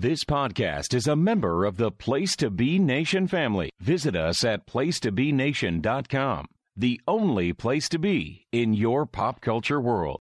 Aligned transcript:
This 0.00 0.22
podcast 0.22 0.94
is 0.94 1.08
a 1.08 1.16
member 1.16 1.64
of 1.64 1.76
the 1.76 1.90
Place 1.90 2.36
to 2.36 2.50
Be 2.50 2.78
Nation 2.78 3.26
family. 3.26 3.70
Visit 3.80 4.14
us 4.14 4.44
at 4.44 4.64
placetobenation.com, 4.64 6.46
the 6.76 7.00
only 7.08 7.52
place 7.52 7.88
to 7.88 7.98
be 7.98 8.46
in 8.52 8.74
your 8.74 9.06
pop 9.06 9.40
culture 9.40 9.80
world. 9.80 10.20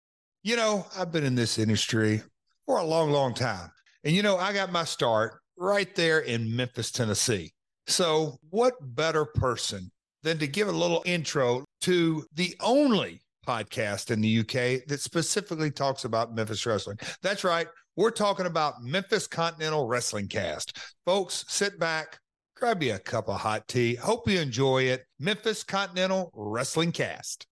You 0.44 0.58
know, 0.58 0.88
I've 0.98 1.14
been 1.14 1.24
in 1.24 1.36
this 1.36 1.58
industry 1.58 2.22
for 2.66 2.80
a 2.80 2.84
long, 2.84 3.12
long 3.12 3.34
time. 3.34 3.72
And, 4.04 4.14
you 4.14 4.22
know, 4.22 4.36
I 4.36 4.52
got 4.52 4.74
my 4.74 4.84
start 4.84 5.40
right 5.56 5.96
there 5.96 6.20
in 6.20 6.54
Memphis, 6.54 6.92
Tennessee. 6.92 7.54
So, 7.88 8.40
what 8.50 8.74
better 8.82 9.24
person 9.24 9.90
than 10.22 10.38
to 10.40 10.48
give 10.48 10.68
a 10.68 10.74
little 10.74 11.02
intro 11.06 11.64
to 11.84 12.26
the 12.34 12.58
only 12.60 13.22
podcast 13.48 14.12
in 14.12 14.20
the 14.20 14.40
UK 14.40 14.86
that 14.90 15.00
specifically 15.00 15.72
talks 15.72 16.04
about 16.04 16.36
Memphis 16.36 16.66
wrestling? 16.66 17.00
That's 17.22 17.46
right. 17.46 17.68
We're 17.98 18.12
talking 18.12 18.46
about 18.46 18.82
Memphis 18.82 19.28
Continental 19.28 19.86
Wrestling 19.86 20.30
Cast. 20.30 20.78
Folks, 21.06 21.44
sit 21.50 21.78
back, 21.78 22.20
grab 22.56 22.82
you 22.82 22.96
a 22.96 23.00
cup 23.00 23.28
of 23.28 23.42
hot 23.42 23.68
tea. 23.68 23.96
Hope 23.96 24.30
you 24.30 24.40
enjoy 24.40 24.84
it. 24.84 25.06
Memphis 25.20 25.62
Continental 25.66 26.32
Wrestling 26.34 26.94
Cast. 26.94 27.48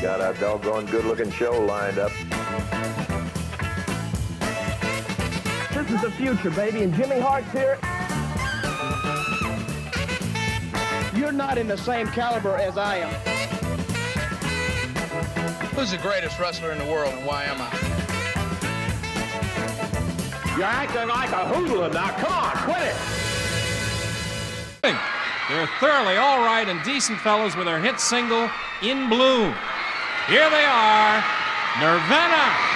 Got 0.00 0.20
a 0.20 0.38
doggone 0.38 0.86
good 0.86 1.04
looking 1.04 1.32
show 1.32 1.60
lined 1.64 1.98
up. 1.98 2.12
This 5.74 5.90
is 5.90 6.00
the 6.00 6.12
future, 6.16 6.50
baby, 6.50 6.84
and 6.84 6.94
Jimmy 6.94 7.18
Hart's 7.18 7.50
here. 7.50 7.76
You're 11.20 11.32
not 11.32 11.58
in 11.58 11.66
the 11.66 11.76
same 11.76 12.06
caliber 12.06 12.54
as 12.56 12.78
I 12.78 12.98
am. 12.98 13.31
Who's 15.74 15.90
the 15.90 15.98
greatest 15.98 16.38
wrestler 16.38 16.72
in 16.72 16.78
the 16.78 16.84
world 16.84 17.14
and 17.14 17.24
why 17.24 17.44
am 17.44 17.56
I? 17.58 17.70
You're 20.56 20.64
acting 20.64 21.08
like 21.08 21.30
a 21.30 21.46
hoodlum 21.48 21.92
now. 21.92 22.10
Come 22.18 22.32
on, 22.32 22.56
quit 22.58 22.82
it. 22.82 22.96
They're 25.48 25.66
thoroughly 25.80 26.16
all 26.16 26.44
right 26.44 26.68
and 26.68 26.82
decent 26.82 27.20
fellows 27.20 27.56
with 27.56 27.66
their 27.66 27.80
hit 27.80 28.00
single, 28.00 28.48
In 28.80 29.08
Bloom. 29.08 29.54
Here 30.28 30.48
they 30.50 30.64
are, 30.64 31.24
Nirvana. 31.80 32.71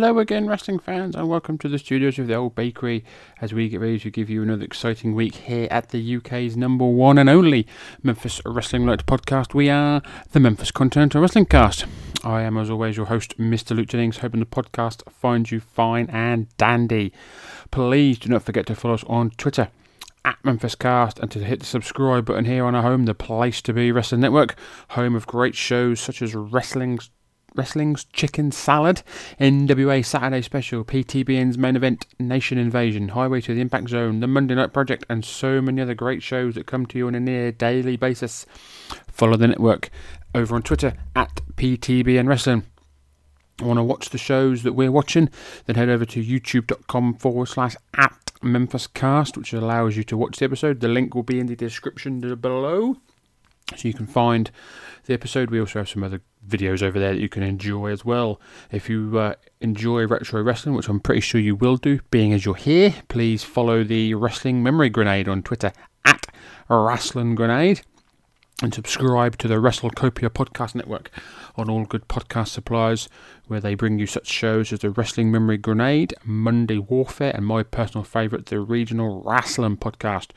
Hello 0.00 0.18
again, 0.18 0.46
wrestling 0.46 0.78
fans, 0.78 1.14
and 1.14 1.28
welcome 1.28 1.58
to 1.58 1.68
the 1.68 1.78
studios 1.78 2.18
of 2.18 2.26
the 2.26 2.34
Old 2.34 2.54
Bakery 2.54 3.04
as 3.42 3.52
we 3.52 3.68
get 3.68 3.80
ready 3.80 3.98
to 3.98 4.10
give 4.10 4.30
you 4.30 4.42
another 4.42 4.64
exciting 4.64 5.14
week 5.14 5.34
here 5.34 5.68
at 5.70 5.90
the 5.90 6.16
UK's 6.16 6.56
number 6.56 6.86
one 6.86 7.18
and 7.18 7.28
only 7.28 7.66
Memphis 8.02 8.40
Wrestling 8.46 8.86
Related 8.86 9.06
podcast. 9.06 9.52
We 9.52 9.68
are 9.68 10.00
the 10.32 10.40
Memphis 10.40 10.70
Continental 10.70 11.20
Wrestling 11.20 11.44
Cast. 11.44 11.84
I 12.24 12.40
am, 12.40 12.56
as 12.56 12.70
always, 12.70 12.96
your 12.96 13.06
host, 13.06 13.36
Mr. 13.36 13.76
Luke 13.76 13.88
Jennings, 13.88 14.16
hoping 14.16 14.40
the 14.40 14.46
podcast 14.46 15.02
finds 15.12 15.52
you 15.52 15.60
fine 15.60 16.08
and 16.08 16.48
dandy. 16.56 17.12
Please 17.70 18.18
do 18.18 18.30
not 18.30 18.42
forget 18.42 18.64
to 18.68 18.74
follow 18.74 18.94
us 18.94 19.04
on 19.04 19.28
Twitter 19.32 19.68
at 20.24 20.42
Memphis 20.42 20.76
Cast 20.76 21.18
and 21.18 21.30
to 21.30 21.40
hit 21.40 21.60
the 21.60 21.66
subscribe 21.66 22.24
button 22.24 22.46
here 22.46 22.64
on 22.64 22.74
our 22.74 22.82
home, 22.82 23.04
the 23.04 23.12
place 23.12 23.60
to 23.60 23.74
be 23.74 23.92
Wrestling 23.92 24.22
Network, 24.22 24.58
home 24.88 25.14
of 25.14 25.26
great 25.26 25.54
shows 25.54 26.00
such 26.00 26.22
as 26.22 26.34
Wrestling's 26.34 27.10
Wrestling's 27.54 28.04
Chicken 28.04 28.52
Salad, 28.52 29.02
NWA 29.40 30.04
Saturday 30.04 30.42
Special, 30.42 30.84
PTBN's 30.84 31.58
Main 31.58 31.76
Event, 31.76 32.06
Nation 32.18 32.58
Invasion, 32.58 33.08
Highway 33.08 33.40
to 33.42 33.54
the 33.54 33.60
Impact 33.60 33.88
Zone, 33.88 34.20
The 34.20 34.26
Monday 34.26 34.54
Night 34.54 34.72
Project, 34.72 35.04
and 35.08 35.24
so 35.24 35.60
many 35.60 35.80
other 35.82 35.94
great 35.94 36.22
shows 36.22 36.54
that 36.54 36.66
come 36.66 36.86
to 36.86 36.98
you 36.98 37.06
on 37.06 37.14
a 37.14 37.20
near 37.20 37.52
daily 37.52 37.96
basis. 37.96 38.46
Follow 39.08 39.36
the 39.36 39.48
network 39.48 39.90
over 40.34 40.54
on 40.54 40.62
Twitter 40.62 40.94
at 41.16 41.40
PTBN 41.56 42.28
Wrestling. 42.28 42.64
Want 43.60 43.78
to 43.78 43.82
watch 43.82 44.10
the 44.10 44.18
shows 44.18 44.62
that 44.62 44.72
we're 44.72 44.92
watching? 44.92 45.28
Then 45.66 45.76
head 45.76 45.90
over 45.90 46.06
to 46.06 46.24
youtube.com 46.24 47.14
forward 47.14 47.46
slash 47.46 47.76
at 47.94 48.30
Memphis 48.42 48.86
Cast, 48.86 49.36
which 49.36 49.52
allows 49.52 49.96
you 49.96 50.04
to 50.04 50.16
watch 50.16 50.38
the 50.38 50.46
episode. 50.46 50.80
The 50.80 50.88
link 50.88 51.14
will 51.14 51.22
be 51.22 51.40
in 51.40 51.46
the 51.46 51.56
description 51.56 52.20
below 52.36 52.96
so 53.76 53.88
you 53.88 53.94
can 53.94 54.06
find 54.06 54.50
the 55.04 55.14
episode. 55.14 55.50
We 55.50 55.60
also 55.60 55.78
have 55.78 55.88
some 55.88 56.02
other 56.02 56.20
videos 56.46 56.82
over 56.82 56.98
there 56.98 57.14
that 57.14 57.20
you 57.20 57.28
can 57.28 57.42
enjoy 57.42 57.90
as 57.90 58.04
well. 58.04 58.40
If 58.70 58.88
you 58.88 59.18
uh, 59.18 59.34
enjoy 59.60 60.06
retro 60.06 60.42
wrestling, 60.42 60.74
which 60.74 60.88
I'm 60.88 61.00
pretty 61.00 61.20
sure 61.20 61.40
you 61.40 61.56
will 61.56 61.76
do, 61.76 62.00
being 62.10 62.32
as 62.32 62.44
you're 62.44 62.54
here, 62.54 62.94
please 63.08 63.44
follow 63.44 63.84
the 63.84 64.14
Wrestling 64.14 64.62
Memory 64.62 64.90
Grenade 64.90 65.28
on 65.28 65.42
Twitter 65.42 65.72
at 66.04 66.26
Wrestling 66.68 67.34
Grenade 67.34 67.82
and 68.62 68.74
subscribe 68.74 69.38
to 69.38 69.48
the 69.48 69.54
WrestleCopia 69.54 70.28
Podcast 70.28 70.74
Network 70.74 71.10
on 71.60 71.70
all 71.70 71.84
good 71.84 72.08
podcast 72.08 72.48
suppliers, 72.48 73.08
where 73.46 73.60
they 73.60 73.74
bring 73.74 73.98
you 73.98 74.06
such 74.06 74.26
shows 74.26 74.72
as 74.72 74.78
the 74.78 74.90
Wrestling 74.90 75.30
Memory 75.30 75.58
Grenade, 75.58 76.14
Monday 76.24 76.78
Warfare, 76.78 77.32
and 77.34 77.44
my 77.44 77.62
personal 77.62 78.04
favourite, 78.04 78.46
the 78.46 78.60
Regional 78.60 79.22
Wrestling 79.22 79.76
Podcast. 79.76 80.30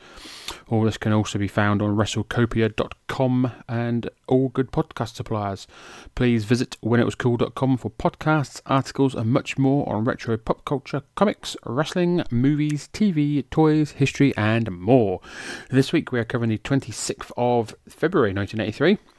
All 0.68 0.82
this 0.82 0.98
can 0.98 1.12
also 1.12 1.38
be 1.38 1.48
found 1.48 1.80
on 1.80 1.96
WrestleCopia.com 1.96 3.52
and 3.68 4.10
all 4.26 4.48
good 4.48 4.72
podcast 4.72 5.14
suppliers. 5.14 5.66
Please 6.14 6.44
visit 6.44 6.76
whenitwascool.com 6.82 7.76
for 7.76 7.90
podcasts, 7.90 8.60
articles, 8.66 9.14
and 9.14 9.30
much 9.30 9.56
more 9.56 9.88
on 9.88 10.04
retro 10.04 10.36
pop 10.36 10.64
culture, 10.64 11.02
comics, 11.14 11.56
wrestling, 11.64 12.24
movies, 12.30 12.88
TV, 12.92 13.48
toys, 13.50 13.92
history, 13.92 14.36
and 14.36 14.70
more. 14.70 15.20
This 15.70 15.92
week 15.92 16.12
we 16.12 16.18
are 16.18 16.24
covering 16.24 16.50
the 16.50 16.58
26th 16.58 17.30
of 17.36 17.74
February 17.88 18.34
1983. 18.34 19.13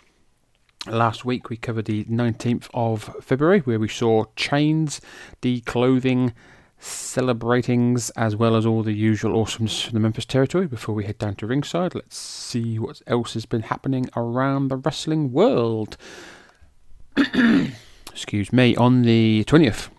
Last 0.87 1.25
week 1.25 1.49
we 1.49 1.57
covered 1.57 1.85
the 1.85 2.03
19th 2.03 2.69
of 2.73 3.15
February, 3.19 3.59
where 3.61 3.79
we 3.79 3.87
saw 3.87 4.25
chains, 4.35 5.01
declothing, 5.41 6.31
celebratings, 6.79 8.11
as 8.15 8.35
well 8.35 8.55
as 8.55 8.67
all 8.67 8.83
the 8.83 8.93
usual 8.93 9.39
awesomeness 9.39 9.81
from 9.81 9.93
the 9.95 9.99
Memphis 9.99 10.25
territory. 10.25 10.67
Before 10.67 10.93
we 10.93 11.05
head 11.05 11.17
down 11.17 11.35
to 11.37 11.47
ringside, 11.47 11.95
let's 11.95 12.15
see 12.17 12.77
what 12.77 13.01
else 13.07 13.33
has 13.33 13.47
been 13.47 13.63
happening 13.63 14.07
around 14.15 14.67
the 14.67 14.77
wrestling 14.77 15.31
world. 15.31 15.97
Excuse 18.11 18.53
me. 18.53 18.75
On 18.75 19.01
the 19.01 19.43
20th 19.47 19.89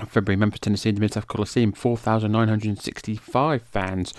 of 0.00 0.08
February, 0.08 0.36
Memphis, 0.36 0.60
Tennessee, 0.60 0.92
the 0.92 1.00
Mid-South 1.00 1.26
Coliseum, 1.26 1.72
4,965 1.72 3.62
fans 3.62 4.14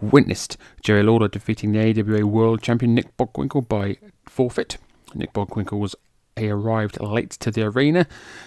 witnessed 0.00 0.56
Jerry 0.80 1.02
Lawler 1.02 1.26
defeating 1.26 1.72
the 1.72 1.80
AWA 1.80 2.24
World 2.24 2.62
Champion 2.62 2.94
Nick 2.94 3.16
Bockwinkel 3.16 3.68
by 3.68 3.96
forfeit. 4.26 4.78
Nick 5.14 5.32
he 6.36 6.48
arrived 6.48 7.00
late 7.00 7.30
to 7.30 7.50
the 7.50 7.62
arena 7.62 8.06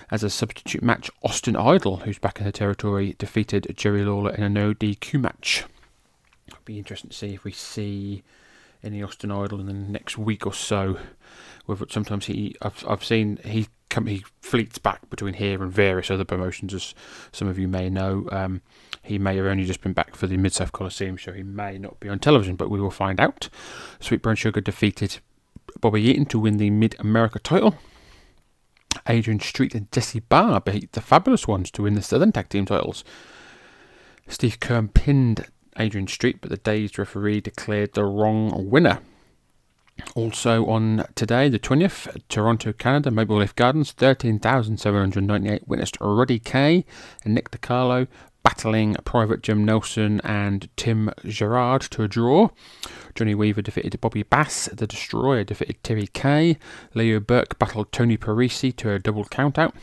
as 0.09 0.23
a 0.23 0.29
substitute 0.29 0.81
match. 0.81 1.11
Austin 1.21 1.55
Idol, 1.55 1.97
who's 1.97 2.17
back 2.17 2.39
in 2.39 2.45
the 2.45 2.51
territory, 2.51 3.15
defeated 3.17 3.73
Jerry 3.75 4.03
Lawler 4.03 4.33
in 4.33 4.43
a 4.43 4.49
no 4.49 4.73
DQ 4.73 5.21
match. 5.21 5.65
It'll 6.47 6.59
be 6.65 6.77
interesting 6.77 7.11
to 7.11 7.15
see 7.15 7.33
if 7.33 7.43
we 7.43 7.51
see 7.51 8.23
any 8.83 9.03
Austin 9.03 9.31
Idol 9.31 9.59
in 9.59 9.67
the 9.67 9.73
next 9.73 10.17
week 10.17 10.45
or 10.45 10.53
so. 10.53 10.97
Whether 11.65 11.85
sometimes 11.89 12.25
he, 12.25 12.55
I've, 12.61 12.83
I've 12.87 13.03
seen 13.03 13.37
he 13.45 13.67
come, 13.89 14.07
he 14.07 14.25
fleets 14.41 14.77
back 14.79 15.09
between 15.09 15.35
here 15.35 15.61
and 15.61 15.71
various 15.71 16.11
other 16.11 16.25
promotions, 16.25 16.73
as 16.73 16.93
some 17.31 17.47
of 17.47 17.57
you 17.57 17.67
may 17.67 17.89
know. 17.89 18.27
Um, 18.31 18.61
he 19.01 19.19
may 19.19 19.37
have 19.37 19.45
only 19.45 19.65
just 19.65 19.81
been 19.81 19.93
back 19.93 20.15
for 20.15 20.27
the 20.27 20.37
Mid 20.37 20.53
South 20.53 20.71
Coliseum, 20.71 21.17
so 21.17 21.31
he 21.31 21.43
may 21.43 21.77
not 21.77 21.99
be 21.99 22.09
on 22.09 22.19
television, 22.19 22.55
but 22.55 22.69
we 22.69 22.81
will 22.81 22.91
find 22.91 23.19
out. 23.19 23.49
Sweet 23.99 24.21
Brown 24.21 24.35
Sugar 24.35 24.61
defeated 24.61 25.19
Bobby 25.79 26.01
Eaton 26.01 26.25
to 26.25 26.39
win 26.39 26.57
the 26.57 26.69
Mid 26.69 26.95
America 26.99 27.39
title. 27.39 27.75
Adrian 29.07 29.39
Street 29.39 29.75
and 29.75 29.91
Jesse 29.91 30.19
Barr 30.21 30.61
beat 30.61 30.91
the 30.93 31.01
Fabulous 31.01 31.47
Ones 31.47 31.71
to 31.71 31.83
win 31.83 31.95
the 31.95 32.01
Southern 32.01 32.31
Tag 32.31 32.49
Team 32.49 32.65
titles. 32.65 33.03
Steve 34.27 34.59
Keirn 34.59 34.93
pinned 34.93 35.47
Adrian 35.77 36.07
Street, 36.07 36.37
but 36.41 36.49
the 36.49 36.57
dazed 36.57 36.97
referee 36.97 37.41
declared 37.41 37.93
the 37.93 38.05
wrong 38.05 38.69
winner. 38.69 38.99
Also 40.15 40.65
on 40.65 41.05
today, 41.15 41.49
the 41.49 41.59
20th, 41.59 42.21
Toronto, 42.27 42.73
Canada, 42.73 43.11
Maple 43.11 43.37
Leaf 43.37 43.55
Gardens, 43.55 43.91
13,798 43.91 45.67
witnessed 45.67 45.97
Rudy 46.01 46.39
Kay 46.39 46.85
and 47.23 47.35
Nick 47.35 47.51
DiCarlo 47.51 48.07
battling 48.43 48.95
Private 49.05 49.41
Jim 49.41 49.65
Nelson 49.65 50.21
and 50.21 50.69
Tim 50.75 51.09
Gerard 51.25 51.81
to 51.83 52.03
a 52.03 52.07
draw. 52.07 52.49
Johnny 53.15 53.33
Weaver 53.33 53.61
defeated 53.61 53.99
Bobby 54.01 54.23
Bass. 54.23 54.69
The 54.71 54.85
Destroyer 54.85 55.43
defeated 55.43 55.83
Terry 55.83 56.07
Kay. 56.07 56.57
Leo 56.93 57.19
Burke 57.19 57.57
battled 57.57 57.91
Tony 57.91 58.17
Parisi 58.17 58.75
to 58.75 58.91
a 58.91 58.99
double 58.99 59.25
countout. 59.25 59.73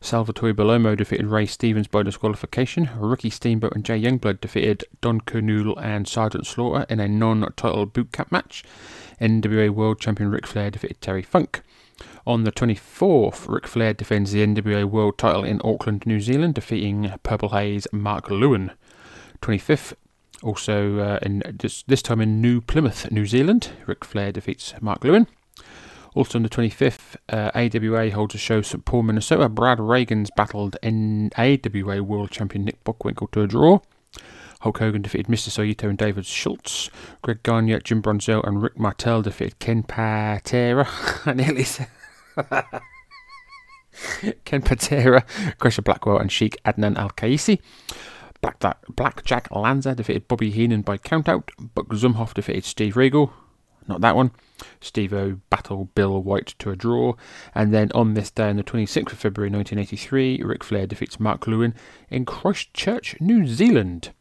Salvatore 0.00 0.52
Bellomo 0.52 0.96
defeated 0.96 1.26
Ray 1.26 1.46
Stevens 1.46 1.86
by 1.86 2.02
disqualification. 2.02 2.90
Ricky 2.96 3.30
Steamboat 3.30 3.74
and 3.76 3.84
Jay 3.84 4.00
Youngblood 4.00 4.40
defeated 4.40 4.84
Don 5.00 5.20
Kernodle 5.20 5.80
and 5.80 6.08
Sergeant 6.08 6.44
Slaughter 6.44 6.84
in 6.88 6.98
a 6.98 7.06
non-title 7.06 7.86
boot 7.86 8.10
camp 8.10 8.32
match. 8.32 8.64
NWA 9.20 9.70
World 9.70 10.00
Champion 10.00 10.28
Ric 10.30 10.44
Flair 10.44 10.72
defeated 10.72 11.00
Terry 11.00 11.22
Funk. 11.22 11.62
On 12.24 12.44
the 12.44 12.52
24th, 12.52 13.48
Ric 13.48 13.66
Flair 13.66 13.92
defends 13.92 14.30
the 14.30 14.46
NWA 14.46 14.84
World 14.84 15.18
title 15.18 15.42
in 15.42 15.60
Auckland, 15.64 16.06
New 16.06 16.20
Zealand, 16.20 16.54
defeating 16.54 17.12
Purple 17.24 17.48
Haze 17.48 17.88
Mark 17.92 18.30
Lewin. 18.30 18.70
25th, 19.40 19.94
also 20.40 20.98
uh, 20.98 21.18
in 21.22 21.42
this, 21.52 21.82
this 21.82 22.00
time 22.00 22.20
in 22.20 22.40
New 22.40 22.60
Plymouth, 22.60 23.10
New 23.10 23.26
Zealand, 23.26 23.70
Ric 23.86 24.04
Flair 24.04 24.30
defeats 24.30 24.72
Mark 24.80 25.02
Lewin. 25.02 25.26
Also 26.14 26.38
on 26.38 26.44
the 26.44 26.48
25th, 26.48 27.16
uh, 27.30 27.50
AWA 27.54 28.10
holds 28.10 28.34
a 28.36 28.38
show 28.38 28.62
St. 28.62 28.84
Paul, 28.84 29.02
Minnesota. 29.02 29.48
Brad 29.48 29.78
Rheingans 29.78 30.30
battled 30.36 30.76
in 30.82 31.30
AWA 31.36 32.02
World 32.02 32.30
Champion 32.30 32.64
Nick 32.64 32.84
Bockwinkel 32.84 33.30
to 33.32 33.42
a 33.42 33.46
draw. 33.48 33.80
Hulk 34.60 34.78
Hogan 34.78 35.02
defeated 35.02 35.26
Mr. 35.26 35.48
Saito 35.48 35.88
and 35.88 35.98
David 35.98 36.24
Schultz. 36.24 36.88
Greg 37.22 37.42
Gagne, 37.42 37.80
Jim 37.82 38.00
Brunzell, 38.00 38.46
and 38.46 38.62
Rick 38.62 38.78
Martel 38.78 39.22
defeated 39.22 39.58
Ken 39.58 39.82
Patera. 39.82 40.86
I 41.26 41.32
nearly 41.32 41.64
said. 41.64 41.88
Ken 44.44 44.62
Patera, 44.62 45.24
Crusher 45.58 45.82
Blackwell, 45.82 46.18
and 46.18 46.32
Sheik 46.32 46.56
Adnan 46.64 46.96
Al 46.96 47.10
Kaisi. 47.10 47.60
Black 48.40 49.24
Jack 49.24 49.48
Lanza 49.52 49.94
defeated 49.94 50.26
Bobby 50.26 50.50
Heenan 50.50 50.82
by 50.82 50.98
countout. 50.98 51.48
Buck 51.74 51.88
Zumhoff 51.88 52.34
defeated 52.34 52.64
Steve 52.64 52.96
Regal. 52.96 53.32
Not 53.86 54.00
that 54.00 54.16
one. 54.16 54.32
Steve 54.80 55.12
O 55.12 55.38
battled 55.50 55.94
Bill 55.94 56.22
White 56.22 56.54
to 56.58 56.70
a 56.70 56.76
draw. 56.76 57.14
And 57.54 57.72
then 57.72 57.90
on 57.94 58.14
this 58.14 58.30
day, 58.30 58.48
on 58.48 58.56
the 58.56 58.64
26th 58.64 59.12
of 59.12 59.18
February 59.18 59.50
1983, 59.50 60.42
Ric 60.42 60.64
Flair 60.64 60.86
defeats 60.86 61.20
Mark 61.20 61.46
Lewin 61.46 61.74
in 62.10 62.24
Christchurch, 62.24 63.20
New 63.20 63.46
Zealand. 63.46 64.12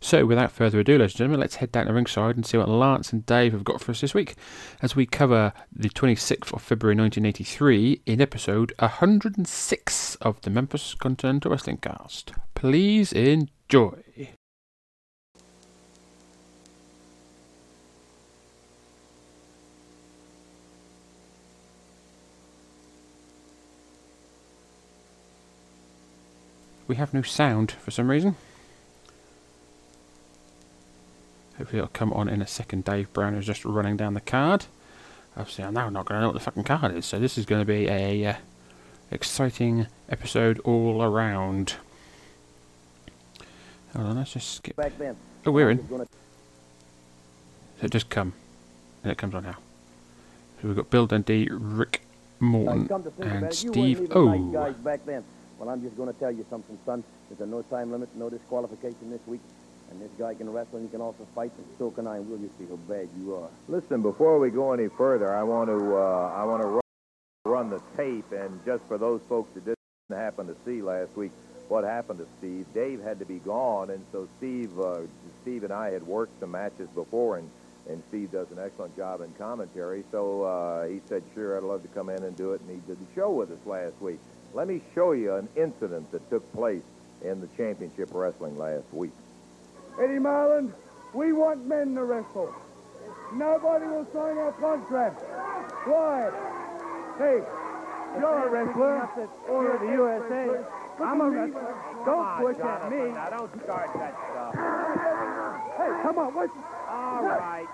So, 0.00 0.24
without 0.24 0.52
further 0.52 0.80
ado, 0.80 0.98
ladies 0.98 1.14
and 1.14 1.18
gentlemen, 1.18 1.40
let's 1.40 1.56
head 1.56 1.72
down 1.72 1.86
to 1.86 1.92
ringside 1.92 2.36
and 2.36 2.46
see 2.46 2.56
what 2.56 2.68
Lance 2.68 3.12
and 3.12 3.26
Dave 3.26 3.52
have 3.52 3.64
got 3.64 3.80
for 3.80 3.90
us 3.90 4.00
this 4.00 4.14
week 4.14 4.36
as 4.82 4.94
we 4.94 5.06
cover 5.06 5.52
the 5.72 5.88
26th 5.88 6.52
of 6.52 6.62
February 6.62 6.96
1983 6.96 8.02
in 8.06 8.20
episode 8.20 8.72
106 8.78 10.14
of 10.16 10.40
the 10.42 10.50
Memphis 10.50 10.94
Continental 10.94 11.50
Wrestling 11.50 11.78
Cast. 11.78 12.32
Please 12.54 13.12
enjoy. 13.12 14.02
we 26.86 26.96
have 26.96 27.14
no 27.14 27.22
sound 27.22 27.72
for 27.72 27.90
some 27.90 28.10
reason. 28.10 28.36
Hopefully 31.58 31.78
it'll 31.78 31.88
come 31.88 32.12
on 32.12 32.28
in 32.28 32.42
a 32.42 32.46
second. 32.46 32.84
Dave 32.84 33.12
Brown 33.12 33.34
is 33.34 33.46
just 33.46 33.64
running 33.64 33.96
down 33.96 34.14
the 34.14 34.20
card. 34.20 34.66
Obviously, 35.36 35.64
I'm 35.64 35.74
now 35.74 35.88
not 35.88 36.06
going 36.06 36.16
to 36.18 36.22
know 36.22 36.28
what 36.28 36.34
the 36.34 36.40
fucking 36.40 36.64
card 36.64 36.94
is, 36.94 37.06
so 37.06 37.18
this 37.18 37.36
is 37.38 37.44
going 37.44 37.60
to 37.60 37.66
be 37.66 37.88
a 37.88 38.26
uh, 38.26 38.34
exciting 39.10 39.86
episode 40.08 40.58
all 40.60 41.02
around. 41.02 41.74
Hold 43.94 44.08
on, 44.08 44.16
let's 44.16 44.32
just 44.32 44.54
skip. 44.56 44.76
Back 44.76 44.96
then. 44.98 45.16
Oh, 45.46 45.50
we're 45.52 45.70
in. 45.70 45.86
Gonna- 45.86 46.06
So 47.80 47.88
just 47.88 48.10
come. 48.10 48.32
And 49.02 49.12
it 49.12 49.18
comes 49.18 49.34
on 49.34 49.44
now. 49.44 49.58
So 50.60 50.68
we've 50.68 50.76
got 50.76 50.90
Bill 50.90 51.06
Dundee, 51.06 51.48
Rick 51.50 52.00
Morton, 52.40 52.88
Come 52.88 53.02
to 53.04 53.10
think 53.10 53.30
and 53.30 53.44
it, 53.46 53.54
Steve 53.54 54.00
even 54.02 54.52
nice 54.52 54.52
guys 54.52 54.74
back 54.82 55.04
then. 55.06 55.22
Well, 55.58 55.68
I'm 55.68 55.82
just 55.82 55.96
going 55.96 56.12
to 56.12 56.18
tell 56.18 56.32
you 56.32 56.44
something, 56.50 56.78
son. 56.84 57.04
There's 57.28 57.40
a 57.40 57.46
no 57.46 57.62
time 57.62 57.92
limit, 57.92 58.08
no 58.16 58.28
disqualification 58.30 59.10
this 59.10 59.20
week. 59.26 59.40
And 59.90 60.00
this 60.00 60.10
guy 60.18 60.34
can 60.34 60.50
wrestle 60.50 60.78
and 60.78 60.88
he 60.88 60.90
can 60.90 61.00
also 61.00 61.26
fight, 61.34 61.52
and 61.56 61.66
so 61.78 61.90
can 61.90 62.06
I. 62.06 62.16
And 62.16 62.28
we'll 62.28 62.38
just 62.38 62.56
see 62.58 62.66
how 62.66 62.76
bad 62.76 63.08
you 63.18 63.36
are. 63.36 63.48
Listen, 63.68 64.02
before 64.02 64.38
we 64.38 64.50
go 64.50 64.72
any 64.72 64.88
further, 64.88 65.34
I 65.34 65.42
want 65.42 65.68
to 65.68 65.96
uh, 65.96 66.32
I 66.34 66.44
want 66.44 66.62
to 66.62 66.68
run, 66.68 66.82
run 67.44 67.70
the 67.70 67.80
tape, 67.96 68.32
and 68.32 68.64
just 68.64 68.82
for 68.84 68.98
those 68.98 69.20
folks 69.28 69.54
that 69.54 69.64
didn't 69.64 69.76
happen 70.10 70.46
to 70.46 70.56
see 70.64 70.82
last 70.82 71.16
week 71.16 71.32
what 71.68 71.84
happened 71.84 72.18
to 72.18 72.26
Steve, 72.38 72.66
Dave 72.74 73.02
had 73.02 73.18
to 73.18 73.24
be 73.24 73.38
gone, 73.38 73.90
and 73.90 74.04
so 74.12 74.28
Steve 74.38 74.78
uh, 74.78 75.00
Steve 75.42 75.64
and 75.64 75.72
I 75.72 75.90
had 75.90 76.06
worked 76.06 76.38
some 76.40 76.50
matches 76.50 76.88
before, 76.94 77.38
and 77.38 77.50
and 77.88 78.02
Steve 78.08 78.32
does 78.32 78.50
an 78.50 78.58
excellent 78.58 78.96
job 78.96 79.20
in 79.20 79.30
commentary. 79.34 80.04
So 80.10 80.42
uh, 80.42 80.86
he 80.86 81.00
said, 81.08 81.22
"Sure, 81.34 81.56
I'd 81.56 81.62
love 81.62 81.82
to 81.82 81.88
come 81.88 82.08
in 82.08 82.22
and 82.22 82.36
do 82.36 82.52
it," 82.52 82.60
and 82.60 82.70
he 82.70 82.76
did 82.86 82.98
the 82.98 83.14
show 83.14 83.30
with 83.30 83.50
us 83.50 83.66
last 83.66 84.00
week. 84.00 84.18
Let 84.54 84.68
me 84.68 84.80
show 84.94 85.12
you 85.12 85.34
an 85.34 85.48
incident 85.56 86.10
that 86.12 86.28
took 86.30 86.50
place 86.52 86.82
in 87.22 87.40
the 87.40 87.48
championship 87.56 88.10
wrestling 88.12 88.56
last 88.56 88.84
week. 88.92 89.12
Eddie 90.00 90.18
Marlin, 90.18 90.72
we 91.12 91.32
want 91.32 91.66
men 91.66 91.94
to 91.94 92.04
wrestle. 92.04 92.52
Nobody 93.32 93.86
will 93.86 94.06
sign 94.12 94.36
our 94.38 94.52
contract. 94.52 95.22
Why? 95.86 96.30
Hey, 97.18 97.40
you're 98.18 98.48
a 98.48 98.50
wrestler. 98.50 99.08
Or 99.48 99.78
the 99.78 99.86
USA. 99.92 100.64
I'm 101.00 101.20
a 101.20 101.30
wrestler. 101.30 101.74
Don't 102.04 102.38
push 102.38 102.58
at 102.58 102.90
me. 102.90 103.12
Now 103.12 103.30
don't 103.30 103.62
start 103.62 103.90
that 103.94 104.14
stuff. 104.30 104.54
Hey, 105.76 106.02
come 106.02 106.18
on. 106.18 106.34
What? 106.34 106.50
All 106.88 107.22
right. 107.24 107.66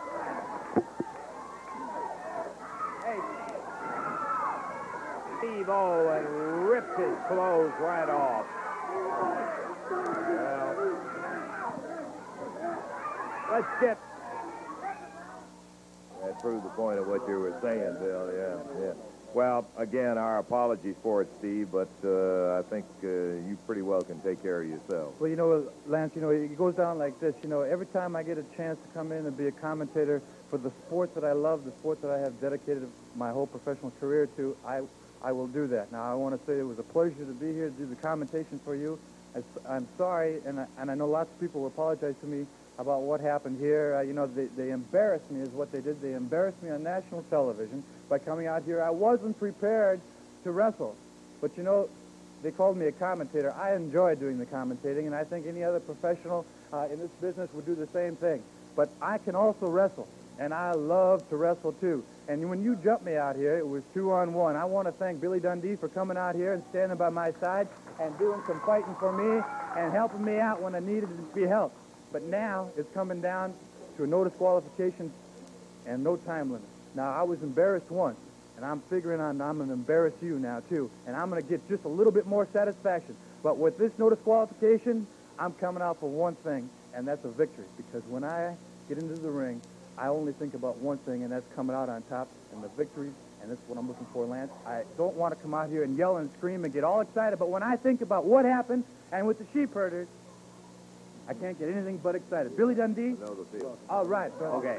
Hey, 3.04 3.18
Steve 5.38 5.68
Owen 5.68 6.24
ripped 6.68 6.98
his 6.98 7.16
clothes 7.28 7.72
right 7.80 8.08
off. 8.08 8.46
Well, 9.90 10.70
let's 13.50 13.66
get. 13.80 13.98
That 16.24 16.38
proved 16.40 16.64
the 16.64 16.70
point 16.70 16.98
of 16.98 17.06
what 17.06 17.26
you 17.28 17.38
were 17.40 17.56
saying, 17.62 17.96
Bill. 17.98 18.30
Yeah, 18.34 18.84
yeah. 18.86 18.92
Well, 19.32 19.66
again, 19.76 20.18
our 20.18 20.38
apologies 20.38 20.96
for 21.02 21.22
it, 21.22 21.28
Steve, 21.38 21.68
but 21.70 21.88
uh, 22.04 22.58
I 22.58 22.62
think 22.68 22.84
uh, 23.04 23.06
you 23.06 23.56
pretty 23.64 23.80
well 23.82 24.02
can 24.02 24.20
take 24.20 24.42
care 24.42 24.60
of 24.60 24.68
yourself. 24.68 25.14
Well, 25.20 25.30
you 25.30 25.36
know, 25.36 25.70
Lance, 25.86 26.12
you 26.16 26.20
know, 26.20 26.30
it 26.30 26.58
goes 26.58 26.74
down 26.74 26.98
like 26.98 27.18
this. 27.20 27.34
You 27.42 27.48
know, 27.48 27.60
every 27.62 27.86
time 27.86 28.16
I 28.16 28.24
get 28.24 28.38
a 28.38 28.42
chance 28.56 28.78
to 28.84 28.88
come 28.92 29.12
in 29.12 29.24
and 29.26 29.36
be 29.36 29.46
a 29.46 29.52
commentator 29.52 30.20
for 30.50 30.58
the 30.58 30.70
sport 30.86 31.14
that 31.14 31.24
I 31.24 31.32
love, 31.32 31.64
the 31.64 31.70
sport 31.70 32.02
that 32.02 32.10
I 32.10 32.18
have 32.18 32.40
dedicated 32.40 32.88
my 33.16 33.30
whole 33.30 33.46
professional 33.46 33.92
career 34.00 34.26
to, 34.36 34.56
I, 34.66 34.80
I 35.22 35.30
will 35.30 35.46
do 35.46 35.68
that. 35.68 35.92
Now, 35.92 36.10
I 36.10 36.14
want 36.14 36.38
to 36.38 36.44
say 36.46 36.58
it 36.58 36.66
was 36.66 36.80
a 36.80 36.82
pleasure 36.82 37.14
to 37.24 37.32
be 37.32 37.52
here 37.52 37.66
to 37.70 37.74
do 37.76 37.86
the 37.86 37.96
commentation 37.96 38.58
for 38.64 38.74
you. 38.74 38.98
I- 39.36 39.42
I'm 39.76 39.86
sorry, 39.96 40.40
and 40.44 40.58
I, 40.58 40.66
and 40.78 40.90
I 40.90 40.94
know 40.96 41.06
lots 41.06 41.30
of 41.30 41.38
people 41.40 41.60
will 41.60 41.68
apologize 41.68 42.16
to 42.20 42.26
me 42.26 42.46
about 42.80 43.02
what 43.02 43.20
happened 43.20 43.60
here. 43.60 43.96
Uh, 43.96 44.00
you 44.00 44.14
know, 44.14 44.26
they, 44.26 44.46
they 44.56 44.70
embarrassed 44.70 45.30
me 45.30 45.42
is 45.42 45.50
what 45.50 45.70
they 45.70 45.80
did. 45.80 46.00
They 46.00 46.14
embarrassed 46.14 46.62
me 46.62 46.70
on 46.70 46.82
national 46.82 47.22
television 47.24 47.84
by 48.08 48.18
coming 48.18 48.46
out 48.46 48.62
here. 48.64 48.82
I 48.82 48.90
wasn't 48.90 49.38
prepared 49.38 50.00
to 50.44 50.50
wrestle. 50.50 50.96
But, 51.42 51.56
you 51.58 51.62
know, 51.62 51.88
they 52.42 52.50
called 52.50 52.78
me 52.78 52.86
a 52.86 52.92
commentator. 52.92 53.52
I 53.52 53.74
enjoy 53.76 54.14
doing 54.14 54.38
the 54.38 54.46
commentating, 54.46 55.06
and 55.06 55.14
I 55.14 55.24
think 55.24 55.46
any 55.46 55.62
other 55.62 55.80
professional 55.80 56.46
uh, 56.72 56.88
in 56.90 56.98
this 56.98 57.10
business 57.20 57.50
would 57.52 57.66
do 57.66 57.74
the 57.74 57.86
same 57.88 58.16
thing. 58.16 58.42
But 58.74 58.88
I 59.02 59.18
can 59.18 59.34
also 59.34 59.66
wrestle, 59.66 60.08
and 60.38 60.54
I 60.54 60.72
love 60.72 61.28
to 61.28 61.36
wrestle 61.36 61.72
too. 61.72 62.02
And 62.28 62.48
when 62.48 62.62
you 62.62 62.76
jumped 62.76 63.04
me 63.04 63.16
out 63.16 63.36
here, 63.36 63.58
it 63.58 63.66
was 63.66 63.82
two 63.92 64.12
on 64.12 64.32
one. 64.32 64.56
I 64.56 64.64
want 64.64 64.88
to 64.88 64.92
thank 64.92 65.20
Billy 65.20 65.40
Dundee 65.40 65.76
for 65.76 65.88
coming 65.88 66.16
out 66.16 66.34
here 66.34 66.54
and 66.54 66.62
standing 66.70 66.96
by 66.96 67.10
my 67.10 67.32
side 67.40 67.68
and 68.00 68.16
doing 68.18 68.40
some 68.46 68.60
fighting 68.64 68.94
for 68.98 69.12
me 69.12 69.42
and 69.76 69.92
helping 69.92 70.24
me 70.24 70.38
out 70.38 70.62
when 70.62 70.74
I 70.74 70.78
needed 70.78 71.08
to 71.08 71.34
be 71.34 71.42
helped. 71.42 71.76
But 72.12 72.22
now 72.24 72.70
it's 72.76 72.92
coming 72.92 73.20
down 73.20 73.54
to 73.96 74.04
a 74.04 74.06
no 74.06 74.24
disqualification 74.24 75.12
and 75.86 76.02
no 76.02 76.16
time 76.16 76.50
limit. 76.50 76.68
Now, 76.94 77.12
I 77.12 77.22
was 77.22 77.42
embarrassed 77.42 77.90
once, 77.90 78.18
and 78.56 78.64
I'm 78.64 78.80
figuring 78.82 79.20
on 79.20 79.40
I'm 79.40 79.58
going 79.58 79.68
to 79.68 79.74
embarrass 79.74 80.14
you 80.20 80.38
now, 80.38 80.60
too. 80.68 80.90
And 81.06 81.14
I'm 81.14 81.30
going 81.30 81.42
to 81.42 81.48
get 81.48 81.66
just 81.68 81.84
a 81.84 81.88
little 81.88 82.12
bit 82.12 82.26
more 82.26 82.48
satisfaction. 82.52 83.16
But 83.42 83.58
with 83.58 83.78
this 83.78 83.92
no 83.98 84.10
disqualification, 84.10 85.06
I'm 85.38 85.52
coming 85.54 85.82
out 85.82 86.00
for 86.00 86.08
one 86.08 86.34
thing, 86.36 86.68
and 86.94 87.06
that's 87.06 87.24
a 87.24 87.30
victory. 87.30 87.64
Because 87.76 88.04
when 88.04 88.24
I 88.24 88.56
get 88.88 88.98
into 88.98 89.14
the 89.14 89.30
ring, 89.30 89.62
I 89.96 90.08
only 90.08 90.32
think 90.32 90.54
about 90.54 90.78
one 90.78 90.98
thing, 90.98 91.22
and 91.22 91.32
that's 91.32 91.46
coming 91.54 91.76
out 91.76 91.88
on 91.88 92.02
top 92.02 92.28
and 92.52 92.62
the 92.62 92.68
victory. 92.68 93.10
And 93.42 93.50
that's 93.50 93.60
what 93.68 93.78
I'm 93.78 93.88
looking 93.88 94.06
for, 94.12 94.26
Lance. 94.26 94.50
I 94.66 94.82
don't 94.98 95.14
want 95.14 95.34
to 95.34 95.42
come 95.42 95.54
out 95.54 95.70
here 95.70 95.82
and 95.82 95.96
yell 95.96 96.18
and 96.18 96.30
scream 96.32 96.64
and 96.64 96.74
get 96.74 96.84
all 96.84 97.00
excited, 97.00 97.38
but 97.38 97.48
when 97.48 97.62
I 97.62 97.76
think 97.76 98.02
about 98.02 98.26
what 98.26 98.44
happened 98.44 98.84
and 99.12 99.26
with 99.26 99.38
the 99.38 99.46
sheep 99.54 99.72
herders, 99.72 100.08
I 101.30 101.34
can't 101.34 101.56
get 101.60 101.68
anything 101.68 101.98
but 101.98 102.16
excited. 102.16 102.56
Billy 102.56 102.74
Dundee? 102.74 103.14
Know 103.20 103.36
the 103.36 103.58
field. 103.58 103.78
All 103.88 104.04
right, 104.04 104.36
brother. 104.36 104.56
Okay. 104.56 104.78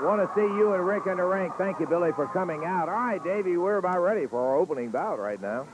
Want 0.00 0.22
to 0.22 0.32
see 0.36 0.46
you 0.56 0.74
and 0.74 0.86
Rick 0.86 1.08
in 1.08 1.16
the 1.16 1.24
ring. 1.24 1.50
Thank 1.58 1.80
you, 1.80 1.88
Billy, 1.88 2.12
for 2.12 2.28
coming 2.28 2.64
out. 2.64 2.88
All 2.88 2.94
right, 2.94 3.22
Davey, 3.22 3.56
we're 3.56 3.78
about 3.78 3.98
ready 4.00 4.26
for 4.26 4.38
our 4.38 4.56
opening 4.56 4.90
bout 4.90 5.18
right 5.18 5.42
now. 5.42 5.66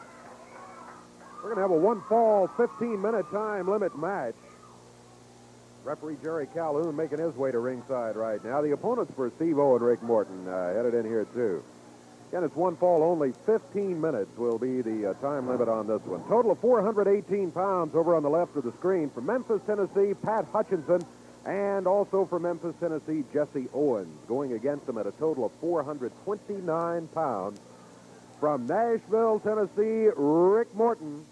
We're 1.36 1.54
going 1.54 1.56
to 1.56 1.60
have 1.60 1.70
a 1.70 1.76
one 1.76 2.02
fall, 2.08 2.48
15 2.56 3.02
minute 3.02 3.26
time 3.30 3.68
limit 3.68 3.94
match. 3.98 4.34
Referee 5.84 6.16
Jerry 6.22 6.46
Calhoun 6.54 6.96
making 6.96 7.18
his 7.18 7.34
way 7.36 7.52
to 7.52 7.58
ringside 7.58 8.16
right 8.16 8.42
now. 8.42 8.62
The 8.62 8.72
opponents 8.72 9.12
for 9.14 9.30
Steve 9.36 9.58
O 9.58 9.76
and 9.76 9.84
Rick 9.84 10.02
Morton 10.02 10.48
uh, 10.48 10.72
headed 10.72 10.94
in 10.94 11.04
here 11.04 11.26
too. 11.34 11.62
Again, 12.30 12.44
it's 12.44 12.54
one 12.54 12.76
fall 12.76 13.02
only. 13.02 13.32
15 13.44 14.00
minutes 14.00 14.30
will 14.36 14.56
be 14.56 14.82
the 14.82 15.10
uh, 15.10 15.14
time 15.14 15.48
limit 15.48 15.68
on 15.68 15.88
this 15.88 16.00
one. 16.02 16.22
Total 16.28 16.52
of 16.52 16.60
418 16.60 17.50
pounds 17.50 17.96
over 17.96 18.14
on 18.14 18.22
the 18.22 18.30
left 18.30 18.54
of 18.54 18.62
the 18.62 18.70
screen. 18.70 19.10
From 19.10 19.26
Memphis, 19.26 19.60
Tennessee, 19.66 20.14
Pat 20.14 20.46
Hutchinson. 20.52 21.04
And 21.44 21.88
also 21.88 22.24
from 22.26 22.42
Memphis, 22.42 22.76
Tennessee, 22.78 23.24
Jesse 23.32 23.66
Owens. 23.74 24.16
Going 24.28 24.52
against 24.52 24.88
him 24.88 24.96
at 24.98 25.08
a 25.08 25.10
total 25.12 25.44
of 25.44 25.50
429 25.60 27.08
pounds. 27.08 27.60
From 28.38 28.64
Nashville, 28.64 29.40
Tennessee, 29.40 30.10
Rick 30.14 30.72
Morton. 30.76 31.26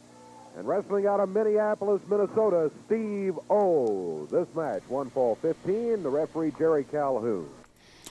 And 0.57 0.67
wrestling 0.67 1.07
out 1.07 1.21
of 1.21 1.29
Minneapolis, 1.29 2.03
Minnesota, 2.11 2.73
Steve 2.87 3.39
O. 3.49 4.27
This 4.33 4.53
match, 4.57 4.83
one 4.89 5.11
fall 5.11 5.37
15. 5.37 6.03
The 6.03 6.11
referee, 6.11 6.55
Jerry 6.59 6.83
Calhoun. 6.83 7.49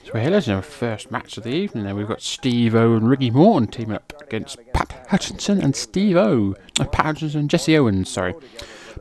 So 0.04 0.18
here's 0.18 0.48
our 0.48 0.62
first 0.62 1.10
match 1.10 1.36
of 1.36 1.44
the 1.44 1.50
evening. 1.50 1.84
Then 1.84 1.96
we've 1.96 2.08
got 2.08 2.22
Steve 2.22 2.74
O 2.74 2.94
and 2.94 3.08
Ricky 3.08 3.30
Morton 3.30 3.68
teaming 3.68 3.96
up 3.96 4.12
against 4.22 4.58
Pat 4.72 5.06
Hutchinson 5.10 5.60
and 5.60 5.76
Steve 5.76 6.16
O. 6.16 6.54
Uh, 6.80 6.84
Pat 6.86 7.06
Hutchinson 7.06 7.40
and 7.40 7.50
Jesse 7.50 7.76
Owens, 7.76 8.08
sorry. 8.08 8.34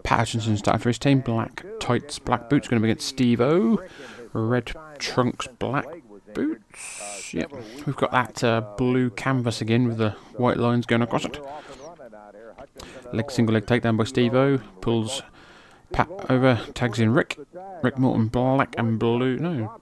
Pat 0.03 0.19
Hutchinson 0.19 0.57
starting 0.57 0.81
for 0.81 0.89
his 0.89 0.99
team. 0.99 1.21
Black 1.21 1.63
tights, 1.79 2.19
black 2.19 2.49
boots 2.49 2.67
going 2.67 2.81
to 2.81 2.85
be 2.85 2.91
against 2.91 3.07
Steve 3.07 3.39
O. 3.39 3.81
Red 4.33 4.73
trunks, 4.99 5.47
black 5.47 5.85
boots. 6.33 7.33
Yep. 7.33 7.51
We've 7.85 7.95
got 7.95 8.11
that 8.11 8.43
uh, 8.43 8.61
blue 8.77 9.09
canvas 9.11 9.61
again 9.61 9.87
with 9.87 9.97
the 9.97 10.11
white 10.35 10.57
lines 10.57 10.85
going 10.85 11.01
across 11.01 11.25
it. 11.25 11.39
Leg 13.13 13.31
single 13.31 13.53
leg 13.53 13.65
takedown 13.65 13.97
by 13.97 14.03
Steve 14.03 14.35
O. 14.35 14.57
Pulls 14.81 15.21
Pat 15.91 16.09
over, 16.29 16.61
tags 16.73 16.99
in 16.99 17.11
Rick. 17.11 17.37
Rick 17.81 17.97
Morton, 17.97 18.27
black 18.27 18.75
and 18.77 18.99
blue. 18.99 19.37
No. 19.37 19.79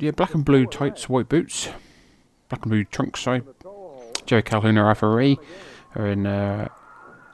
Yeah, 0.00 0.10
black 0.10 0.34
and 0.34 0.44
blue 0.44 0.66
tights, 0.66 1.08
white 1.08 1.28
boots. 1.28 1.68
Black 2.48 2.62
and 2.62 2.70
blue 2.70 2.84
trunks, 2.84 3.20
sorry. 3.20 3.42
Jerry 4.26 4.42
Calhoun, 4.42 4.78
our 4.78 4.86
referee, 4.88 5.38
are 5.94 6.06
in 6.06 6.26
uh, 6.26 6.68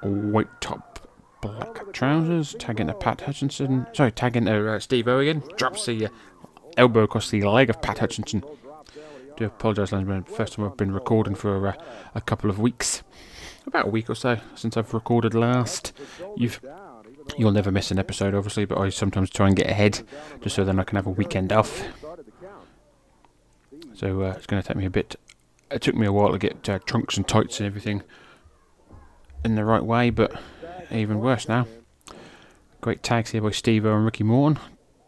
white 0.02 0.60
top, 0.60 1.08
black 1.40 1.92
trousers. 1.92 2.54
Tagging 2.58 2.88
to 2.88 2.94
Pat 2.94 3.22
Hutchinson. 3.22 3.86
Sorry, 3.92 4.12
tagging 4.12 4.46
to 4.46 4.72
uh, 4.72 4.78
Steve 4.78 5.08
O. 5.08 5.32
Drops 5.56 5.86
the 5.86 6.06
uh, 6.06 6.08
elbow 6.76 7.02
across 7.02 7.30
the 7.30 7.42
leg 7.42 7.70
of 7.70 7.80
Pat 7.80 7.98
Hutchinson. 7.98 8.44
Do 9.36 9.46
apologise, 9.46 9.92
Landsman. 9.92 10.24
First 10.24 10.54
time 10.54 10.66
I've 10.66 10.76
been 10.76 10.92
recording 10.92 11.34
for 11.34 11.68
uh, 11.68 11.74
a 12.14 12.20
couple 12.20 12.50
of 12.50 12.58
weeks. 12.58 13.02
About 13.66 13.86
a 13.86 13.90
week 13.90 14.10
or 14.10 14.14
so 14.14 14.38
since 14.54 14.76
I've 14.76 14.92
recorded 14.92 15.34
last. 15.34 15.92
You've 16.36 16.60
You'll 17.38 17.52
never 17.52 17.70
miss 17.70 17.90
an 17.90 17.98
episode, 17.98 18.34
obviously, 18.34 18.64
but 18.64 18.78
I 18.78 18.88
sometimes 18.90 19.30
try 19.30 19.46
and 19.46 19.56
get 19.56 19.68
ahead 19.68 20.02
just 20.42 20.56
so 20.56 20.64
then 20.64 20.78
I 20.78 20.84
can 20.84 20.96
have 20.96 21.06
a 21.06 21.10
weekend 21.10 21.52
off. 21.52 21.82
So 23.94 24.22
uh, 24.22 24.34
it's 24.36 24.46
going 24.46 24.62
to 24.62 24.66
take 24.66 24.76
me 24.76 24.86
a 24.86 24.90
bit. 24.90 25.16
It 25.70 25.82
took 25.82 25.94
me 25.94 26.06
a 26.06 26.12
while 26.12 26.32
to 26.32 26.38
get 26.38 26.68
uh, 26.68 26.78
trunks 26.80 27.16
and 27.16 27.26
tights 27.26 27.60
and 27.60 27.66
everything 27.66 28.02
in 29.44 29.54
the 29.54 29.64
right 29.64 29.84
way, 29.84 30.10
but 30.10 30.38
even 30.90 31.20
worse 31.20 31.48
now. 31.48 31.66
Great 32.80 33.02
tags 33.02 33.30
here 33.30 33.40
by 33.40 33.50
Steve 33.50 33.84
and 33.84 34.04
Ricky 34.04 34.24
Morton. 34.24 34.60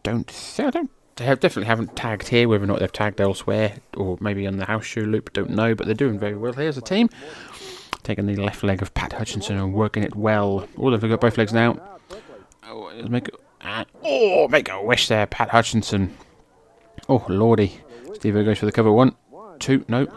Don't 0.03 0.31
I 0.59 0.69
don't 0.69 0.89
they 1.17 1.25
have 1.25 1.39
definitely 1.39 1.67
haven't 1.67 1.95
tagged 1.95 2.27
here. 2.27 2.47
Whether 2.47 2.65
or 2.65 2.67
not 2.67 2.79
they've 2.79 2.91
tagged 2.91 3.21
elsewhere 3.21 3.77
or 3.95 4.17
maybe 4.19 4.45
on 4.47 4.57
the 4.57 4.65
house 4.65 4.85
shoe 4.85 5.05
loop, 5.05 5.31
don't 5.33 5.51
know. 5.51 5.73
But 5.73 5.85
they're 5.85 5.95
doing 5.95 6.19
very 6.19 6.35
well 6.35 6.53
here 6.53 6.67
as 6.67 6.77
a 6.77 6.81
team. 6.81 7.09
Taking 8.03 8.27
the 8.27 8.35
left 8.35 8.63
leg 8.63 8.81
of 8.81 8.93
Pat 8.93 9.13
Hutchinson 9.13 9.57
and 9.57 9.73
working 9.73 10.03
it 10.03 10.15
well. 10.15 10.67
Oh, 10.77 10.95
they've 10.95 11.09
got 11.09 11.21
both 11.21 11.37
legs 11.37 11.53
now. 11.53 11.79
Oh, 12.67 12.91
make 13.07 13.29
uh, 13.61 13.85
oh, 14.03 14.47
make 14.47 14.69
a 14.69 14.81
wish 14.81 15.07
there, 15.07 15.25
Pat 15.25 15.49
Hutchinson. 15.49 16.15
Oh, 17.07 17.25
lordy. 17.27 17.79
Steve 18.13 18.33
goes 18.33 18.59
for 18.59 18.65
the 18.65 18.71
cover. 18.71 18.91
One, 18.91 19.15
two, 19.59 19.85
no. 19.87 20.07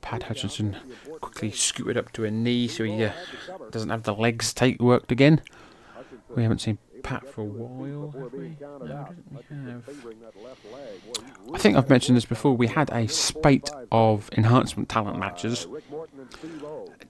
Pat 0.00 0.24
Hutchinson 0.24 0.76
quickly 1.20 1.50
scooted 1.50 1.96
up 1.96 2.12
to 2.12 2.24
a 2.24 2.30
knee 2.30 2.68
so 2.68 2.84
he 2.84 3.04
uh, 3.04 3.12
doesn't 3.70 3.90
have 3.90 4.02
the 4.02 4.14
legs 4.14 4.52
tight 4.52 4.80
worked 4.80 5.10
again. 5.12 5.40
We 6.34 6.42
haven't 6.42 6.60
seen 6.60 6.78
Pat 7.04 7.28
for 7.28 7.42
a 7.42 7.44
while, 7.44 8.10
have 8.10 8.32
we? 8.32 8.56
No, 8.60 8.78
we 8.80 8.88
have. 8.88 9.88
I 11.52 11.58
think 11.58 11.76
I've 11.76 11.88
mentioned 11.88 12.16
this 12.16 12.24
before. 12.24 12.56
We 12.56 12.66
had 12.66 12.90
a 12.90 13.06
spate 13.06 13.70
of 13.92 14.28
enhancement 14.36 14.88
talent 14.88 15.18
matches 15.18 15.68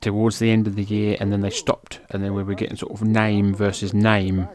towards 0.01 0.41
the 0.41 0.51
end 0.51 0.67
of 0.67 0.75
the 0.75 0.83
year, 0.83 1.17
and 1.21 1.33
then 1.33 1.41
they 1.41 1.51
stopped, 1.51 2.01
and 2.11 2.23
then 2.23 2.35
we 2.35 2.43
were 2.43 2.55
getting 2.55 2.77
sort 2.77 2.93
of 2.93 3.03
name 3.03 3.55
versus 3.55 3.95
name, 3.95 4.49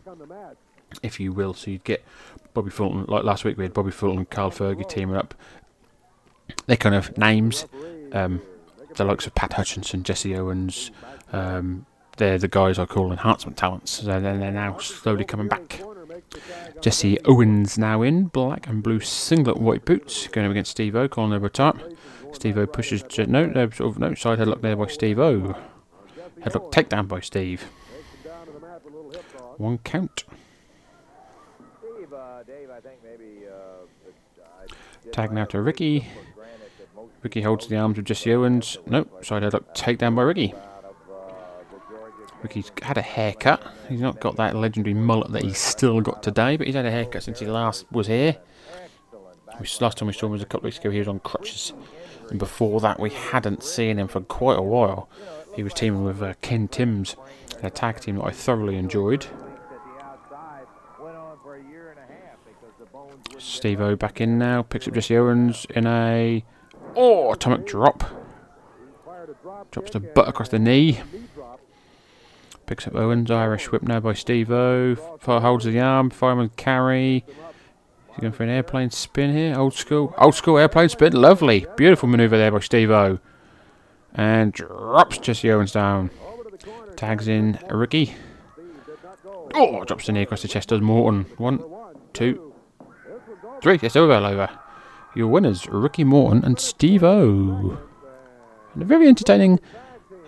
if 1.02 1.20
you 1.20 1.32
will. 1.32 1.54
So 1.54 1.72
you'd 1.72 1.86
get 1.86 2.06
Bobby 2.54 2.70
Fulton, 2.70 3.06
like 3.08 3.24
last 3.24 3.46
week 3.46 3.58
we 3.58 3.64
had 3.64 3.74
Bobby 3.74 3.92
Fulton 3.92 4.20
and 4.20 4.30
Carl 4.30 4.52
Fergie 4.52 4.88
teaming 4.88 5.16
up. 5.16 5.34
They're 6.68 6.78
kind 6.78 6.96
of 6.96 7.18
names. 7.18 7.66
Um, 8.12 8.42
the 8.96 9.06
likes 9.06 9.26
of 9.26 9.36
Pat 9.36 9.54
Hutchinson, 9.54 10.04
Jesse 10.04 10.36
Owens, 10.36 10.92
um, 11.32 11.86
they're 12.20 12.38
the 12.38 12.48
guys 12.48 12.78
I 12.78 12.86
call 12.86 13.12
enhancement 13.12 13.58
talents. 13.58 13.92
So 13.92 14.06
they're, 14.06 14.20
they're 14.20 14.52
now 14.52 14.78
slowly 14.78 15.24
coming 15.24 15.48
back. 15.48 15.82
Jesse 16.82 17.18
Owens 17.26 17.78
now 17.78 18.02
in 18.04 18.26
black 18.26 18.68
and 18.68 18.84
blue 18.84 19.00
singlet, 19.00 19.58
white 19.58 19.86
boots, 19.86 20.28
going 20.28 20.46
up 20.46 20.52
against 20.52 20.72
Steve 20.72 20.96
O, 20.96 21.08
calling 21.08 21.34
over 21.34 21.50
top. 21.50 21.78
Steve 22.34 22.58
O 22.58 22.68
pushes 22.68 23.04
no, 23.18 23.48
no, 23.48 23.70
sort 23.70 23.90
of 23.90 24.00
no 24.00 24.14
side 24.14 24.38
headlock 24.38 24.62
there 24.62 24.76
by 24.76 24.88
Steve 24.88 25.18
O. 25.18 25.56
Headlock 26.42 26.72
takedown 26.72 27.08
by 27.08 27.22
Steve. 27.22 27.64
One 29.58 29.80
count. 29.80 30.26
Tag 35.12 35.32
now 35.32 35.46
to 35.46 35.62
Ricky. 35.62 36.08
Ricky 37.24 37.42
holds 37.42 37.68
the 37.68 37.78
arms 37.78 37.98
of 37.98 38.04
Jesse 38.04 38.34
Owens. 38.34 38.78
Nope, 38.86 39.26
side 39.26 39.44
headlock 39.44 39.76
takedown 39.76 40.16
by 40.16 40.22
Ricky. 40.22 40.54
Ricky's 42.42 42.72
had 42.82 42.98
a 42.98 43.02
haircut. 43.02 43.62
He's 43.90 44.00
not 44.00 44.20
got 44.20 44.38
that 44.38 44.56
legendary 44.56 44.94
mullet 44.94 45.32
that 45.32 45.44
he's 45.44 45.58
still 45.58 46.00
got 46.02 46.24
today, 46.24 46.56
but 46.56 46.68
he's 46.68 46.76
had 46.76 46.86
a 46.86 46.92
haircut 46.92 47.24
since 47.24 47.40
he 47.40 47.46
last 47.46 47.86
was 47.92 48.08
here. 48.08 48.38
last 49.82 49.98
time 49.98 50.08
we 50.08 50.14
saw 50.14 50.28
him 50.28 50.32
was 50.34 50.42
a 50.42 50.46
couple 50.46 50.60
of 50.60 50.64
weeks 50.66 50.78
ago. 50.78 50.90
He 50.90 51.00
was 51.00 51.08
on 51.08 51.20
crutches, 51.20 51.74
and 52.30 52.40
before 52.40 52.80
that 52.80 53.00
we 53.00 53.10
hadn't 53.10 53.64
seen 53.64 54.00
him 54.00 54.08
for 54.08 54.22
quite 54.22 54.58
a 54.58 54.62
while. 54.62 55.10
He 55.56 55.64
was 55.64 55.74
teaming 55.74 56.06
with 56.06 56.22
uh, 56.22 56.36
Ken 56.42 56.68
Timbs, 56.68 57.18
a 57.62 57.70
tag 57.70 58.00
team 58.00 58.18
that 58.18 58.26
I 58.26 58.32
thoroughly 58.32 58.78
enjoyed. 58.78 59.26
Steve 63.38 63.82
O 63.82 63.96
back 63.96 64.22
in 64.22 64.38
now, 64.38 64.62
picks 64.62 64.88
up 64.88 64.94
Jesse 64.94 65.18
Owens 65.18 65.66
in 65.72 65.88
a 65.88 66.44
oh 66.96 67.34
atomic 67.34 67.66
drop. 67.66 68.04
Drops 69.72 69.92
the 69.92 70.00
butt 70.00 70.28
across 70.28 70.50
the 70.50 70.60
knee. 70.60 71.02
Picks 72.70 72.86
up 72.86 72.94
Owens. 72.94 73.32
Irish 73.32 73.72
whip 73.72 73.82
now 73.82 74.00
by 74.00 74.14
Steve 74.14 74.52
O. 74.52 74.94
Holds 75.26 75.66
the 75.66 75.80
arm. 75.80 76.12
Fireman 76.12 76.52
carry. 76.56 77.26
He's 78.10 78.20
going 78.20 78.32
for 78.32 78.44
an 78.44 78.50
airplane 78.50 78.92
spin 78.92 79.36
here. 79.36 79.58
Old 79.58 79.74
school. 79.74 80.14
Old 80.20 80.36
school 80.36 80.60
airplane 80.60 80.88
spin. 80.88 81.14
Lovely. 81.14 81.66
Beautiful 81.78 82.08
maneuver 82.08 82.38
there 82.38 82.52
by 82.52 82.60
Steve 82.60 82.92
O. 82.92 83.18
And 84.14 84.54
drops 84.54 85.18
Jesse 85.18 85.50
Owens 85.50 85.72
down. 85.72 86.12
Tags 86.96 87.28
in 87.28 87.58
Ricky. 87.72 88.14
Oh, 89.56 89.84
drops 89.86 90.06
the 90.06 90.12
knee 90.12 90.22
across 90.22 90.44
the 90.44 90.48
chest. 90.48 90.70
Does 90.70 90.80
Morton. 90.80 91.26
One, 91.38 91.64
two, 92.14 92.54
three. 93.64 93.80
It's 93.82 93.96
over, 93.96 94.14
over. 94.14 94.48
Your 95.16 95.30
winners, 95.30 95.68
Ricky 95.68 96.04
Morton 96.04 96.46
and 96.46 96.60
Steve 96.60 97.04
O. 97.04 97.80
And 98.76 98.84
a 98.84 98.86
very 98.86 99.08
entertaining 99.08 99.60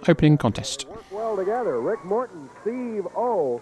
opening 0.08 0.40
contest 0.40 0.88
well 1.32 1.46
together. 1.46 1.80
Rick 1.80 2.04
Morton, 2.04 2.50
Steve 2.62 3.08
O, 3.16 3.62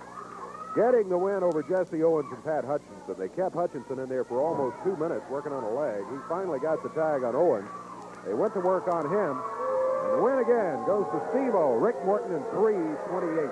getting 0.75 1.07
the 1.07 1.17
win 1.17 1.43
over 1.43 1.61
Jesse 1.61 2.01
Owens 2.01 2.31
and 2.31 2.43
Pat 2.43 2.65
Hutchinson. 2.65 3.15
They 3.17 3.29
kept 3.29 3.53
Hutchinson 3.53 3.99
in 3.99 4.09
there 4.09 4.23
for 4.23 4.41
almost 4.41 4.77
two 4.83 4.95
minutes 4.97 5.23
working 5.29 5.53
on 5.53 5.63
a 5.63 5.69
leg. 5.69 6.01
He 6.09 6.17
finally 6.27 6.59
got 6.59 6.81
the 6.81 6.89
tag 6.89 7.23
on 7.23 7.35
Owens. 7.35 7.69
They 8.25 8.33
went 8.33 8.53
to 8.55 8.59
work 8.59 8.87
on 8.87 9.05
him. 9.05 9.37
And 9.37 10.17
the 10.17 10.21
win 10.23 10.39
again 10.39 10.81
goes 10.87 11.05
to 11.13 11.21
Steve 11.29 11.53
O, 11.53 11.77
Rick 11.77 12.03
Morton 12.05 12.33
in 12.33 12.43
328. 12.57 13.49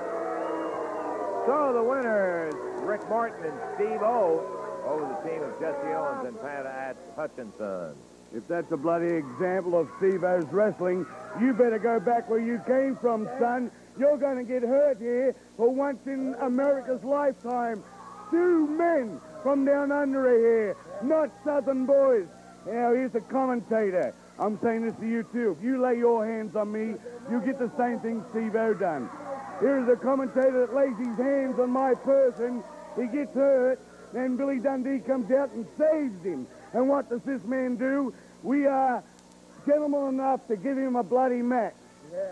So 1.46 1.74
the 1.78 1.84
winners, 1.84 2.56
Rick 2.82 3.08
Morton 3.10 3.46
and 3.46 3.58
Steve 3.76 4.02
O, 4.02 4.42
over 4.88 5.06
the 5.06 5.30
team 5.30 5.44
of 5.44 5.54
Jesse 5.60 5.94
Owens 5.94 6.26
and 6.26 6.42
Pat 6.42 6.98
Hutchinson. 7.16 7.94
If 8.34 8.48
that's 8.48 8.72
a 8.72 8.78
bloody 8.78 9.14
example 9.14 9.80
of 9.80 9.90
Steve 9.98 10.24
O's 10.24 10.52
wrestling, 10.52 11.06
you 11.40 11.54
better 11.54 11.80
go 11.80 12.00
back 12.00 12.28
where 12.30 12.40
you 12.40 12.60
came 12.66 12.96
from, 12.96 13.30
son. 13.40 13.72
You're 14.00 14.18
going 14.18 14.38
to 14.38 14.44
get 14.44 14.62
hurt 14.62 15.00
here 15.00 15.36
for 15.56 15.70
once 15.70 16.06
in 16.06 16.36
America's 16.42 17.04
lifetime. 17.04 17.84
Two 18.30 18.68
men 18.68 19.20
from 19.42 19.66
down 19.66 19.92
under 19.92 20.30
here, 20.30 20.76
not 21.02 21.32
Southern 21.44 21.86
boys. 21.86 22.28
Now, 22.66 22.94
here's 22.94 23.12
the 23.14 23.22
commentator. 23.22 24.14
I'm 24.40 24.60
saying 24.62 24.86
this 24.86 24.96
to 25.00 25.08
you, 25.08 25.24
too. 25.24 25.56
If 25.58 25.64
you 25.64 25.82
lay 25.82 25.98
your 25.98 26.26
hands 26.26 26.56
on 26.56 26.72
me, 26.72 26.96
you 27.32 27.42
get 27.42 27.58
the 27.58 27.72
same 27.78 28.00
thing 28.02 28.24
Steve 28.30 28.56
O 28.56 28.74
done. 28.74 29.10
Here's 29.60 29.88
a 29.90 29.96
commentator 29.96 30.68
that 30.68 30.76
lays 30.76 30.98
his 30.98 31.18
hands 31.18 31.60
on 31.60 31.72
my 31.72 31.96
person. 31.96 32.64
He 32.96 33.08
gets 33.08 33.34
hurt. 33.34 33.80
Then 34.14 34.38
Billy 34.38 34.60
Dundee 34.60 35.00
comes 35.00 35.32
out 35.32 35.52
and 35.52 35.66
saves 35.78 36.24
him. 36.24 36.48
And 36.74 36.88
what 36.88 37.10
does 37.10 37.22
this 37.24 37.44
man 37.44 37.78
do? 37.78 38.14
We 38.44 38.68
are 38.68 39.04
gentlemen 39.66 40.10
enough 40.10 40.46
to 40.48 40.56
give 40.56 40.78
him 40.78 40.96
a 40.96 41.04
bloody 41.04 41.42
match. 41.42 41.74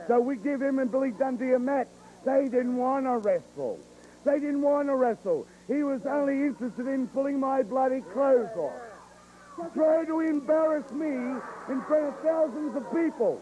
So 0.07 0.19
we 0.19 0.37
give 0.37 0.61
him 0.61 0.79
and 0.79 0.91
Billy 0.91 1.11
Dundee 1.11 1.53
a 1.53 1.59
match. 1.59 1.87
They 2.25 2.45
didn't 2.45 2.77
want 2.77 3.05
to 3.05 3.17
wrestle. 3.17 3.79
They 4.23 4.39
didn't 4.39 4.61
want 4.61 4.87
to 4.87 4.95
wrestle. 4.95 5.45
He 5.67 5.83
was 5.83 6.05
only 6.05 6.33
interested 6.33 6.87
in 6.87 7.07
pulling 7.07 7.39
my 7.39 7.61
bloody 7.63 8.01
clothes 8.13 8.49
off. 8.57 8.73
Try 9.73 10.05
to 10.05 10.19
embarrass 10.21 10.91
me 10.91 11.39
in 11.69 11.81
front 11.83 12.05
of 12.05 12.19
thousands 12.21 12.75
of 12.75 12.83
people. 12.91 13.41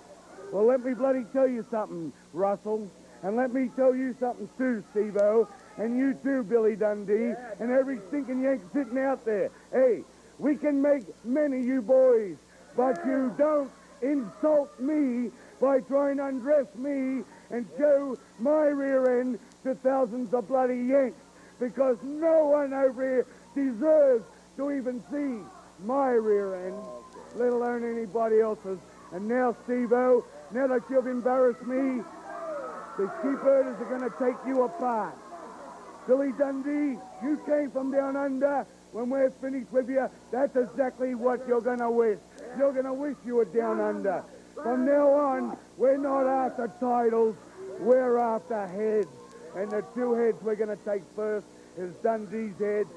Well, 0.51 0.65
let 0.65 0.83
me 0.83 0.93
bloody 0.93 1.25
tell 1.33 1.47
you 1.47 1.65
something, 1.71 2.13
Russell. 2.33 2.87
And 3.23 3.37
let 3.37 3.53
me 3.53 3.69
tell 3.75 3.95
you 3.95 4.15
something 4.19 4.49
too, 4.57 4.83
Steve-O. 4.91 5.47
And 5.77 5.97
you 5.97 6.13
too, 6.23 6.43
Billy 6.43 6.75
Dundee. 6.75 7.33
And 7.59 7.71
every 7.71 7.99
stinking 8.09 8.43
Yank 8.43 8.61
sitting 8.73 8.99
out 8.99 9.25
there. 9.25 9.49
Hey, 9.71 10.03
we 10.37 10.55
can 10.57 10.81
make 10.81 11.03
many 11.23 11.61
you 11.61 11.81
boys, 11.81 12.35
but 12.75 12.99
you 13.05 13.33
don't 13.37 13.71
insult 14.01 14.77
me 14.79 15.31
by 15.63 15.79
trying 15.79 16.17
to 16.17 16.25
undress 16.25 16.67
me 16.75 17.23
and 17.49 17.65
show 17.77 18.17
my 18.37 18.65
rear 18.65 19.21
end 19.21 19.39
to 19.63 19.73
thousands 19.75 20.33
of 20.33 20.45
bloody 20.49 20.75
Yanks 20.75 21.15
because 21.57 21.95
no 22.03 22.47
one 22.47 22.73
over 22.73 23.01
here 23.01 23.25
deserves 23.55 24.25
to 24.57 24.71
even 24.71 25.01
see 25.09 25.39
my 25.85 26.09
rear 26.09 26.67
end, 26.67 26.75
let 27.35 27.53
alone 27.53 27.89
anybody 27.89 28.41
else's. 28.41 28.77
And 29.13 29.25
now, 29.25 29.55
Steve-O, 29.63 30.25
now 30.51 30.67
that 30.67 30.81
you've 30.89 31.07
embarrassed 31.07 31.65
me, 31.65 32.03
the 32.97 33.09
sheepherders 33.21 33.79
are 33.79 33.97
going 33.97 34.01
to 34.01 34.13
take 34.19 34.35
you 34.45 34.63
apart. 34.63 35.15
Billy 36.07 36.33
Dundee, 36.37 36.99
you 37.23 37.41
came 37.45 37.71
from 37.71 37.89
down 37.89 38.17
under. 38.17 38.67
When 38.91 39.09
we're 39.09 39.31
finished 39.31 39.71
with 39.71 39.89
you, 39.89 40.09
that's 40.29 40.57
exactly 40.57 41.15
what 41.15 41.47
you're 41.47 41.61
going 41.61 41.79
to 41.79 41.89
wish. 41.89 42.19
You're 42.57 42.73
going 42.73 42.85
to 42.85 42.93
wish 42.93 43.15
you 43.25 43.35
were 43.35 43.45
down 43.45 43.79
under. 43.79 44.25
From 44.55 44.85
now 44.85 45.09
on, 45.09 45.57
we're 45.77 45.97
not 45.97 46.27
after 46.27 46.71
titles, 46.79 47.35
we're 47.79 48.17
after 48.17 48.67
heads. 48.67 49.07
And 49.55 49.69
the 49.69 49.83
two 49.93 50.13
heads 50.13 50.41
we're 50.41 50.55
going 50.55 50.75
to 50.75 50.83
take 50.83 51.03
first 51.15 51.45
is 51.77 51.93
Dundee's 52.03 52.57
head, 52.59 52.87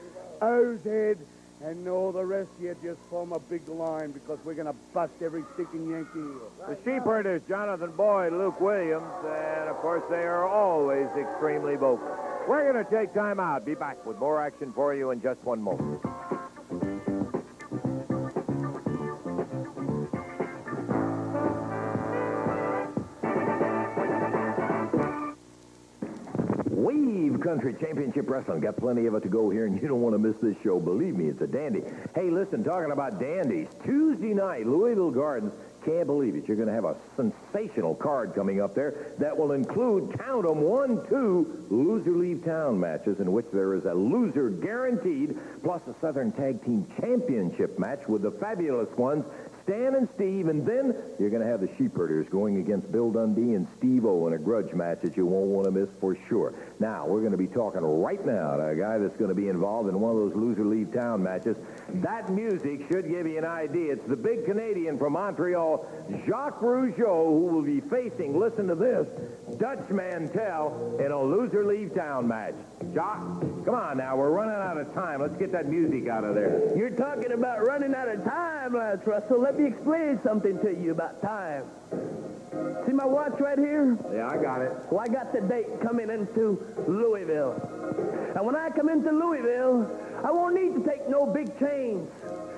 O's 0.41 0.83
head, 0.85 1.19
and 1.63 1.89
all 1.89 2.13
the 2.13 2.25
rest 2.25 2.51
you 2.61 2.77
just 2.83 3.01
form 3.09 3.33
a 3.33 3.39
big 3.39 3.67
line 3.69 4.13
because 4.13 4.39
we're 4.45 4.55
going 4.55 4.67
to 4.67 4.77
bust 4.93 5.15
every 5.23 5.45
sticking 5.55 5.89
Yankee. 5.89 6.39
The 6.69 6.77
sheep 6.85 7.03
herders, 7.03 7.43
Jonathan 7.49 7.93
Boyd, 7.93 8.33
Luke 8.33 8.61
Williams, 8.61 9.13
and 9.25 9.69
of 9.69 9.77
course 9.77 10.03
they 10.11 10.23
are 10.23 10.47
always 10.47 11.09
extremely 11.17 11.77
vocal. 11.77 12.17
We're 12.47 12.71
going 12.71 12.85
to 12.85 12.91
take 12.91 13.13
time 13.15 13.41
out. 13.41 13.65
Be 13.65 13.75
back 13.75 14.05
with 14.07 14.19
more 14.19 14.41
action 14.41 14.73
for 14.73 14.95
you 14.95 15.11
in 15.11 15.21
just 15.21 15.43
one 15.45 15.61
moment. 15.61 16.03
Country 27.47 27.75
Championship 27.75 28.29
Wrestling. 28.29 28.59
Got 28.59 28.77
plenty 28.77 29.07
of 29.07 29.15
it 29.15 29.23
to 29.23 29.29
go 29.29 29.51
here, 29.51 29.67
and 29.67 29.81
you 29.81 29.87
don't 29.87 30.01
want 30.01 30.15
to 30.15 30.19
miss 30.19 30.37
this 30.39 30.57
show. 30.65 30.81
Believe 30.81 31.15
me, 31.15 31.29
it's 31.29 31.41
a 31.41 31.47
dandy. 31.47 31.85
Hey, 32.13 32.29
listen, 32.29 32.65
talking 32.65 32.91
about 32.91 33.21
dandies, 33.21 33.69
Tuesday 33.85 34.35
night, 34.35 34.67
Louisville 34.67 35.13
Gardens. 35.13 35.53
Can't 35.85 36.09
believe 36.09 36.35
it. 36.35 36.49
You're 36.49 36.57
going 36.57 36.67
to 36.67 36.75
have 36.75 36.85
a 36.85 36.97
sensational 37.15 37.95
card 37.95 38.35
coming 38.35 38.61
up 38.61 38.75
there 38.75 39.15
that 39.21 39.37
will 39.37 39.53
include, 39.53 40.19
count 40.19 40.45
'em, 40.45 40.61
one, 40.61 41.07
two 41.09 41.65
loser 41.71 42.11
leave 42.11 42.45
town 42.45 42.81
matches 42.81 43.21
in 43.21 43.31
which 43.31 43.47
there 43.53 43.75
is 43.75 43.85
a 43.85 43.95
loser 43.95 44.51
guaranteed, 44.51 45.39
plus 45.63 45.81
a 45.87 45.95
Southern 46.01 46.33
Tag 46.33 46.65
Team 46.65 46.85
Championship 47.01 47.79
match 47.79 48.09
with 48.09 48.23
the 48.23 48.33
fabulous 48.33 48.89
ones 48.97 49.25
Stan 49.67 49.97
and 49.97 50.09
Steve, 50.15 50.47
and 50.47 50.65
then 50.65 50.95
you're 51.19 51.29
going 51.29 51.43
to 51.43 51.49
have 51.49 51.61
the 51.61 51.69
Sheepherders 51.77 52.29
going 52.29 52.59
against 52.59 52.93
Bill 52.93 53.11
Dundee 53.11 53.55
and 53.55 53.67
Steve-O 53.79 54.29
in 54.29 54.35
a 54.35 54.39
grudge 54.39 54.73
match 54.73 55.01
that 55.03 55.17
you 55.17 55.27
won't 55.27 55.49
want 55.49 55.65
to 55.65 55.73
miss 55.73 55.89
for 56.01 56.17
sure. 56.29 56.55
Now, 56.79 57.05
we're 57.05 57.19
going 57.19 57.33
to 57.33 57.37
be 57.37 57.49
talking 57.49 57.81
right 57.81 58.25
now 58.25 58.57
to 58.59 58.69
a 58.69 58.77
guy 58.77 58.99
that's 58.99 59.17
going 59.17 59.31
to 59.31 59.35
be 59.35 59.49
involved 59.49 59.89
in 59.89 60.01
one 60.01 60.13
of 60.13 60.19
those 60.19 60.37
loser 60.37 60.65
leave 60.65 60.93
town 60.93 61.21
matches. 61.21 61.57
That 61.95 62.31
music 62.31 62.81
should 62.91 63.09
give 63.09 63.27
you 63.27 63.39
an 63.39 63.45
idea. 63.45 63.93
It's 63.93 64.09
the 64.09 64.17
big 64.17 64.45
Canadian 64.45 64.99
from 64.99 65.13
Montreal, 65.13 65.87
Jacques 66.27 66.61
Rougeau, 66.61 67.27
who 67.27 67.47
will 67.47 67.63
be 67.63 67.81
facing, 67.81 68.39
listen 68.39 68.67
to 68.69 68.75
this, 68.75 69.07
Dutch 69.59 69.89
Mantell 69.91 70.99
in 70.99 71.13
a 71.13 71.23
loser 71.23 71.65
leave 71.65 71.95
town 71.95 72.27
match. 72.27 72.55
Jacques, 72.93 73.41
come 73.65 73.75
on 73.75 73.99
now. 73.99 74.17
We're 74.17 74.31
running 74.31 74.57
out 74.57 74.79
of 74.79 74.93
time. 74.95 75.21
Let's 75.23 75.37
get 75.37 75.53
that 75.53 75.69
music 75.69 76.09
out 76.09 76.25
of 76.25 76.35
there. 76.35 76.77
You're 76.77 76.91
talking 76.91 77.33
about 77.33 77.65
running 77.67 77.95
out 77.95 78.09
of 78.09 78.25
time, 78.25 78.75
Lance 78.75 79.07
Russell. 79.07 79.41
Let 79.41 79.59
me 79.59 79.67
explain 79.67 80.19
something 80.25 80.59
to 80.61 80.77
you 80.77 80.91
about 80.91 81.23
time. 81.23 81.65
See 82.87 82.93
my 82.93 83.05
watch 83.05 83.39
right 83.41 83.59
here? 83.59 83.99
Yeah, 84.13 84.29
I 84.29 84.37
got 84.41 84.63
it. 84.63 84.73
Well, 84.91 85.01
I 85.01 85.13
got 85.13 85.33
the 85.33 85.41
date 85.41 85.81
coming 85.83 86.11
into 86.11 86.65
Louisville. 86.87 87.55
And 88.35 88.45
when 88.45 88.55
I 88.57 88.71
come 88.71 88.89
into 88.89 89.11
Louisville, 89.11 89.91
I 90.25 90.31
won't 90.31 90.55
need 90.55 90.75
to 90.75 90.89
take 90.89 91.09
no 91.09 91.27
big 91.27 91.59
chains 91.59 92.09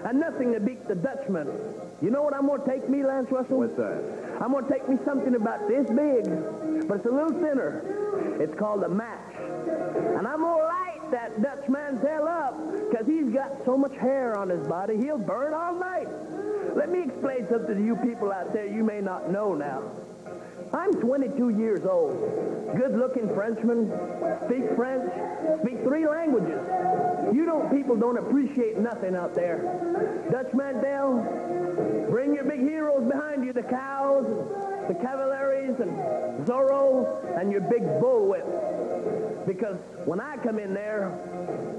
and 0.04 0.20
nothing 0.20 0.52
to 0.52 0.60
beat 0.60 0.86
the 0.86 0.94
Dutchman. 0.94 1.48
You 2.00 2.10
know 2.10 2.22
what 2.22 2.34
I'm 2.34 2.46
going 2.46 2.62
to 2.62 2.66
take 2.66 2.88
me, 2.88 3.04
Lance 3.04 3.30
Russell? 3.30 3.58
What's 3.58 3.76
that? 3.76 4.38
I'm 4.40 4.52
going 4.52 4.66
to 4.66 4.72
take 4.72 4.88
me 4.88 4.96
something 5.04 5.34
about 5.34 5.68
this 5.68 5.86
big, 5.88 6.24
but 6.86 6.98
it's 6.98 7.06
a 7.06 7.10
little 7.10 7.34
thinner. 7.40 7.82
It's 8.40 8.54
called 8.54 8.84
a 8.84 8.88
match. 8.88 9.34
And 9.36 10.26
I'm 10.26 10.40
going 10.40 10.60
to 10.60 10.64
light 10.64 11.10
that 11.10 11.42
Dutch 11.42 11.68
Mantell 11.68 12.28
up 12.28 12.54
because 12.90 13.06
he's 13.06 13.32
got 13.32 13.64
so 13.64 13.76
much 13.76 13.94
hair 13.96 14.36
on 14.36 14.48
his 14.48 14.66
body, 14.66 14.96
he'll 14.96 15.18
burn 15.18 15.54
all 15.54 15.74
night. 15.74 16.08
Let 16.76 16.90
me 16.90 17.02
explain 17.02 17.48
something 17.50 17.74
to 17.74 17.84
you 17.84 17.96
people 17.96 18.30
out 18.30 18.52
there 18.52 18.66
you 18.66 18.84
may 18.84 19.00
not 19.00 19.30
know 19.30 19.54
now. 19.54 19.82
I'm 20.72 20.92
22 21.00 21.50
years 21.50 21.84
old, 21.86 22.18
good-looking 22.76 23.34
Frenchman, 23.34 23.90
speak 24.44 24.76
French, 24.76 25.10
speak 25.62 25.82
three 25.82 26.06
languages. 26.06 26.60
You 27.34 27.44
don't, 27.46 27.74
people 27.74 27.96
don't 27.96 28.18
appreciate 28.18 28.78
nothing 28.78 29.16
out 29.16 29.34
there. 29.34 30.26
Dutch 30.30 30.52
Mantell, 30.54 32.06
bring 32.10 32.34
your 32.34 32.44
big 32.44 32.60
heroes 32.60 33.04
behind 33.10 33.44
you, 33.44 33.52
the 33.52 33.62
cows, 33.62 34.26
the 34.88 34.94
Cavaliers, 34.94 35.80
and 35.80 36.46
Zorro, 36.46 37.38
and 37.38 37.50
your 37.50 37.60
big 37.62 37.82
bullwhip. 37.82 38.67
Because 39.48 39.78
when 40.04 40.20
I 40.20 40.36
come 40.36 40.58
in 40.58 40.74
there, 40.74 41.10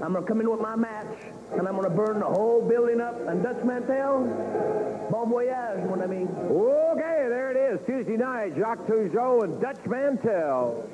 I'm 0.02 0.12
going 0.12 0.24
to 0.24 0.28
come 0.28 0.40
in 0.40 0.50
with 0.50 0.60
my 0.60 0.74
match, 0.74 1.06
and 1.52 1.68
I'm 1.68 1.76
going 1.76 1.88
to 1.88 1.96
burn 1.96 2.18
the 2.18 2.26
whole 2.26 2.60
building 2.68 3.00
up. 3.00 3.14
And 3.28 3.44
Dutch 3.44 3.62
Mantell, 3.64 5.08
bon 5.08 5.30
voyage, 5.30 5.78
what 5.88 6.00
I 6.00 6.08
mean. 6.08 6.26
Okay, 6.26 7.26
there 7.28 7.52
it 7.52 7.56
is. 7.56 7.86
Tuesday 7.86 8.16
night, 8.16 8.56
Jacques 8.56 8.88
Rougeau 8.88 9.44
and 9.44 9.60
Dutch 9.60 9.86
Mantell. 9.86 10.90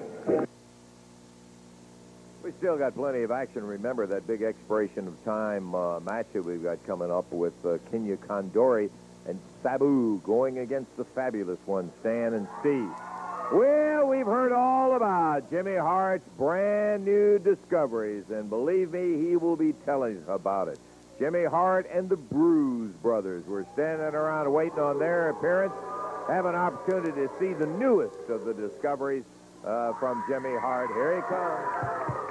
We 2.43 2.53
still 2.59 2.77
got 2.77 2.95
plenty 2.95 3.23
of 3.23 3.31
action. 3.31 3.65
Remember 3.65 4.07
that 4.09 4.27
big 4.27 4.43
expiration 4.43 5.09
of 5.09 5.25
time 5.25 5.75
uh, 5.75 6.01
match 6.01 6.27
that 6.35 6.45
we've 6.45 6.63
got 6.63 6.87
coming 6.87 7.11
up 7.11 7.33
with 7.33 7.55
uh, 7.65 7.79
Kenya 7.91 8.19
Condori 8.19 8.91
and 9.27 9.41
Sabu 9.63 10.21
going 10.25 10.59
against 10.59 10.95
the 10.99 11.07
fabulous 11.07 11.59
ones, 11.67 11.91
Stan 12.01 12.35
and 12.35 12.47
Steve. 12.61 12.91
Well, 13.53 14.09
we've 14.09 14.27
heard 14.27 14.51
all 14.53 14.97
about 14.97 15.49
Jimmy 15.51 15.77
Hart's 15.77 16.29
brand 16.37 17.05
new 17.05 17.39
discoveries, 17.39 18.25
and 18.29 18.51
believe 18.51 18.91
me, 18.91 19.25
he 19.25 19.37
will 19.37 19.55
be 19.55 19.73
telling 19.85 20.25
about 20.27 20.67
it. 20.67 20.81
Jimmy 21.21 21.45
Hart 21.45 21.89
and 21.93 22.09
the 22.09 22.17
Bruise 22.17 22.93
Brothers 22.97 23.47
were 23.47 23.65
standing 23.75 24.15
around 24.15 24.53
waiting 24.53 24.81
on 24.81 24.99
their 24.99 25.31
appearance, 25.31 25.75
have 26.27 26.45
an 26.45 26.57
opportunity 26.57 27.13
to 27.13 27.31
see 27.39 27.53
the 27.53 27.67
newest 27.67 28.29
of 28.29 28.45
the 28.45 28.53
discoveries 28.53 29.25
uh, 29.65 29.93
from 29.95 30.25
Jimmy 30.29 30.57
Hart. 30.59 30.89
Here 30.93 31.15
he 31.17 31.23
comes. 31.23 32.26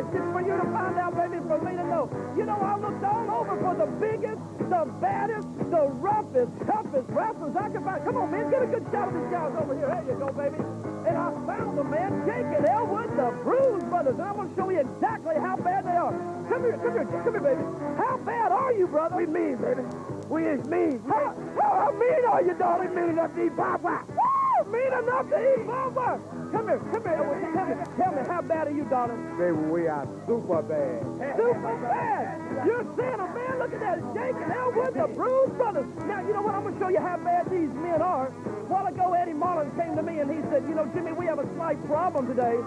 You 0.00 0.56
to 0.56 0.64
find 0.72 0.96
out, 0.96 1.12
baby. 1.12 1.36
It's 1.36 1.46
for 1.46 1.60
me 1.60 1.76
to 1.76 1.84
know, 1.84 2.08
You 2.32 2.48
know, 2.48 2.56
I 2.56 2.74
looked 2.80 3.04
all 3.04 3.28
over 3.28 3.54
for 3.60 3.76
the 3.76 3.86
biggest, 4.00 4.40
the 4.72 4.88
baddest, 4.96 5.46
the 5.68 5.92
roughest, 6.00 6.50
toughest 6.64 7.06
wrestlers 7.12 7.54
I 7.54 7.68
could 7.68 7.84
find. 7.84 8.00
Come 8.04 8.16
on, 8.16 8.30
man, 8.32 8.50
get 8.50 8.62
a 8.62 8.66
good 8.66 8.86
shot 8.90 9.12
of 9.12 9.14
these 9.14 9.30
guys 9.30 9.52
over 9.60 9.76
here. 9.76 9.92
There 9.92 10.04
you 10.08 10.16
go, 10.16 10.32
baby. 10.32 10.56
And 11.04 11.14
I 11.20 11.28
found 11.44 11.76
them, 11.76 11.90
man. 11.92 12.24
Jake 12.24 12.48
and 12.48 12.64
Elwood, 12.64 13.12
the 13.14 13.28
Bruise 13.44 13.84
Brothers. 13.92 14.16
And 14.16 14.24
I 14.24 14.32
want 14.32 14.48
to 14.48 14.56
show 14.56 14.70
you 14.72 14.80
exactly 14.80 15.36
how 15.36 15.56
bad 15.60 15.84
they 15.84 15.98
are. 16.00 16.16
Come 16.48 16.64
here, 16.64 16.80
come 16.80 16.92
here, 16.96 17.04
come 17.04 17.34
here, 17.36 17.44
baby. 17.44 17.64
How 18.00 18.16
bad 18.24 18.52
are 18.52 18.72
you, 18.72 18.88
brother? 18.88 19.16
We 19.20 19.26
mean, 19.26 19.60
baby. 19.60 19.84
We 20.32 20.48
is 20.48 20.64
mean. 20.64 21.04
How, 21.04 21.36
how, 21.60 21.70
how 21.76 21.90
mean 21.92 22.24
are 22.24 22.40
you, 22.40 22.56
darling? 22.56 22.94
Mean 22.96 23.20
enough 23.20 23.36
to 23.36 23.44
eat 23.44 23.56
Papa. 23.56 24.02
Woo! 24.08 24.39
Mean 24.68 24.92
enough 24.92 25.28
to 25.30 25.38
eat 25.40 25.66
Papa. 25.66 26.20
Come 26.52 26.66
here, 26.68 26.78
come 26.92 27.02
here, 27.02 27.14
Elwood. 27.14 27.54
Tell 27.54 27.66
me, 27.66 27.74
tell 27.96 28.12
me, 28.12 28.22
how 28.28 28.42
bad 28.42 28.68
are 28.68 28.74
you, 28.74 28.84
darling? 28.84 29.16
Baby, 29.38 29.56
we 29.70 29.86
are 29.88 30.06
super 30.26 30.62
bad. 30.62 31.00
Super 31.38 31.76
bad. 31.80 32.66
You're 32.66 32.84
seeing 32.98 33.16
them, 33.16 33.32
man. 33.34 33.58
Look 33.58 33.72
at 33.72 33.80
that. 33.80 33.98
Jake 34.14 34.36
and 34.36 34.52
Elwood, 34.52 34.94
the 34.94 35.08
Bruise 35.14 35.50
Brothers. 35.56 35.86
Now, 36.04 36.20
you 36.26 36.34
know 36.34 36.42
what? 36.42 36.54
I'm 36.54 36.62
going 36.62 36.74
to 36.74 36.80
show 36.80 36.88
you 36.88 37.00
how 37.00 37.16
bad 37.16 37.48
these 37.50 37.70
men 37.70 38.02
are. 38.02 38.28
A 38.28 38.70
while 38.70 38.86
ago, 38.86 39.14
Eddie 39.14 39.32
Marlin 39.32 39.70
came 39.78 39.96
to 39.96 40.02
me 40.02 40.18
and 40.18 40.30
he 40.30 40.42
said, 40.50 40.62
you 40.68 40.74
know, 40.74 40.86
Jimmy, 40.94 41.12
we 41.12 41.26
have 41.26 41.38
a 41.38 41.48
slight 41.54 41.80
problem 41.86 42.26
today. 42.28 42.58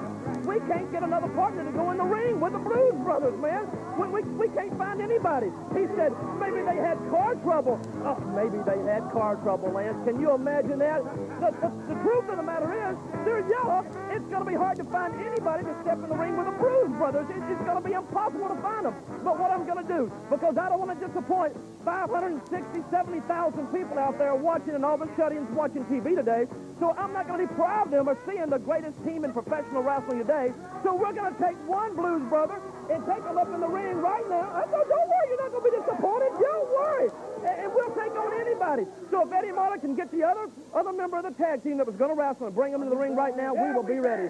We 0.47 0.60
can't 0.67 0.91
get 0.91 1.03
another 1.03 1.29
partner 1.29 1.63
to 1.63 1.71
go 1.71 1.91
in 1.91 1.97
the 1.97 2.03
ring 2.03 2.39
with 2.39 2.53
the 2.53 2.60
Bruise 2.60 2.95
Brothers, 3.03 3.38
man. 3.39 3.67
We, 3.99 4.08
we, 4.08 4.21
we 4.36 4.47
can't 4.56 4.75
find 4.77 5.01
anybody. 5.01 5.51
He 5.75 5.86
said, 5.95 6.12
maybe 6.39 6.63
they 6.65 6.75
had 6.75 6.97
car 7.12 7.36
trouble. 7.43 7.79
Oh, 8.03 8.17
maybe 8.34 8.58
they 8.65 8.79
had 8.89 9.08
car 9.12 9.36
trouble, 9.38 9.71
Lance. 9.71 9.99
Can 10.03 10.19
you 10.19 10.34
imagine 10.34 10.79
that? 10.79 11.03
The, 11.39 11.51
the, 11.62 11.69
the 11.88 11.96
truth 12.00 12.30
of 12.30 12.38
the 12.38 12.43
matter 12.43 12.72
is, 12.72 12.96
they're 13.26 13.43
yellow. 13.50 13.84
It's 14.12 14.28
going 14.32 14.43
to 14.43 14.50
be 14.50 14.56
hard 14.56 14.78
to 14.78 14.86
find 14.86 15.15
anybody 15.19 15.63
to 15.63 15.74
step 15.82 16.00
in 16.00 16.08
the 16.08 16.15
ring 16.15 16.38
with 16.38 16.48
the 16.48 16.56
Bruise 16.56 16.91
Brothers. 16.96 17.28
It's, 17.30 17.43
it's 17.52 17.63
going 17.67 17.82
to 17.82 17.84
be 17.84 17.93
impossible 17.93 18.48
to 18.48 18.60
find 18.62 18.86
them. 18.86 18.96
But 19.24 19.39
what 19.39 19.52
I'm 19.52 19.65
going 19.65 19.84
to 19.84 19.89
do, 19.89 20.12
because 20.30 20.56
I 20.56 20.69
don't 20.69 20.80
want 20.80 20.96
to 20.96 21.00
disappoint 21.08 21.56
560, 21.84 22.84
70,000 22.89 23.67
people 23.76 24.00
out 24.00 24.17
there 24.17 24.36
watching 24.36 24.76
and 24.76 24.86
all 24.86 24.98
the 24.98 25.10
shut-ins 25.15 25.50
watching 25.52 25.84
TV 25.91 26.15
today, 26.15 26.48
so 26.80 26.96
I'm 26.96 27.12
not 27.12 27.28
going 27.28 27.43
to 27.43 27.48
deprive 27.48 27.91
them 27.91 28.08
of 28.08 28.17
seeing 28.26 28.48
the 28.48 28.60
greatest 28.60 28.96
team 29.04 29.26
in 29.26 29.34
professional 29.34 29.84
wrestling 29.84 30.19
today. 30.19 30.54
So 30.84 30.96
we're 30.96 31.13
going 31.13 31.34
to 31.34 31.39
take 31.39 31.60
one 31.67 31.96
Blues 31.96 32.24
brother 32.30 32.60
and 32.89 33.04
take 33.06 33.24
him 33.24 33.38
up 33.38 33.52
in 33.54 33.60
the 33.60 33.67
ring 33.67 34.00
right 34.00 34.28
now. 34.30 34.52
I 34.56 34.63
said, 34.63 34.88
don't 34.88 35.08
worry, 35.12 35.28
you're 35.30 35.43
not 35.43 35.52
going 35.52 35.63
to 35.63 35.72
be 35.72 35.76
disappointed. 35.84 36.32
Don't 36.39 36.69
worry. 36.72 37.33
And, 38.63 38.80
and 38.80 38.88
we'll 38.88 38.95
take 38.95 39.04
on 39.04 39.04
anybody. 39.04 39.12
So 39.12 39.28
if 39.28 39.34
Eddie 39.34 39.52
Marlin 39.52 39.80
can 39.80 39.95
get 39.95 40.12
the 40.12 40.23
other 40.23 40.47
other 40.73 40.93
member 40.93 41.17
of 41.17 41.23
the 41.23 41.32
tag 41.32 41.63
team 41.63 41.78
that 41.78 41.88
was 41.88 41.95
going 41.95 42.10
to 42.10 42.15
wrestle 42.15 42.47
and 42.47 42.56
bring 42.56 42.73
him 42.73 42.82
into 42.82 42.95
the 42.95 42.99
ring 42.99 43.15
right 43.15 43.36
now, 43.36 43.54
we 43.54 43.73
will 43.73 43.84
be 43.84 43.99
ready. 43.99 44.30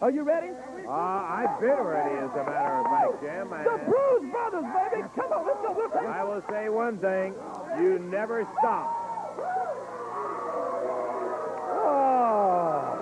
Are 0.00 0.10
you 0.10 0.22
ready? 0.22 0.48
Uh, 0.86 0.90
I've 0.90 1.60
been 1.60 1.70
ready, 1.70 2.16
as 2.16 2.30
a 2.32 2.44
matter 2.44 2.80
of 2.80 2.86
fact, 2.86 3.22
Jim. 3.22 3.50
The 3.50 3.78
Bruise 3.84 4.30
Brothers, 4.30 4.64
baby. 4.90 5.04
Come 5.14 5.32
on, 5.32 5.46
let's 5.46 5.60
go. 5.60 5.68
Take 5.92 6.08
I 6.08 6.24
will 6.24 6.42
say 6.48 6.68
one 6.68 6.98
thing. 6.98 7.34
You 7.78 7.98
never 7.98 8.46
stop. 8.58 8.98
Oh. 11.84 12.98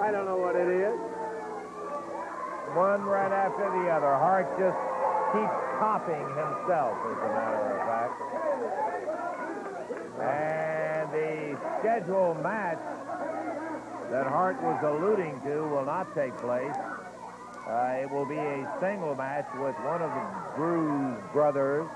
I 0.00 0.10
don't 0.10 0.26
know 0.26 0.36
what 0.36 0.54
it 0.56 0.68
is. 0.68 1.03
One 2.74 3.02
right 3.04 3.30
after 3.30 3.70
the 3.70 3.88
other. 3.88 4.12
Hart 4.18 4.50
just 4.58 4.76
keeps 5.30 5.54
topping 5.78 6.26
himself, 6.34 6.98
as 7.06 7.18
a 7.22 7.28
matter 7.30 7.70
of 7.70 7.86
fact. 7.86 8.18
And 10.20 11.06
the 11.12 11.56
scheduled 11.78 12.42
match 12.42 12.82
that 14.10 14.26
Hart 14.26 14.60
was 14.60 14.82
alluding 14.82 15.40
to 15.42 15.62
will 15.68 15.84
not 15.84 16.12
take 16.16 16.36
place. 16.38 16.74
Uh, 17.68 18.02
it 18.02 18.10
will 18.10 18.26
be 18.26 18.38
a 18.38 18.66
single 18.80 19.14
match 19.14 19.46
with 19.54 19.76
one 19.86 20.02
of 20.02 20.10
the 20.10 20.26
Bruise 20.56 21.22
brothers, 21.32 21.88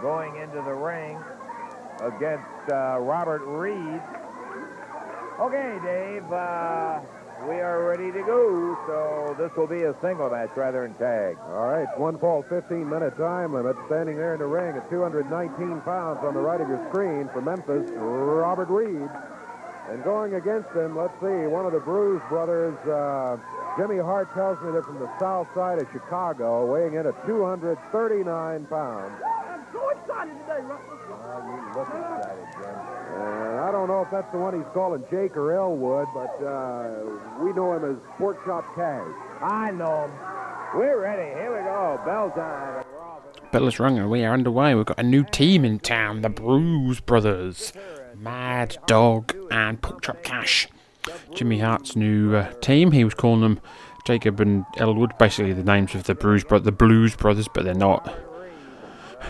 going 0.00 0.36
into 0.36 0.62
the 0.62 0.74
ring 0.74 1.18
against 2.00 2.70
uh, 2.72 2.98
Robert 3.00 3.42
Reed. 3.44 4.00
Okay, 5.40 5.78
Dave, 5.82 6.32
uh, 6.32 7.00
we 7.48 7.56
are 7.60 7.84
ready 7.88 8.12
to 8.12 8.22
go, 8.22 8.78
so 8.86 9.34
this 9.38 9.50
will 9.56 9.66
be 9.66 9.82
a 9.82 9.94
single 10.00 10.30
match 10.30 10.50
rather 10.56 10.82
than 10.86 10.94
tag. 10.94 11.36
All 11.50 11.66
right, 11.66 11.88
one 11.98 12.18
fall, 12.18 12.44
15-minute 12.44 13.16
time 13.16 13.52
limit. 13.52 13.76
Standing 13.86 14.16
there 14.16 14.34
in 14.34 14.40
the 14.40 14.46
ring 14.46 14.76
at 14.76 14.88
219 14.90 15.80
pounds 15.82 16.20
on 16.22 16.34
the 16.34 16.40
right 16.40 16.60
of 16.60 16.68
your 16.68 16.84
screen 16.90 17.28
for 17.32 17.40
Memphis, 17.40 17.90
Robert 17.96 18.68
Reed. 18.68 19.08
And 19.90 20.04
going 20.04 20.34
against 20.34 20.70
him, 20.70 20.96
let's 20.96 21.14
see, 21.20 21.50
one 21.50 21.66
of 21.66 21.72
the 21.72 21.80
Bruise 21.80 22.22
brothers, 22.28 22.78
uh, 22.86 23.36
Jimmy 23.76 23.98
Hart 23.98 24.32
tells 24.34 24.62
me 24.62 24.70
they're 24.70 24.82
from 24.82 25.00
the 25.00 25.10
south 25.18 25.48
side 25.54 25.82
of 25.82 25.88
Chicago, 25.92 26.70
weighing 26.70 26.94
in 26.94 27.06
at 27.06 27.26
239 27.26 27.74
pounds. 28.66 29.12
I'm 29.50 29.66
so 29.72 29.90
excited 29.90 30.38
today, 30.46 30.62
Russell. 30.62 30.94
you 30.94 31.58
look 31.74 31.88
excited, 31.90 32.46
Jim. 32.54 32.76
And 33.18 33.60
I 33.60 33.71
don't 33.86 33.96
know 33.96 34.02
if 34.02 34.10
that's 34.12 34.30
the 34.30 34.38
one 34.38 34.54
he's 34.54 34.70
calling 34.72 35.02
Jake 35.10 35.36
or 35.36 35.52
Elwood, 35.52 36.06
but 36.14 36.44
uh, 36.44 37.42
we 37.42 37.52
know 37.52 37.76
him 37.76 37.90
as 37.90 37.96
Pork 38.16 38.44
Chop 38.44 38.64
Cash. 38.76 39.08
I 39.42 39.72
know 39.72 40.04
him. 40.04 40.12
We're 40.78 41.02
ready. 41.02 41.34
Here 41.34 41.50
we 41.50 41.64
go. 41.64 42.00
Bell 42.04 42.30
time. 42.30 42.84
Bell 43.50 43.66
is 43.66 43.80
rung 43.80 43.98
and 43.98 44.08
we 44.08 44.24
are 44.24 44.32
underway. 44.32 44.76
We've 44.76 44.86
got 44.86 45.00
a 45.00 45.02
new 45.02 45.24
team 45.24 45.64
in 45.64 45.80
town, 45.80 46.22
the 46.22 46.28
Bruise 46.28 47.00
Brothers. 47.00 47.72
Mad 48.16 48.76
Dog 48.86 49.34
and 49.50 49.82
Pork 49.82 50.02
Chop 50.02 50.22
Cash. 50.22 50.68
Jimmy 51.34 51.58
Hart's 51.58 51.96
new 51.96 52.36
uh, 52.36 52.52
team. 52.60 52.92
He 52.92 53.02
was 53.02 53.14
calling 53.14 53.40
them 53.40 53.60
Jacob 54.06 54.38
and 54.38 54.64
Elwood, 54.76 55.18
basically 55.18 55.54
the 55.54 55.64
names 55.64 55.92
of 55.96 56.04
the 56.04 56.14
Bruise 56.14 56.44
Bro- 56.44 56.60
the 56.60 56.70
Blues 56.70 57.16
Brothers, 57.16 57.48
but 57.52 57.64
they're 57.64 57.74
not. 57.74 58.14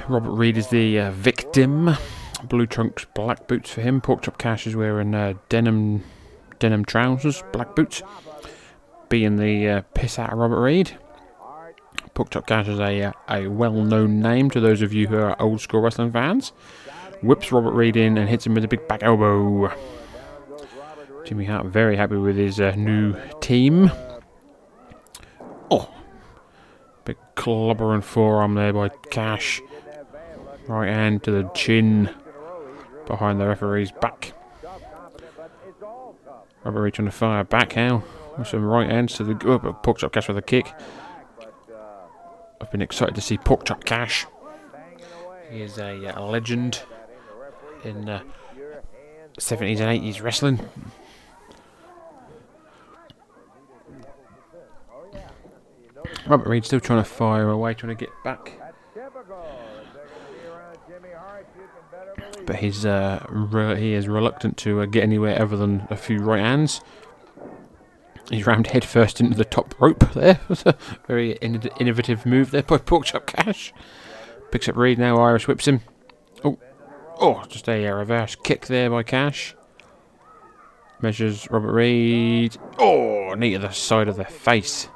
Robert 0.08 0.32
Reed 0.32 0.58
is 0.58 0.68
the 0.68 0.98
uh, 0.98 1.10
victim. 1.12 1.96
Blue 2.44 2.66
trunks, 2.66 3.07
black 3.14 3.46
boots 3.46 3.70
for 3.70 3.81
him. 3.81 4.00
Pork 4.00 4.22
Chop 4.22 4.38
Cash 4.38 4.66
is 4.66 4.74
wearing 4.74 5.14
uh, 5.14 5.35
denim 5.48 6.02
denim 6.59 6.85
trousers, 6.85 7.42
black 7.52 7.74
boots. 7.76 8.02
Being 9.09 9.37
the 9.37 9.68
uh, 9.68 9.81
piss 9.94 10.18
out 10.18 10.33
of 10.33 10.38
Robert 10.38 10.61
Reed. 10.61 10.96
Pork 12.14 12.31
Chop 12.31 12.46
Cash 12.46 12.68
is 12.68 12.78
a, 12.78 13.02
uh, 13.05 13.12
a 13.28 13.46
well-known 13.46 14.20
name 14.20 14.50
to 14.50 14.61
those 14.61 14.83
of 14.83 14.92
you 14.92 15.07
who 15.07 15.16
are 15.16 15.40
old 15.40 15.61
school 15.61 15.81
wrestling 15.81 16.12
fans. 16.12 16.52
Whips 17.22 17.52
Robert 17.52 17.72
Reed 17.72 17.96
in 17.96 18.18
and 18.18 18.28
hits 18.28 18.46
him 18.46 18.55
with 18.55 18.64
a 18.64 18.68
big 18.68 18.87
back 18.88 19.02
elbow. 19.02 19.72
Jimmy 21.24 21.44
Hart 21.44 21.66
very 21.66 21.96
happy 21.96 22.16
with 22.16 22.37
his 22.37 22.61
uh, 22.61 22.74
new 22.76 23.14
team. 23.40 23.90
Oh, 25.70 25.92
big 27.05 27.16
clobber 27.37 27.94
and 27.94 28.05
forearm 28.05 28.55
there 28.55 28.72
by 28.72 28.88
Cash. 29.11 29.61
Right 30.66 30.88
hand 30.88 31.22
to 31.24 31.31
the 31.31 31.48
chin 31.55 32.11
behind 33.12 33.38
the 33.38 33.46
referee's 33.46 33.92
back. 33.92 34.33
Robert 36.64 36.81
Reed 36.81 36.94
trying 36.94 37.05
to 37.05 37.12
fire 37.12 37.44
back 37.44 37.77
now 37.77 38.03
with 38.38 38.48
some 38.48 38.64
right 38.64 38.88
hands 38.88 39.12
to 39.16 39.25
the 39.25 39.38
oh, 39.44 39.59
but 39.59 39.83
Pork 39.83 39.98
Cash 40.12 40.29
with 40.29 40.38
a 40.38 40.42
kick. 40.42 40.72
I've 42.59 42.70
been 42.70 42.81
excited 42.81 43.14
to 43.14 43.20
see 43.20 43.37
Pork 43.37 43.66
Chop 43.66 43.85
Cash. 43.85 44.25
He 45.51 45.61
is 45.61 45.77
a, 45.77 46.09
uh, 46.09 46.22
a 46.22 46.25
legend 46.25 46.85
in 47.85 48.09
uh, 48.09 48.22
70s 49.38 49.81
and 49.81 50.03
80s 50.03 50.22
wrestling. 50.22 50.66
Robert 56.27 56.48
Reed 56.48 56.64
still 56.64 56.81
trying 56.81 57.03
to 57.03 57.09
fire 57.09 57.51
away, 57.51 57.75
trying 57.75 57.94
to 57.94 58.07
get 58.07 58.11
back. 58.25 58.59
But 62.46 62.57
he's 62.57 62.85
uh, 62.85 63.24
re- 63.28 63.81
he 63.81 63.94
is 63.94 64.09
reluctant 64.09 64.57
to 64.59 64.81
uh, 64.81 64.87
get 64.87 65.02
anywhere 65.02 65.40
other 65.40 65.57
than 65.57 65.87
a 65.90 65.96
few 65.96 66.18
right 66.18 66.40
hands. 66.40 66.81
He's 68.31 68.46
rammed 68.46 68.68
headfirst 68.68 69.20
into 69.20 69.37
the 69.37 69.44
top 69.44 69.74
rope 69.81 70.12
there. 70.12 70.40
Very 71.07 71.33
in- 71.37 71.70
innovative 71.78 72.24
move 72.24 72.50
there 72.50 72.62
by 72.62 72.78
Porkchop 72.78 73.26
Cash. 73.26 73.72
Picks 74.50 74.68
up 74.68 74.76
Reed 74.76 74.98
now, 74.98 75.20
Irish 75.20 75.46
whips 75.46 75.66
him. 75.66 75.81
Oh, 76.44 76.59
oh, 77.18 77.44
just 77.48 77.68
a 77.68 77.87
uh, 77.87 77.94
reverse 77.94 78.35
kick 78.37 78.66
there 78.66 78.90
by 78.90 79.02
Cash. 79.02 79.55
Measures 81.00 81.50
Robert 81.50 81.72
Reed. 81.72 82.57
Oh, 82.78 83.35
knee 83.35 83.52
to 83.52 83.59
the 83.59 83.70
side 83.70 84.09
of 84.09 84.16
the 84.16 84.24
face. 84.24 84.88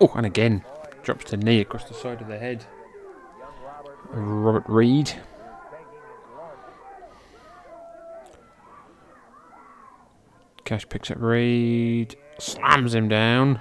Oh, 0.00 0.12
and 0.14 0.26
again, 0.26 0.64
drops 1.02 1.30
the 1.30 1.36
knee 1.36 1.60
across 1.60 1.84
the 1.84 1.94
side 1.94 2.20
of 2.20 2.28
the 2.28 2.38
head. 2.38 2.64
Robert 4.12 4.64
Reed. 4.66 5.12
Cash 10.64 10.88
picks 10.88 11.10
up 11.10 11.20
Reed, 11.20 12.16
slams 12.38 12.94
him 12.94 13.08
down. 13.08 13.60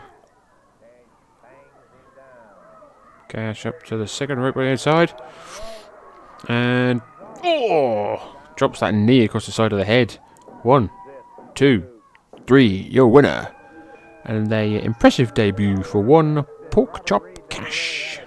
Cash 3.28 3.66
up 3.66 3.84
to 3.84 3.98
the 3.98 4.08
second 4.08 4.40
rope 4.40 4.56
by 4.56 4.64
the 4.64 4.72
outside. 4.72 5.14
And 6.48 7.02
oh, 7.44 8.38
drops 8.56 8.80
that 8.80 8.94
knee 8.94 9.26
across 9.26 9.46
the 9.46 9.52
side 9.52 9.74
of 9.74 9.80
the 9.80 9.86
head. 9.86 10.18
One, 10.64 10.90
two, 11.56 11.86
three, 12.48 12.68
your 12.68 13.08
winner. 13.08 13.54
And 14.26 14.52
a 14.54 14.82
impressive 14.84 15.34
debut 15.34 15.84
for 15.84 16.02
one 16.02 16.44
pork 16.70 17.06
chop 17.06 17.24
cash. 17.50 18.21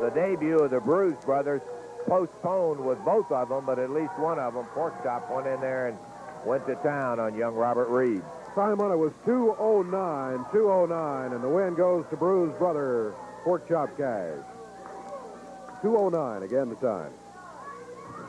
The 0.00 0.10
debut 0.10 0.58
of 0.58 0.70
the 0.70 0.80
Bruise 0.80 1.22
brothers 1.26 1.60
postponed 2.06 2.82
with 2.82 2.98
both 3.04 3.30
of 3.30 3.50
them, 3.50 3.66
but 3.66 3.78
at 3.78 3.90
least 3.90 4.18
one 4.18 4.38
of 4.38 4.54
them, 4.54 4.64
Pork 4.66 4.94
Chop, 5.02 5.30
went 5.30 5.46
in 5.46 5.60
there 5.60 5.88
and 5.88 5.98
went 6.46 6.66
to 6.66 6.74
town 6.76 7.20
on 7.20 7.36
young 7.36 7.54
Robert 7.54 7.88
Reed. 7.88 8.22
Time 8.54 8.80
on 8.80 8.90
it 8.90 8.96
was 8.96 9.12
209, 9.26 10.44
209, 10.52 11.32
and 11.32 11.44
the 11.44 11.48
win 11.48 11.74
goes 11.74 12.06
to 12.08 12.16
Bruise 12.16 12.56
brother 12.58 13.14
Pork 13.44 13.68
Chop 13.68 13.94
Cash. 13.98 14.38
209 15.82 16.42
again 16.44 16.70
the 16.70 16.76
time. 16.76 17.12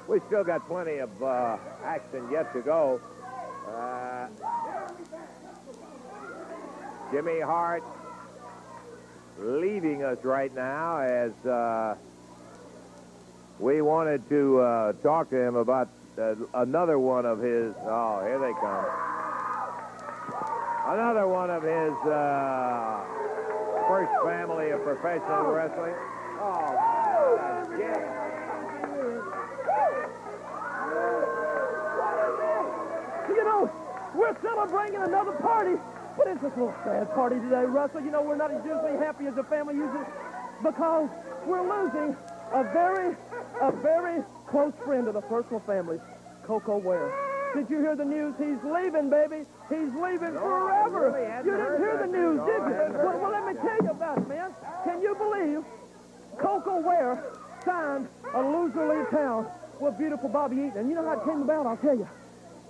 We 0.07 0.19
still 0.27 0.43
got 0.43 0.67
plenty 0.67 0.97
of 0.97 1.23
uh, 1.23 1.57
action 1.85 2.29
yet 2.29 2.51
to 2.53 2.61
go. 2.61 2.99
Uh, 3.67 4.27
Jimmy 7.11 7.39
Hart 7.39 7.83
leaving 9.39 10.03
us 10.03 10.23
right 10.23 10.53
now 10.53 10.99
as 10.99 11.31
uh, 11.45 11.95
we 13.59 13.81
wanted 13.81 14.27
to 14.29 14.59
uh, 14.59 14.93
talk 15.03 15.29
to 15.29 15.37
him 15.37 15.55
about 15.55 15.89
uh, 16.17 16.35
another 16.55 16.99
one 16.99 17.25
of 17.25 17.39
his. 17.39 17.73
Oh, 17.83 18.21
here 18.25 18.39
they 18.39 18.53
come. 18.59 18.85
Another 20.87 21.27
one 21.27 21.49
of 21.49 21.63
his 21.63 21.93
uh, 22.11 23.03
first 23.87 24.11
family 24.25 24.71
of 24.71 24.83
professional 24.83 25.51
wrestling. 25.51 25.93
Oh, 26.39 27.67
yeah. 27.79 28.17
You 33.29 33.43
know, 33.45 33.71
we're 34.15 34.35
celebrating 34.41 35.01
another 35.01 35.33
party, 35.33 35.77
but 36.17 36.25
this 36.25 36.41
little 36.43 36.73
sad 36.83 37.13
party 37.13 37.35
today, 37.39 37.63
Russell. 37.65 38.01
You 38.01 38.11
know, 38.11 38.21
we're 38.21 38.35
not 38.35 38.51
as 38.51 38.63
usually 38.65 38.97
happy 38.97 39.27
as 39.27 39.37
a 39.37 39.43
family 39.43 39.75
usually 39.75 40.05
because 40.63 41.09
we're 41.45 41.63
losing 41.63 42.15
a 42.53 42.63
very, 42.71 43.15
a 43.61 43.71
very 43.71 44.21
close 44.47 44.73
friend 44.85 45.07
of 45.07 45.13
the 45.13 45.21
personal 45.21 45.59
family, 45.61 45.99
Koko 46.45 46.77
Ware. 46.77 47.11
Did 47.55 47.69
you 47.69 47.79
hear 47.79 47.95
the 47.95 48.05
news? 48.05 48.33
He's 48.37 48.59
leaving, 48.63 49.09
baby. 49.09 49.43
He's 49.67 49.91
leaving 49.95 50.35
forever. 50.39 51.11
really 51.11 51.27
you 51.43 51.57
didn't 51.57 51.79
hear 51.79 51.97
the 51.99 52.07
news, 52.07 52.39
news. 52.39 52.47
did 52.47 52.61
you? 52.63 52.97
Well, 53.03 53.19
well, 53.19 53.31
let 53.31 53.45
me 53.45 53.53
tell 53.59 53.79
you 53.83 53.91
about 53.91 54.17
it, 54.19 54.27
man. 54.27 54.51
Can 54.85 55.01
you 55.01 55.15
believe 55.15 55.63
Koko 56.39 56.79
Ware 56.79 57.33
signed 57.65 58.07
a 58.33 58.41
loser 58.41 58.87
leave 58.87 59.09
town 59.09 59.47
with 59.79 59.97
beautiful 59.97 60.29
Bobby 60.29 60.57
Eaton? 60.57 60.77
And 60.77 60.89
you 60.89 60.95
know 60.95 61.03
how 61.03 61.19
it 61.19 61.25
came 61.25 61.41
about? 61.41 61.65
I'll 61.65 61.77
tell 61.77 61.97
you. 61.97 62.07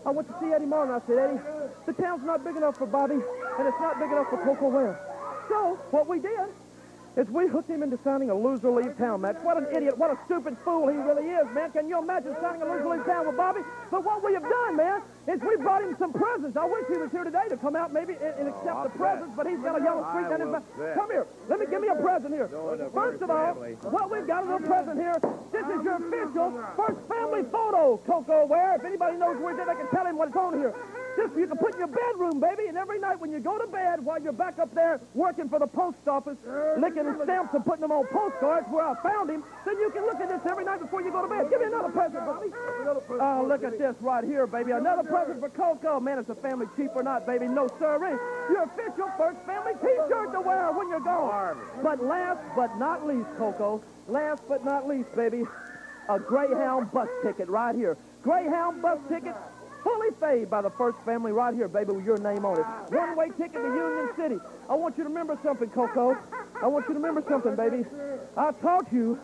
I 0.06 0.10
went 0.12 0.28
to 0.28 0.36
see 0.42 0.52
Eddie 0.54 0.66
Martin. 0.66 0.96
I 0.96 1.02
said, 1.08 1.18
Eddie, 1.18 1.40
the 1.86 1.94
town's 1.94 2.24
not 2.26 2.44
big 2.44 2.56
enough 2.56 2.78
for 2.78 2.88
Bobby, 2.88 3.16
and 3.16 3.68
it's 3.68 3.80
not 3.80 4.00
big 4.00 4.12
enough 4.12 4.30
for 4.30 4.38
Koko 4.44 4.70
Ware. 4.70 5.00
So 5.50 5.78
what 5.92 6.08
we 6.08 6.20
did 6.20 6.50
is 7.18 7.28
we 7.28 7.48
hooked 7.48 7.70
him 7.70 7.84
into 7.84 8.00
signing 8.04 8.30
a 8.30 8.36
loser 8.36 8.72
leave 8.72 8.98
town 8.98 9.22
match. 9.22 9.36
What 9.44 9.58
an 9.58 9.68
idiot, 9.76 9.98
what 9.98 10.12
a 10.12 10.18
stupid 10.26 10.56
fool 10.64 10.88
he 10.88 10.96
really 10.96 11.28
is, 11.28 11.46
man. 11.54 11.72
Can 11.72 11.90
you 11.90 12.00
imagine 12.00 12.36
signing 12.42 12.62
a 12.62 12.66
loser 12.66 12.88
leave 12.88 13.06
town 13.06 13.28
with 13.28 13.36
Bobby? 13.36 13.62
But 13.90 14.06
what 14.06 14.24
we 14.24 14.34
have 14.34 14.48
done, 14.48 14.78
man, 14.78 15.02
is 15.28 15.40
we 15.42 15.58
brought 15.58 15.84
him 15.84 15.96
some 16.00 16.14
presents. 16.14 16.56
I 16.56 16.66
wish 16.66 16.88
he 16.88 16.98
was 16.98 17.12
here 17.12 17.24
today 17.24 17.48
to 17.50 17.58
come 17.58 17.76
out 17.76 17.92
maybe 17.92 18.14
and, 18.16 18.34
and 18.40 18.48
accept 18.48 18.72
I'll 18.72 18.84
the 18.84 18.96
presents, 18.96 19.36
but 19.36 19.46
he's 19.46 19.60
got 19.60 19.80
a 19.80 19.84
yellow 19.84 20.08
streak 20.16 20.30
down 20.32 20.40
his 20.40 20.52
back. 20.56 20.64
Come 20.96 21.12
here. 21.12 21.28
Let 21.50 21.60
me 21.60 21.66
give 21.68 21.82
me 21.82 21.90
a 21.90 22.00
present 22.00 22.34
here. 22.34 22.48
First 22.94 23.22
of 23.22 23.30
all, 23.30 23.54
what 23.92 24.10
we've 24.10 24.28
got 24.28 24.44
a 24.44 24.46
little 24.48 24.68
present 24.68 24.96
here. 24.96 25.20
This 25.52 25.68
is 25.68 25.84
your 25.84 26.00
official 26.00 26.64
first 26.80 27.00
family 27.12 27.44
photo, 27.52 28.00
Koko 28.08 28.46
Ware. 28.48 28.80
If 28.80 28.86
anybody 28.86 29.18
knows 29.18 29.36
where 29.44 29.52
it 29.52 29.62
is, 29.62 29.68
I 29.68 29.76
can 29.76 29.90
tell 29.92 30.06
him 30.06 30.16
what 30.18 30.30
it's 30.30 30.38
on 30.38 30.56
here. 30.58 30.74
Just 31.18 31.36
you 31.36 31.48
can 31.48 31.58
put 31.58 31.74
in 31.74 31.80
your 31.80 31.88
bedroom, 31.88 32.40
baby, 32.40 32.68
and 32.68 32.78
every 32.78 33.00
night 33.00 33.20
when 33.20 33.32
you 33.32 33.40
go 33.40 33.58
to 33.58 33.68
bed, 33.68 34.04
while 34.04 34.22
you're 34.22 34.32
back 34.32 34.60
up 34.60 34.74
there 34.74 35.00
working 35.14 35.50
for 35.50 35.60
the 35.60 35.68
post 35.68 35.98
office, 36.08 36.38
licking 36.78 37.06
stamps 37.24 37.54
and 37.54 37.66
putting 37.66 37.82
them 37.82 37.92
on 37.92 38.06
postcards 38.08 38.68
where 38.70 38.86
I 38.86 38.96
found 39.04 39.30
him, 39.30 39.44
then 39.66 39.78
you 39.78 39.90
can 39.92 40.06
look 40.06 40.20
at 40.20 40.30
this 40.30 40.42
every 40.50 40.64
night 40.64 40.80
before 40.80 41.02
you 41.02 41.12
go 41.12 41.22
to 41.22 41.28
bed. 41.28 41.50
Give 41.50 41.60
me 41.60 41.68
another 41.68 41.90
present, 41.90 42.26
Bobby. 42.26 42.48
Oh, 43.20 43.46
look 43.48 43.64
at 43.64 43.78
this 43.78 43.96
right 44.02 44.24
here, 44.24 44.48
baby. 44.48 44.72
Another 44.72 45.04
present 45.04 45.40
for 45.40 45.50
Koko. 45.50 46.00
Man, 46.00 46.20
it's 46.20 46.30
a 46.30 46.36
family 46.36 46.68
cheap 46.78 46.92
or 46.96 47.04
not, 47.04 47.26
baby? 47.26 47.48
No, 47.48 47.68
sirree. 47.80 48.18
Your 48.50 48.64
official 48.64 49.10
first 49.18 49.40
family 49.46 49.74
T-shirt 49.82 50.32
to 50.34 50.42
wear 50.42 50.72
when 50.72 50.90
you're 50.90 51.00
gone. 51.00 51.58
But 51.84 52.04
last 52.04 52.40
but 52.56 52.78
not 52.78 53.06
least, 53.06 53.28
Koko, 53.38 53.84
last 54.08 54.44
but 54.48 54.64
not 54.64 54.88
least, 54.88 55.14
baby, 55.16 55.44
a 56.10 56.20
Greyhound 56.20 56.92
bus 56.92 57.10
ticket 57.24 57.50
right 57.50 57.76
here. 57.76 57.98
Greyhound 58.24 58.82
bus 58.82 59.00
ticket, 59.10 59.36
fully 59.84 60.12
paid 60.22 60.50
by 60.50 60.62
the 60.62 60.70
first 60.70 60.98
family 61.06 61.32
right 61.32 61.54
here, 61.54 61.68
baby, 61.68 61.94
with 61.94 62.06
your 62.06 62.18
name 62.18 62.46
on 62.46 62.60
it. 62.60 62.66
One-way 62.94 63.30
ticket 63.38 63.54
to 63.54 63.60
Union 63.62 64.10
City. 64.16 64.38
I 64.70 64.76
want 64.76 64.98
you 64.98 65.04
to 65.04 65.10
remember 65.10 65.38
something, 65.44 65.70
Koko. 65.70 66.18
I 66.62 66.68
want 66.68 66.86
you 66.88 66.94
to 66.94 67.00
remember 67.00 67.24
something, 67.28 67.56
baby. 67.56 67.86
I 68.38 68.52
taught 68.52 68.92
you 68.92 69.20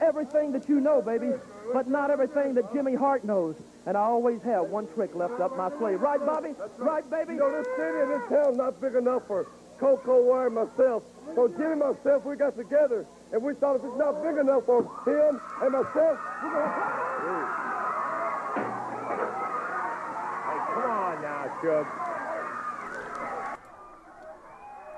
everything 0.00 0.52
that 0.52 0.68
you 0.68 0.80
know, 0.80 1.00
baby, 1.00 1.30
but 1.72 1.88
not 1.88 2.10
everything 2.10 2.54
that 2.54 2.72
Jimmy 2.72 2.94
Hart 2.94 3.24
knows. 3.24 3.56
And 3.86 3.96
I 3.96 4.00
always 4.00 4.42
have 4.42 4.66
one 4.66 4.86
trick 4.94 5.14
left 5.14 5.40
up 5.40 5.56
my 5.56 5.70
sleeve. 5.78 6.00
Right, 6.00 6.20
Bobby? 6.24 6.54
Right, 6.78 7.08
baby? 7.10 7.34
You 7.34 7.40
know, 7.40 7.50
this 7.52 7.66
city 7.76 7.98
and 8.00 8.10
this 8.10 8.28
town 8.28 8.56
not 8.56 8.80
big 8.80 8.94
enough 8.94 9.26
for 9.26 9.46
Koko 9.78 10.22
Ware 10.22 10.46
and 10.46 10.54
myself. 10.54 11.02
So 11.34 11.48
Jimmy 11.48 11.72
and 11.72 11.80
myself, 11.80 12.24
we 12.24 12.36
got 12.36 12.56
together, 12.56 13.06
and 13.32 13.42
we 13.42 13.54
thought 13.54 13.76
if 13.76 13.84
it's 13.84 13.96
not 13.98 14.22
big 14.22 14.36
enough 14.36 14.66
for 14.66 14.82
him 15.06 15.40
and 15.62 15.72
myself, 15.72 16.18
we're 16.42 16.52
going 16.52 16.68
to... 16.68 17.21
Shug. 21.62 21.86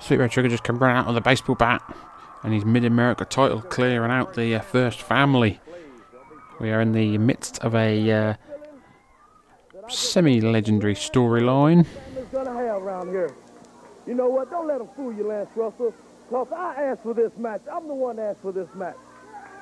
Sweet 0.01 0.19
Red 0.19 0.33
Sugar 0.33 0.49
just 0.49 0.65
come 0.65 0.79
running 0.79 0.97
out 0.97 1.07
with 1.07 1.17
a 1.17 1.21
baseball 1.21 1.55
bat 1.55 1.83
and 2.43 2.53
his 2.53 2.65
Mid 2.65 2.85
America 2.85 3.25
title 3.25 3.63
clearing 3.63 4.11
out 4.11 4.35
the 4.35 4.55
uh, 4.55 4.61
first 4.61 5.01
family. 5.01 5.61
We 6.61 6.71
are 6.71 6.81
in 6.81 6.93
the 6.93 7.19
midst 7.19 7.59
of 7.61 7.75
a 7.75 8.11
uh, 8.11 8.35
semi 9.89 10.41
legendary 10.41 10.95
storyline. 10.95 11.87
family's 11.87 12.27
gonna 12.33 12.53
have 12.53 12.83
around 12.83 13.09
here. 13.09 13.35
You 14.07 14.15
know 14.15 14.29
what? 14.29 14.51
Don't 14.51 14.67
let 14.67 14.79
them 14.79 14.89
fool 14.95 15.13
you, 15.13 15.27
Lance 15.27 15.49
Russell. 15.57 15.95
Because 16.29 16.49
I 16.53 16.83
asked 16.83 17.03
for 17.03 17.15
this 17.15 17.33
match. 17.39 17.63
I'm 17.71 17.87
the 17.87 17.95
one 17.95 18.17
that 18.17 18.31
asked 18.31 18.43
for 18.43 18.53
this 18.53 18.69
match. 18.75 18.97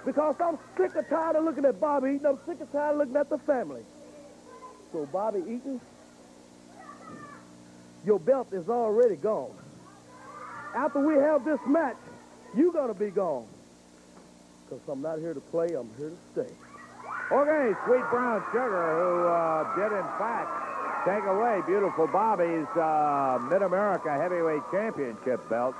Because 0.05 0.35
I'm 0.41 0.59
sick 0.77 0.95
and 0.97 1.07
tired 1.09 1.37
of 1.37 1.45
looking 1.45 1.65
at 1.65 1.81
Bobby 1.81 2.15
Eaton. 2.15 2.27
I'm 2.27 2.39
sick 2.47 2.59
and 2.61 2.73
tired 2.73 2.93
of 2.93 2.99
looking 2.99 3.17
at 3.17 3.29
the 3.29 3.39
family. 3.39 3.83
So, 4.93 5.07
Bobby 5.07 5.41
Eaton, 5.41 5.81
your 8.05 8.19
belt 8.19 8.49
is 8.53 8.69
already 8.69 9.17
gone. 9.17 9.55
After 10.75 11.01
we 11.01 11.15
have 11.15 11.45
this 11.45 11.61
match, 11.67 11.97
you're 12.57 12.73
going 12.73 12.93
to 12.93 12.99
be 12.99 13.11
gone. 13.11 13.47
Because 14.65 14.83
I'm 14.89 15.03
not 15.03 15.19
here 15.19 15.35
to 15.35 15.41
play. 15.41 15.69
I'm 15.75 15.91
here 15.99 16.11
to 16.11 16.17
stay. 16.33 16.55
Okay, 17.31 17.73
Sweet 17.87 18.05
Brown 18.11 18.43
Sugar, 18.53 18.95
who 18.95 19.27
uh, 19.27 19.75
did 19.77 19.97
in 19.97 20.05
fact 20.19 21.07
take 21.07 21.25
away 21.25 21.61
beautiful 21.67 22.07
Bobby's 22.07 22.67
uh, 22.77 23.39
Mid-America 23.51 24.13
Heavyweight 24.13 24.63
Championship 24.71 25.49
belt. 25.49 25.75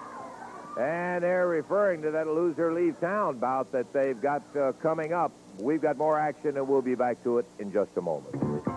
And 0.79 1.23
they're 1.23 1.49
referring 1.49 2.01
to 2.03 2.11
that 2.13 2.27
loser 2.27 2.73
leave 2.73 2.99
town 3.01 3.39
bout 3.39 3.71
that 3.73 3.93
they've 3.93 4.21
got 4.21 4.43
uh, 4.57 4.73
coming 4.81 5.13
up. 5.13 5.31
We've 5.59 5.83
got 5.83 5.99
more 5.99 6.19
action 6.19 6.57
and 6.57 6.67
we'll 6.67 6.81
be 6.81 6.95
back 6.95 7.23
to 7.25 7.39
it 7.39 7.47
in 7.59 7.73
just 7.73 7.91
a 7.97 8.01
moment. 8.01 8.72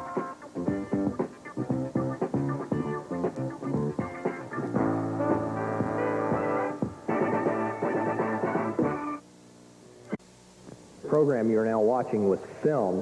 Program 11.15 11.49
you're 11.49 11.65
now 11.65 11.79
watching 11.79 12.27
was 12.27 12.41
filmed 12.61 13.01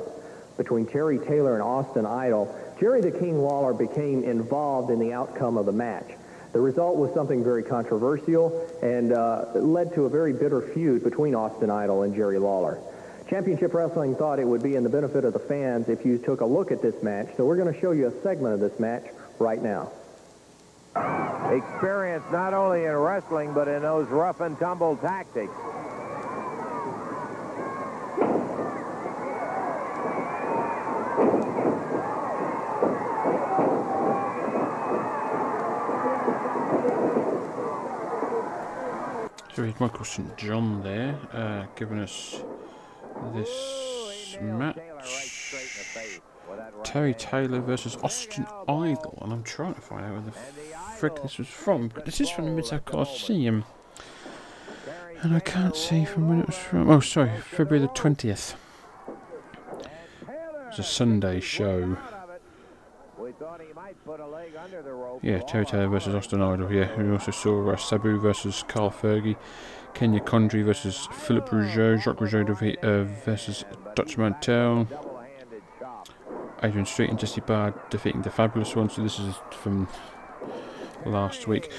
between 0.55 0.85
Terry 0.85 1.17
Taylor 1.17 1.55
and 1.55 1.63
Austin 1.63 2.05
Idol. 2.05 2.55
Jerry 2.79 3.01
the 3.01 3.09
King 3.09 3.39
Lawler 3.39 3.73
became 3.73 4.23
involved 4.23 4.91
in 4.91 4.99
the 4.99 5.11
outcome 5.11 5.57
of 5.57 5.65
the 5.65 5.71
match. 5.71 6.11
The 6.51 6.59
result 6.59 6.97
was 6.97 7.11
something 7.15 7.43
very 7.43 7.63
controversial 7.63 8.69
and 8.83 9.13
uh, 9.13 9.45
led 9.55 9.95
to 9.95 10.05
a 10.05 10.09
very 10.09 10.31
bitter 10.31 10.61
feud 10.61 11.03
between 11.03 11.33
Austin 11.33 11.71
Idol 11.71 12.03
and 12.03 12.13
Jerry 12.13 12.37
Lawler. 12.37 12.79
Championship 13.27 13.73
Wrestling 13.73 14.15
thought 14.15 14.37
it 14.37 14.45
would 14.45 14.61
be 14.61 14.75
in 14.75 14.83
the 14.83 14.91
benefit 14.91 15.25
of 15.25 15.33
the 15.33 15.39
fans 15.39 15.89
if 15.89 16.05
you 16.05 16.19
took 16.19 16.41
a 16.41 16.45
look 16.45 16.71
at 16.71 16.83
this 16.83 17.01
match, 17.01 17.29
so 17.35 17.45
we're 17.45 17.57
going 17.57 17.73
to 17.73 17.81
show 17.81 17.93
you 17.93 18.09
a 18.09 18.21
segment 18.21 18.53
of 18.53 18.59
this 18.59 18.79
match 18.79 19.05
right 19.39 19.63
now. 19.63 19.91
Experience 21.49 22.23
not 22.31 22.53
only 22.53 22.85
in 22.85 22.91
wrestling, 22.91 23.55
but 23.55 23.67
in 23.67 23.81
those 23.81 24.07
rough 24.09 24.39
and 24.39 24.55
tumble 24.59 24.97
tactics. 24.97 25.51
Here's 39.63 39.79
Michael 39.79 40.03
St. 40.03 40.35
John 40.35 40.83
there, 40.83 41.17
uh, 41.31 41.67
giving 41.77 41.99
us 41.99 42.43
this 43.33 44.35
match. 44.41 44.77
Terry 46.83 47.13
Taylor 47.13 47.61
versus 47.61 47.95
Austin 48.03 48.45
Idol, 48.67 49.19
and 49.21 49.31
I'm 49.31 49.43
trying 49.43 49.75
to 49.75 49.79
find 49.79 50.05
out 50.05 50.11
where 50.11 50.21
the 50.21 50.31
frick 50.97 51.21
this 51.21 51.37
was 51.37 51.47
from. 51.47 51.87
But 51.87 52.03
this 52.03 52.19
is 52.19 52.29
from 52.29 52.43
the 52.43 52.51
Mid-South 52.51 52.83
Coliseum, 52.83 53.63
and 55.21 55.33
I 55.33 55.39
can't 55.39 55.77
see 55.77 56.03
from 56.03 56.27
when 56.27 56.41
it 56.41 56.47
was 56.47 56.57
from. 56.57 56.89
Oh, 56.89 56.99
sorry, 56.99 57.31
February 57.39 57.87
the 57.87 57.93
20th. 57.93 58.55
It's 60.67 60.79
a 60.79 60.83
Sunday 60.83 61.39
show. 61.39 61.95
Yeah, 65.21 65.39
Terry 65.39 65.65
Taylor 65.65 65.87
versus 65.87 66.15
Austin 66.15 66.41
Idol. 66.41 66.71
Yeah, 66.71 66.95
we 67.01 67.11
also 67.11 67.31
saw 67.31 67.69
uh, 67.69 67.77
Sabu 67.77 68.19
versus 68.19 68.63
Carl 68.67 68.91
Fergie, 68.91 69.35
Kenya 69.93 70.19
Condry 70.19 70.63
versus 70.63 71.07
Philip 71.11 71.49
Rougeau, 71.49 72.01
Jacques 72.01 72.19
Rougeau 72.19 72.83
uh, 72.83 73.03
versus 73.23 73.65
Dutch 73.95 74.17
Mantell, 74.17 74.87
Adrian 76.63 76.85
Street 76.85 77.09
and 77.09 77.19
Jesse 77.19 77.41
Barr 77.41 77.73
defeating 77.89 78.21
the 78.21 78.31
Fabulous 78.31 78.75
One. 78.75 78.89
So 78.89 79.03
this 79.03 79.19
is 79.19 79.35
from 79.51 79.87
last 81.05 81.47
week. 81.47 81.71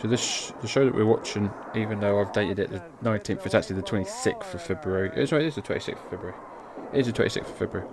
So 0.00 0.06
this 0.06 0.52
the 0.60 0.68
show 0.68 0.84
that 0.84 0.94
we're 0.94 1.06
watching, 1.06 1.50
even 1.74 1.98
though 1.98 2.20
I've 2.20 2.32
dated 2.32 2.60
it 2.60 2.70
the 2.70 2.80
19th, 3.02 3.44
it's 3.44 3.54
actually 3.54 3.76
the 3.76 3.82
26th 3.82 4.54
of 4.54 4.62
February. 4.62 5.10
It's 5.16 5.32
right, 5.32 5.42
it 5.42 5.48
is 5.48 5.56
the 5.56 5.62
26th 5.62 5.92
of 5.94 6.10
February. 6.10 6.34
It 6.92 7.00
is 7.00 7.06
the 7.06 7.12
26th 7.12 7.40
of 7.40 7.56
February. 7.56 7.88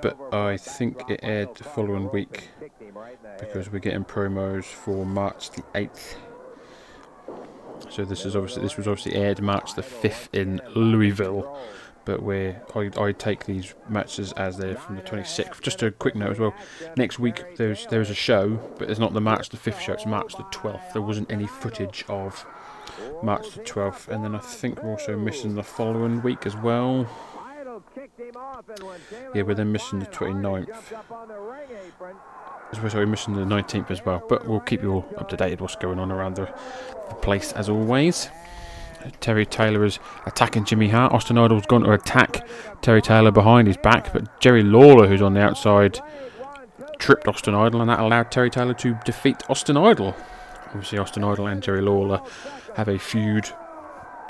But 0.00 0.16
I 0.32 0.56
think 0.56 1.10
it 1.10 1.20
aired 1.22 1.56
the 1.56 1.64
following 1.64 2.10
week 2.12 2.50
because 3.40 3.70
we're 3.70 3.80
getting 3.80 4.04
promos 4.04 4.64
for 4.64 5.04
March 5.04 5.50
the 5.50 5.62
8th. 5.74 6.14
So 7.90 8.04
this 8.04 8.24
is 8.24 8.36
obviously 8.36 8.62
this 8.62 8.76
was 8.76 8.86
obviously 8.86 9.14
aired 9.14 9.40
March 9.40 9.74
the 9.74 9.82
5th 9.82 10.28
in 10.32 10.60
Louisville. 10.76 11.58
But 12.04 12.22
where 12.22 12.62
I, 12.74 12.90
I 12.98 13.12
take 13.12 13.44
these 13.44 13.74
matches 13.88 14.32
as 14.32 14.56
they're 14.56 14.76
from 14.76 14.96
the 14.96 15.02
26th. 15.02 15.60
Just 15.60 15.82
a 15.82 15.90
quick 15.90 16.14
note 16.14 16.30
as 16.30 16.38
well. 16.38 16.54
Next 16.96 17.18
week 17.18 17.56
there's 17.56 17.86
there's 17.86 18.08
a 18.08 18.14
show, 18.14 18.56
but 18.78 18.88
it's 18.88 19.00
not 19.00 19.14
the 19.14 19.20
March 19.20 19.50
the 19.50 19.56
5th 19.56 19.80
show. 19.80 19.92
It's 19.94 20.06
March 20.06 20.36
the 20.36 20.44
12th. 20.44 20.92
There 20.92 21.02
wasn't 21.02 21.30
any 21.30 21.46
footage 21.46 22.04
of 22.08 22.46
March 23.22 23.50
the 23.50 23.62
12th, 23.62 24.08
and 24.08 24.24
then 24.24 24.34
I 24.34 24.38
think 24.38 24.82
we're 24.82 24.90
also 24.90 25.16
missing 25.16 25.54
the 25.54 25.62
following 25.62 26.22
week 26.22 26.46
as 26.46 26.56
well. 26.56 27.08
Yeah, 29.34 29.42
we're 29.42 29.54
then 29.54 29.72
missing 29.72 29.98
the 29.98 30.06
29th. 30.06 30.68
As 32.72 32.80
well, 32.80 32.90
sorry, 32.90 33.06
missing 33.06 33.34
the 33.34 33.42
19th 33.42 33.90
as 33.90 34.04
well. 34.04 34.22
But 34.28 34.46
we'll 34.46 34.60
keep 34.60 34.82
you 34.82 34.92
all 34.92 35.08
up 35.16 35.28
to 35.30 35.36
date 35.36 35.52
with 35.52 35.60
what's 35.62 35.76
going 35.76 35.98
on 35.98 36.12
around 36.12 36.36
the, 36.36 36.52
the 37.08 37.14
place 37.16 37.52
as 37.52 37.68
always. 37.68 38.28
Terry 39.20 39.46
Taylor 39.46 39.84
is 39.84 39.98
attacking 40.26 40.64
Jimmy 40.64 40.88
Hart. 40.88 41.12
Austin 41.12 41.38
Idol's 41.38 41.66
gone 41.66 41.82
to 41.82 41.92
attack 41.92 42.46
Terry 42.82 43.00
Taylor 43.00 43.30
behind 43.30 43.68
his 43.68 43.76
back, 43.76 44.12
but 44.12 44.40
Jerry 44.40 44.62
Lawler, 44.62 45.06
who's 45.06 45.22
on 45.22 45.34
the 45.34 45.40
outside, 45.40 46.00
tripped 46.98 47.28
Austin 47.28 47.54
Idol, 47.54 47.80
and 47.80 47.90
that 47.90 48.00
allowed 48.00 48.30
Terry 48.30 48.50
Taylor 48.50 48.74
to 48.74 48.98
defeat 49.04 49.42
Austin 49.48 49.76
Idol. 49.76 50.16
Obviously, 50.66 50.98
Austin 50.98 51.24
Idol 51.24 51.46
and 51.46 51.62
Jerry 51.62 51.80
Lawler 51.80 52.20
have 52.78 52.86
a 52.86 52.96
feud, 52.96 53.50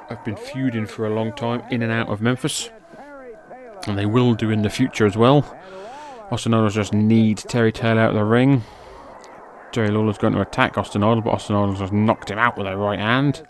I've 0.08 0.24
been 0.24 0.34
feuding 0.34 0.86
for 0.86 1.06
a 1.06 1.10
long 1.10 1.34
time 1.34 1.62
in 1.70 1.82
and 1.82 1.92
out 1.92 2.08
of 2.08 2.22
Memphis, 2.22 2.70
and 3.86 3.98
they 3.98 4.06
will 4.06 4.32
do 4.32 4.50
in 4.50 4.62
the 4.62 4.70
future 4.70 5.04
as 5.04 5.18
well. 5.18 5.44
Austin 6.30 6.54
Idol 6.54 6.70
just 6.70 6.94
need 6.94 7.36
Terry 7.36 7.70
Taylor 7.70 8.00
out 8.00 8.10
of 8.10 8.14
the 8.16 8.24
ring. 8.24 8.64
Jerry 9.70 9.90
Lawler's 9.90 10.16
going 10.16 10.32
to 10.32 10.40
attack 10.40 10.78
Austin 10.78 11.02
Idol, 11.02 11.20
but 11.20 11.32
Austin 11.32 11.56
Idol 11.56 11.74
just 11.74 11.92
knocked 11.92 12.30
him 12.30 12.38
out 12.38 12.56
with 12.56 12.66
a 12.66 12.74
right 12.74 12.98
hand. 12.98 13.46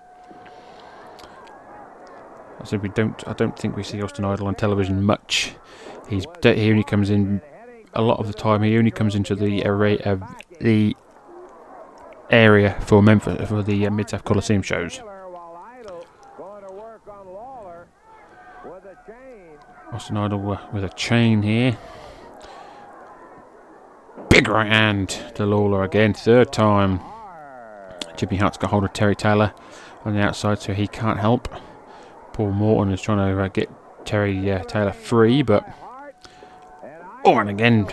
I 2.61 2.65
said 2.65 2.83
we 2.83 2.89
don't. 2.89 3.23
I 3.29 3.35
don't 3.35 3.57
think 3.57 3.77
we 3.77 3.85
see 3.85 4.03
Austin 4.03 4.25
Idol 4.25 4.49
on 4.49 4.57
television 4.57 5.01
much. 5.05 5.55
He's 6.09 6.25
he 6.43 6.71
only 6.73 6.83
comes 6.83 7.09
in 7.09 7.41
a 7.95 8.03
lot 8.03 8.19
of 8.19 8.27
the 8.27 8.33
time. 8.33 8.65
He 8.65 8.77
only 8.77 8.91
comes 8.91 9.15
into 9.15 9.37
the 9.37 9.65
array 9.65 9.99
of 9.99 10.25
the 10.61 10.97
area 12.31 12.79
for 12.81 13.03
Memphis 13.03 13.49
for 13.49 13.63
the 13.63 13.87
uh, 13.87 13.91
Mid 13.91 14.11
South 14.11 14.25
Coliseum 14.25 14.63
shows. 14.63 15.01
Austin 19.93 20.17
Idol 20.19 20.59
with 20.73 20.85
a 20.85 20.91
chain 20.91 21.43
here. 21.43 21.79
Big 24.29 24.49
right 24.49 24.71
hand 24.71 25.09
to 25.35 25.47
Lawler 25.47 25.83
again, 25.83 26.13
third 26.13 26.53
time. 26.53 27.01
Jimmy 28.17 28.37
Hart's 28.37 28.59
got 28.59 28.71
hold 28.71 28.85
of 28.85 28.93
Terry 28.93 29.17
Taylor 29.17 29.55
on 30.05 30.15
the 30.15 30.21
outside, 30.21 30.59
so 30.59 30.75
he 30.75 30.87
can't 30.87 31.19
help. 31.19 31.49
Paul 32.33 32.51
Morton 32.51 32.93
is 32.93 33.01
trying 33.01 33.35
to 33.35 33.43
uh, 33.43 33.49
get 33.49 33.71
Terry 34.05 34.51
uh, 34.53 34.63
Taylor 34.65 34.93
free, 34.93 35.43
but 35.43 35.67
oh, 37.25 37.39
and 37.39 37.49
again, 37.49 37.87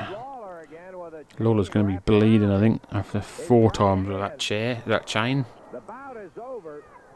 Lawler's 1.39 1.69
going 1.69 1.85
to 1.85 1.91
be 1.91 1.99
bleeding. 2.05 2.49
I 2.49 2.59
think 2.59 2.81
after 2.91 3.21
four 3.21 3.71
times 3.71 4.07
with 4.07 4.19
that 4.19 4.39
chair, 4.39 4.81
that 4.87 5.05
chain. 5.05 5.45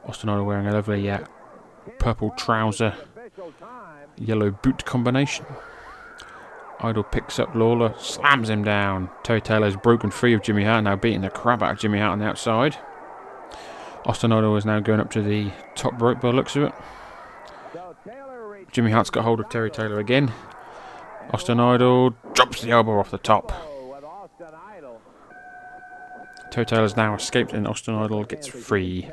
Austin 0.05 0.29
Idol 0.29 0.45
wearing 0.45 0.67
a 0.67 0.73
lovely 0.73 1.09
uh, 1.09 1.19
purple 1.99 2.31
trouser, 2.31 2.93
yellow 4.17 4.51
boot 4.51 4.85
combination. 4.85 5.45
Idol 6.81 7.03
picks 7.03 7.39
up 7.39 7.53
Lawler, 7.55 7.93
slams 7.97 8.49
him 8.49 8.63
down. 8.63 9.09
Terry 9.23 9.41
Taylor's 9.41 9.75
broken 9.75 10.11
free 10.11 10.33
of 10.33 10.41
Jimmy 10.41 10.63
Hart, 10.63 10.83
now 10.83 10.95
beating 10.95 11.21
the 11.21 11.29
crap 11.29 11.61
out 11.61 11.73
of 11.73 11.79
Jimmy 11.79 11.99
Hart 11.99 12.13
on 12.13 12.19
the 12.19 12.25
outside. 12.25 12.77
Austin 14.05 14.31
Idol 14.31 14.55
is 14.55 14.65
now 14.65 14.79
going 14.79 14.99
up 14.99 15.11
to 15.11 15.21
the 15.21 15.51
top 15.75 16.01
rope 16.01 16.21
by 16.21 16.29
the 16.29 16.35
looks 16.35 16.55
of 16.55 16.63
it. 16.63 16.73
Jimmy 18.71 18.91
Hart's 18.91 19.09
got 19.09 19.23
hold 19.23 19.39
of 19.39 19.49
Terry 19.49 19.69
Taylor 19.69 19.99
again. 19.99 20.31
Austin 21.31 21.59
Idol 21.59 22.11
drops 22.33 22.61
the 22.61 22.71
elbow 22.71 22.97
off 22.99 23.11
the 23.11 23.17
top. 23.17 23.68
Terry 26.51 26.65
Taylor's 26.65 26.97
now 26.97 27.13
escaped 27.15 27.53
and 27.53 27.67
Austin 27.67 27.93
Idol 27.95 28.23
gets 28.23 28.47
free. 28.47 29.07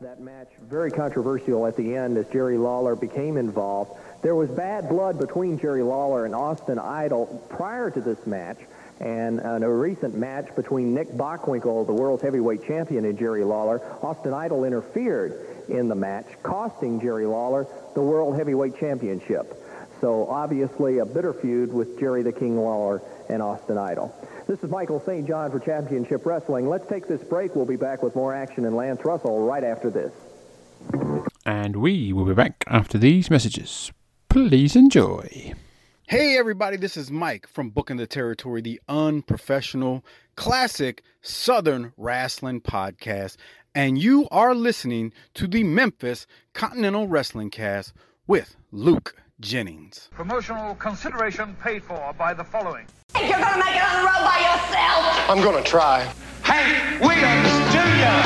That 0.00 0.20
match 0.20 0.48
very 0.62 0.90
controversial 0.90 1.66
at 1.66 1.76
the 1.76 1.94
end 1.96 2.16
as 2.16 2.26
Jerry 2.28 2.56
Lawler 2.56 2.96
became 2.96 3.36
involved. 3.36 4.00
There 4.22 4.34
was 4.34 4.48
bad 4.50 4.88
blood 4.88 5.18
between 5.18 5.58
Jerry 5.58 5.82
Lawler 5.82 6.26
and 6.26 6.34
Austin 6.34 6.78
Idol 6.78 7.44
prior 7.50 7.90
to 7.90 8.00
this 8.00 8.26
match. 8.26 8.58
And 9.00 9.40
in 9.40 9.62
a 9.62 9.70
recent 9.70 10.14
match 10.14 10.54
between 10.54 10.94
Nick 10.94 11.08
Bockwinkel, 11.08 11.86
the 11.86 11.92
world 11.92 12.22
heavyweight 12.22 12.66
champion, 12.66 13.04
and 13.06 13.18
Jerry 13.18 13.44
Lawler, 13.44 13.80
Austin 14.02 14.34
Idol 14.34 14.64
interfered 14.64 15.66
in 15.68 15.88
the 15.88 15.94
match, 15.94 16.26
costing 16.42 17.00
Jerry 17.00 17.26
Lawler 17.26 17.66
the 17.94 18.02
world 18.02 18.36
heavyweight 18.36 18.78
championship. 18.78 19.56
So 20.00 20.28
obviously 20.28 20.98
a 20.98 21.04
bitter 21.04 21.32
feud 21.32 21.72
with 21.72 21.98
Jerry 21.98 22.22
the 22.22 22.32
King 22.32 22.56
Lawler 22.58 23.02
and 23.28 23.42
Austin 23.42 23.76
Idol. 23.76 24.14
This 24.50 24.64
is 24.64 24.70
Michael 24.70 24.98
St. 24.98 25.28
John 25.28 25.48
for 25.52 25.60
Championship 25.60 26.26
Wrestling. 26.26 26.68
Let's 26.68 26.84
take 26.88 27.06
this 27.06 27.22
break. 27.22 27.54
We'll 27.54 27.66
be 27.66 27.76
back 27.76 28.02
with 28.02 28.16
more 28.16 28.34
action 28.34 28.64
and 28.64 28.74
Lance 28.74 29.04
Russell 29.04 29.46
right 29.46 29.62
after 29.62 29.90
this. 29.90 30.12
And 31.46 31.76
we 31.76 32.12
will 32.12 32.24
be 32.24 32.34
back 32.34 32.64
after 32.66 32.98
these 32.98 33.30
messages. 33.30 33.92
Please 34.28 34.74
enjoy. 34.74 35.52
Hey, 36.08 36.36
everybody, 36.36 36.76
this 36.76 36.96
is 36.96 37.12
Mike 37.12 37.46
from 37.46 37.70
Booking 37.70 37.96
the 37.96 38.08
Territory, 38.08 38.60
the 38.60 38.80
unprofessional, 38.88 40.04
classic 40.34 41.04
Southern 41.22 41.92
wrestling 41.96 42.60
podcast. 42.60 43.36
And 43.72 43.98
you 43.98 44.26
are 44.32 44.56
listening 44.56 45.12
to 45.34 45.46
the 45.46 45.62
Memphis 45.62 46.26
Continental 46.54 47.06
Wrestling 47.06 47.50
Cast 47.50 47.92
with 48.26 48.56
Luke 48.72 49.14
Jennings. 49.38 50.08
Promotional 50.10 50.74
consideration 50.74 51.54
paid 51.62 51.84
for 51.84 52.12
by 52.18 52.34
the 52.34 52.42
following. 52.42 52.88
Think 53.40 53.52
you're 53.54 53.62
gonna 53.62 53.64
make 53.64 53.76
it 53.76 53.82
on 53.82 53.96
the 53.96 54.06
road 54.06 54.24
by 54.24 54.38
yourself? 54.38 55.30
I'm 55.30 55.40
gonna 55.42 55.64
try. 55.64 56.12
Hank 56.42 57.00
Williams 57.00 57.48
Jr. 57.72 58.20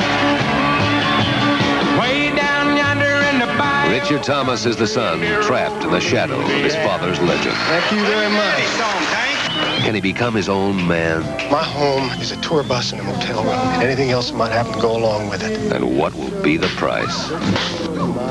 Way 2.01 2.35
down 2.35 2.77
yonder 2.77 3.23
in 3.31 3.39
the 3.39 3.47
bayou. 3.57 3.93
Richard 3.93 4.25
Thomas 4.25 4.67
is 4.67 4.77
the 4.77 4.87
son, 4.89 5.21
trapped 5.43 5.85
in 5.85 5.91
the 5.93 6.01
shadow 6.01 6.41
of 6.41 6.49
his 6.49 6.75
father's 6.77 7.21
legend. 7.21 7.55
Thank 7.55 7.93
you 7.93 8.05
very 8.05 8.29
much. 8.31 9.85
Can 9.85 9.95
he 9.95 10.01
become 10.01 10.35
his 10.35 10.49
own 10.49 10.87
man? 10.89 11.23
My 11.51 11.63
home 11.63 12.11
is 12.21 12.33
a 12.33 12.37
tour 12.41 12.65
bus 12.65 12.91
and 12.91 13.01
a 13.01 13.05
motel 13.05 13.45
room, 13.45 13.53
and 13.53 13.83
anything 13.83 14.11
else 14.11 14.31
that 14.31 14.37
might 14.37 14.51
happen 14.51 14.73
to 14.73 14.81
go 14.81 14.97
along 14.97 15.29
with 15.29 15.45
it. 15.45 15.73
And 15.73 15.97
what 15.97 16.15
will 16.15 16.43
be 16.43 16.57
the 16.57 16.69
price? 16.69 17.29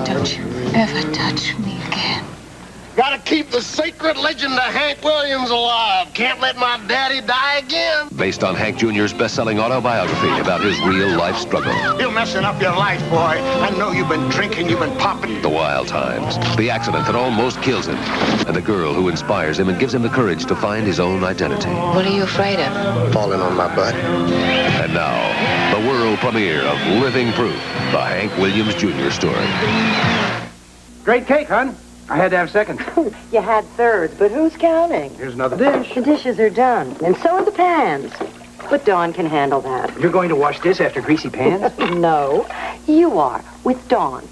Don't 0.05 0.38
you 0.38 0.43
ever 0.73 1.01
touch 1.13 1.57
me 1.59 1.65
again. 1.65 1.72
Gotta 2.95 3.17
keep 3.17 3.49
the 3.49 3.61
sacred 3.61 4.17
legend 4.17 4.53
of 4.53 4.71
Hank 4.71 5.03
Williams 5.03 5.49
alive. 5.49 6.13
Can't 6.13 6.39
let 6.39 6.57
my 6.57 6.79
daddy 6.87 7.21
die 7.21 7.57
again. 7.57 8.07
Based 8.15 8.43
on 8.43 8.53
Hank 8.53 8.77
Jr.'s 8.77 9.11
best-selling 9.11 9.59
autobiography 9.59 10.29
about 10.39 10.61
his 10.61 10.79
real-life 10.81 11.35
struggle. 11.35 11.73
You're 11.99 12.11
messing 12.11 12.43
up 12.43 12.61
your 12.61 12.75
life, 12.75 13.01
boy. 13.09 13.17
I 13.17 13.71
know 13.79 13.91
you've 13.91 14.09
been 14.09 14.29
drinking, 14.29 14.69
you've 14.69 14.79
been 14.79 14.95
popping. 14.99 15.41
The 15.41 15.49
wild 15.49 15.87
times, 15.87 16.37
the 16.55 16.69
accident 16.69 17.07
that 17.07 17.15
almost 17.15 17.59
kills 17.63 17.87
him, 17.87 17.97
and 18.45 18.55
the 18.55 18.61
girl 18.61 18.93
who 18.93 19.09
inspires 19.09 19.57
him 19.57 19.69
and 19.69 19.79
gives 19.79 19.95
him 19.95 20.03
the 20.03 20.09
courage 20.09 20.45
to 20.45 20.55
find 20.55 20.85
his 20.85 20.99
own 20.99 21.23
identity. 21.23 21.71
What 21.71 22.05
are 22.05 22.15
you 22.15 22.23
afraid 22.23 22.59
of? 22.59 23.11
Falling 23.11 23.41
on 23.41 23.55
my 23.55 23.75
butt. 23.75 23.95
And 23.95 24.93
now, 24.93 25.79
the 25.79 25.87
world 25.87 26.19
premiere 26.19 26.61
of 26.61 26.77
Living 27.01 27.31
Proof, 27.33 27.55
the 27.91 28.01
Hank 28.01 28.37
Williams 28.37 28.75
Jr. 28.75 29.09
story. 29.09 29.47
Great 31.03 31.25
cake, 31.25 31.47
hon. 31.47 31.75
I 32.14 32.18
had 32.18 32.30
to 32.30 32.38
have 32.38 32.51
seconds. 32.51 32.80
You 33.32 33.41
had 33.41 33.66
thirds, 33.70 34.14
but 34.14 34.30
who's 34.30 34.55
counting? 34.55 35.16
Here's 35.16 35.34
another 35.34 35.57
dish. 35.57 35.95
The 35.95 36.01
dishes 36.01 36.39
are 36.39 36.51
done, 36.51 36.95
and 37.03 37.18
so 37.18 37.32
are 37.32 37.43
the 37.43 37.51
pans. 37.51 38.14
But 38.70 38.86
Dawn 38.86 39.11
can 39.11 39.26
handle 39.26 39.59
that. 39.61 39.99
You're 39.99 40.11
going 40.11 40.30
to 40.30 40.36
wash 40.36 40.59
this 40.59 40.80
after 40.80 41.01
greasy 41.01 41.32
pans? 41.32 41.76
no, 41.95 42.47
you 42.86 43.18
are, 43.18 43.43
with 43.64 43.88
Dawn. 43.88 44.28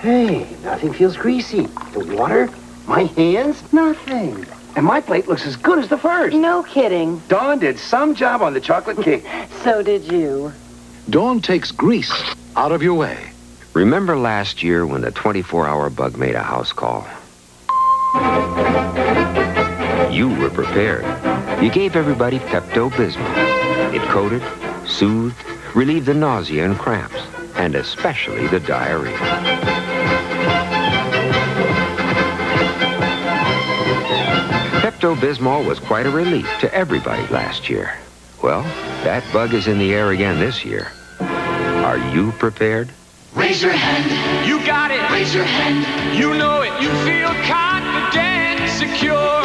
hey, 0.00 0.44
nothing 0.64 0.92
feels 0.92 1.16
greasy. 1.16 1.66
The 1.92 2.16
water, 2.16 2.50
my 2.88 3.04
hands, 3.04 3.62
nothing. 3.72 4.44
And 4.74 4.84
my 4.84 5.00
plate 5.00 5.28
looks 5.28 5.46
as 5.46 5.54
good 5.54 5.78
as 5.78 5.86
the 5.86 5.98
first. 5.98 6.36
No 6.36 6.64
kidding. 6.64 7.22
Dawn 7.28 7.60
did 7.60 7.78
some 7.78 8.16
job 8.16 8.42
on 8.42 8.52
the 8.52 8.60
chocolate 8.60 9.00
cake. 9.00 9.24
So 9.62 9.82
did 9.84 10.10
you. 10.10 10.52
Dawn 11.08 11.40
takes 11.40 11.70
grease 11.70 12.12
out 12.56 12.72
of 12.72 12.82
your 12.82 12.94
way. 12.94 13.33
Remember 13.74 14.16
last 14.16 14.62
year 14.62 14.86
when 14.86 15.00
the 15.00 15.10
24-hour 15.10 15.90
bug 15.90 16.16
made 16.16 16.36
a 16.36 16.42
house 16.44 16.72
call? 16.72 17.04
You 20.12 20.28
were 20.28 20.48
prepared. 20.48 21.02
You 21.60 21.72
gave 21.72 21.96
everybody 21.96 22.38
Pepto-Bismol. 22.38 23.92
It 23.92 24.02
coated, 24.02 24.44
soothed, 24.86 25.36
relieved 25.74 26.06
the 26.06 26.14
nausea 26.14 26.64
and 26.64 26.78
cramps, 26.78 27.20
and 27.56 27.74
especially 27.74 28.46
the 28.46 28.60
diarrhea. 28.60 29.18
Pepto-Bismol 34.82 35.66
was 35.66 35.80
quite 35.80 36.06
a 36.06 36.10
relief 36.10 36.46
to 36.60 36.72
everybody 36.72 37.26
last 37.26 37.68
year. 37.68 37.98
Well, 38.40 38.62
that 39.02 39.24
bug 39.32 39.52
is 39.52 39.66
in 39.66 39.80
the 39.80 39.92
air 39.92 40.12
again 40.12 40.38
this 40.38 40.64
year. 40.64 40.92
Are 41.18 41.98
you 42.14 42.30
prepared? 42.38 42.88
Raise 43.34 43.60
your 43.62 43.72
hand. 43.72 44.46
You 44.46 44.64
got 44.64 44.92
it. 44.92 45.10
Raise 45.10 45.34
your 45.34 45.44
hand. 45.44 45.82
You 46.16 46.34
know 46.34 46.62
it. 46.62 46.70
You 46.80 46.88
feel 47.02 47.34
confident, 47.50 48.70
secure. 48.70 49.42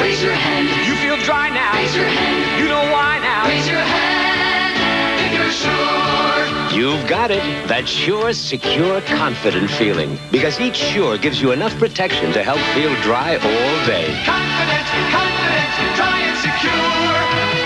Raise 0.00 0.22
your 0.22 0.32
hand. 0.32 0.68
You 0.88 0.94
feel 0.96 1.16
dry 1.24 1.50
now. 1.50 1.74
Raise 1.76 1.94
your 1.94 2.06
hand. 2.06 2.60
You 2.60 2.66
know 2.66 2.80
why 2.92 3.18
now. 3.20 3.46
Raise 3.46 3.68
your 3.68 3.76
hand 3.76 4.72
if 5.20 5.32
you're 5.36 5.52
sure. 5.52 6.80
You've 6.80 7.06
got 7.06 7.30
it. 7.30 7.44
That 7.68 7.86
sure, 7.86 8.32
secure, 8.32 9.02
confident 9.02 9.70
feeling. 9.70 10.18
Because 10.32 10.58
each 10.58 10.76
sure 10.76 11.18
gives 11.18 11.42
you 11.42 11.52
enough 11.52 11.76
protection 11.78 12.32
to 12.32 12.42
help 12.42 12.60
feel 12.72 12.94
dry 13.02 13.36
all 13.36 13.86
day. 13.86 14.08
Confident, 14.24 14.86
confident, 15.12 15.72
dry 15.92 16.18
and 16.24 16.38
secure. 16.40 17.12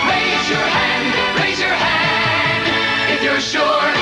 Raise 0.03 0.45
your 0.51 0.67
hand. 0.67 1.39
Raise 1.39 1.59
your 1.63 1.77
hand 1.79 3.15
if 3.15 3.23
you're 3.23 3.39
sure. 3.39 3.98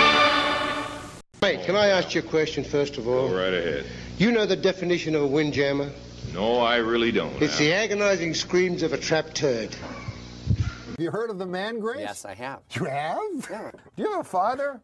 Mate, 1.67 1.73
can 1.73 1.81
I 1.83 1.87
ask 1.87 2.15
you 2.15 2.21
a 2.21 2.23
question 2.23 2.63
first 2.63 2.97
of 2.97 3.09
all? 3.09 3.27
Go 3.27 3.35
right 3.35 3.53
ahead. 3.53 3.85
You 4.17 4.31
know 4.31 4.45
the 4.45 4.55
definition 4.55 5.15
of 5.15 5.23
a 5.23 5.27
windjammer? 5.27 5.91
No, 6.33 6.59
I 6.59 6.77
really 6.77 7.11
don't. 7.11 7.41
It's 7.41 7.57
the 7.57 7.73
agonizing 7.73 8.33
screams 8.35 8.83
of 8.83 8.93
a 8.93 8.97
trapped 8.97 9.35
turd. 9.35 9.75
Have 9.75 10.95
you 10.97 11.11
heard 11.11 11.29
of 11.29 11.39
the 11.39 11.45
man 11.45 11.79
grate? 11.79 11.99
Yes, 11.99 12.23
I 12.23 12.35
have. 12.35 12.61
You 12.71 12.85
have? 12.85 13.19
Yeah. 13.51 13.71
Do 13.97 14.03
you 14.03 14.11
have 14.13 14.21
a 14.21 14.23
father? 14.23 14.79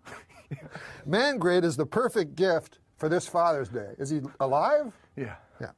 man 1.06 1.38
grate 1.38 1.64
is 1.64 1.78
the 1.78 1.86
perfect 1.86 2.36
gift 2.36 2.80
for 2.98 3.08
this 3.08 3.30
Father's 3.30 3.70
Day. 3.70 3.94
Is 3.98 4.10
he 4.10 4.20
alive? 4.42 4.92
Yeah. 5.16 5.36
Yeah. 5.62 5.72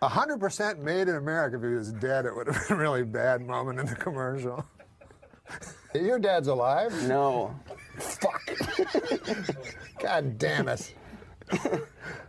100% 0.00 0.78
made 0.78 1.08
in 1.08 1.16
America. 1.16 1.56
If 1.56 1.62
he 1.62 1.68
was 1.76 1.92
dead, 1.92 2.24
it 2.24 2.34
would 2.34 2.46
have 2.46 2.68
been 2.68 2.78
a 2.78 2.80
really 2.80 3.04
bad 3.04 3.42
moment 3.42 3.80
in 3.80 3.86
the 3.86 3.94
commercial. 3.94 4.64
Your 5.94 6.18
dad's 6.18 6.48
alive? 6.48 6.92
No. 7.08 7.54
Fuck. 7.98 8.42
God 10.00 10.38
damn 10.38 10.68
it. 10.68 10.94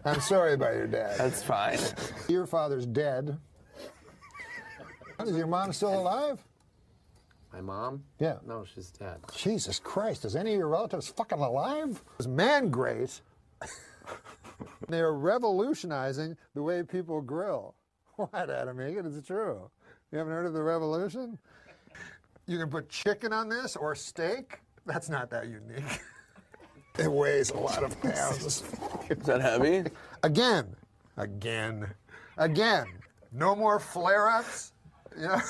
I'm 0.05 0.21
sorry 0.21 0.53
about 0.53 0.75
your 0.75 0.87
dad. 0.87 1.17
That's 1.17 1.43
fine. 1.43 1.79
Your 2.29 2.45
father's 2.45 2.85
dead. 2.85 3.37
Is 5.25 5.35
your 5.35 5.47
mom 5.47 5.73
still 5.73 5.99
alive? 5.99 6.43
My 7.51 7.61
mom? 7.61 8.03
Yeah. 8.19 8.37
No, 8.45 8.65
she's 8.65 8.91
dead. 8.91 9.17
Jesus 9.35 9.79
Christ, 9.79 10.25
is 10.25 10.35
any 10.35 10.53
of 10.53 10.59
your 10.59 10.67
relatives 10.67 11.07
fucking 11.07 11.39
alive? 11.39 12.01
It's 12.19 12.27
man 12.27 12.69
great. 12.69 13.21
They're 14.87 15.13
revolutionizing 15.13 16.37
the 16.53 16.61
way 16.63 16.83
people 16.83 17.21
grill. 17.21 17.75
What, 18.17 18.49
Adam 18.49 18.81
Egan? 18.81 19.05
It's 19.05 19.27
true. 19.27 19.69
You 20.11 20.17
haven't 20.17 20.33
heard 20.33 20.47
of 20.47 20.53
the 20.53 20.63
revolution? 20.63 21.37
You 22.47 22.57
can 22.57 22.69
put 22.69 22.89
chicken 22.89 23.33
on 23.33 23.49
this 23.49 23.75
or 23.75 23.93
steak. 23.93 24.59
That's 24.85 25.09
not 25.09 25.29
that 25.31 25.47
unique. 25.47 25.83
it 26.97 27.11
weighs 27.11 27.49
a 27.51 27.57
lot 27.57 27.83
of 27.83 28.01
pounds. 28.01 28.63
Is 29.09 29.17
that 29.25 29.41
heavy? 29.41 29.83
Again, 30.23 30.73
again, 31.17 31.87
again. 32.37 32.87
No 33.33 33.53
more 33.53 33.79
flare-ups. 33.79 34.71
You 35.17 35.23
know, 35.27 35.41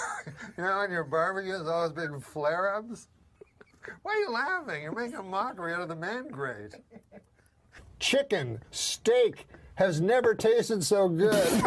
you 0.57 0.63
know, 0.63 0.71
on 0.71 0.91
your 0.91 1.03
barbecue, 1.03 1.51
there's 1.51 1.67
always 1.67 1.91
been 1.91 2.19
flare-ups. 2.19 3.07
Why 4.01 4.13
are 4.13 4.17
you 4.17 4.31
laughing? 4.31 4.81
You're 4.81 4.91
making 4.91 5.15
a 5.15 5.23
mockery 5.23 5.73
out 5.73 5.81
of 5.81 5.89
the 5.89 5.95
man 5.95 6.27
grate. 6.29 6.73
Chicken, 7.99 8.59
steak 8.71 9.47
has 9.75 10.01
never 10.01 10.33
tasted 10.33 10.83
so 10.83 11.07
good. 11.07 11.63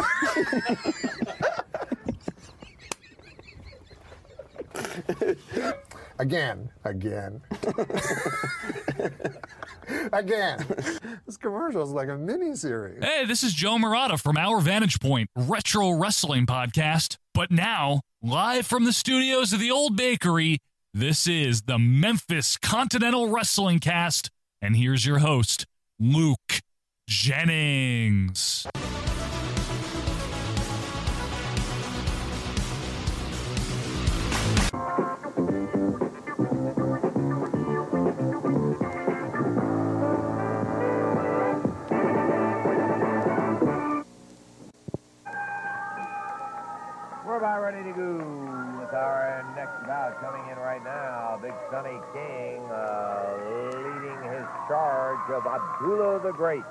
again, 6.19 6.69
again. 6.83 7.41
again. 10.13 10.65
This 11.25 11.37
commercial 11.37 11.83
is 11.83 11.91
like 11.91 12.09
a 12.09 12.17
mini 12.17 12.55
series. 12.55 13.03
Hey, 13.03 13.25
this 13.25 13.43
is 13.43 13.53
Joe 13.53 13.77
Murata 13.77 14.17
from 14.17 14.37
Our 14.37 14.59
Vantage 14.59 14.99
Point 14.99 15.29
Retro 15.35 15.91
Wrestling 15.91 16.45
Podcast. 16.45 17.17
But 17.33 17.51
now, 17.51 18.01
live 18.21 18.67
from 18.67 18.85
the 18.85 18.93
studios 18.93 19.53
of 19.53 19.59
the 19.59 19.71
Old 19.71 19.95
Bakery, 19.95 20.59
this 20.93 21.27
is 21.27 21.63
the 21.63 21.79
Memphis 21.79 22.57
Continental 22.57 23.29
Wrestling 23.29 23.79
Cast. 23.79 24.29
And 24.61 24.75
here's 24.75 25.05
your 25.05 25.19
host, 25.19 25.65
Luke 25.99 26.61
Jennings. 27.07 28.67
We're 34.73 34.79
about 47.37 47.61
ready 47.61 47.83
to 47.83 47.91
go 47.91 48.15
with 48.79 48.93
our 48.93 49.43
next 49.57 49.85
bout 49.85 50.21
coming 50.21 50.49
in 50.49 50.57
right 50.57 50.81
now. 50.85 51.37
Big 51.41 51.51
Sonny 51.69 51.99
King 52.13 52.63
uh, 52.71 53.35
leading 53.75 54.23
his 54.31 54.45
charge 54.69 55.29
of 55.31 55.45
Abdullah 55.47 56.21
the 56.21 56.31
Great. 56.31 56.63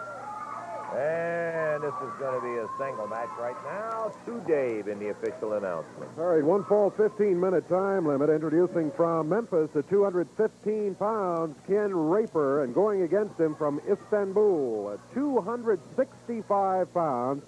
And 0.92 1.82
this 1.84 1.94
is 2.02 2.12
going 2.18 2.34
to 2.34 2.40
be 2.40 2.58
a 2.58 2.66
single 2.78 3.06
match 3.06 3.30
right 3.38 3.56
now 3.64 4.12
to 4.26 4.40
Dave 4.46 4.88
in 4.88 4.98
the 4.98 5.10
official 5.10 5.52
announcement. 5.52 6.10
All 6.18 6.24
right, 6.24 6.42
one 6.42 6.64
fall, 6.64 6.90
15-minute 6.90 7.68
time 7.68 8.06
limit. 8.06 8.28
Introducing 8.28 8.90
from 8.92 9.28
Memphis 9.28 9.70
at 9.76 9.88
215 9.88 10.94
pounds, 10.96 11.56
Ken 11.66 11.94
Raper, 11.94 12.64
and 12.64 12.74
going 12.74 13.02
against 13.02 13.38
him 13.38 13.54
from 13.54 13.80
Istanbul 13.88 14.92
at 14.94 15.14
265 15.14 16.92
pounds, 16.92 17.44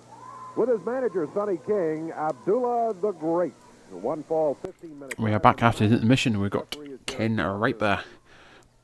with 0.56 0.68
his 0.68 0.80
manager 0.86 1.28
Sonny 1.34 1.58
King, 1.66 2.12
Abdullah 2.12 2.94
the 2.94 3.12
Great. 3.12 3.54
One 3.90 4.22
fall, 4.22 4.56
15 4.62 4.98
minutes. 4.98 5.18
We 5.18 5.32
are 5.32 5.40
back 5.40 5.62
after 5.62 5.88
the 5.88 5.96
intermission. 5.96 6.40
We've 6.40 6.50
got 6.50 6.76
Ken 7.06 7.38
Raper. 7.38 8.04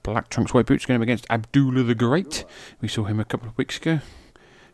Black 0.03 0.29
trunks, 0.31 0.53
white 0.53 0.67
boots 0.67 0.85
going 0.85 1.01
against 1.01 1.27
Abdullah 1.31 1.85
the 1.85 1.95
Great. 1.95 2.45
We 2.81 2.89
saw 2.89 3.05
him 3.05 3.21
a 3.21 3.25
couple 3.25 3.49
of 3.49 3.57
weeks 3.57 3.77
ago. 3.77 4.01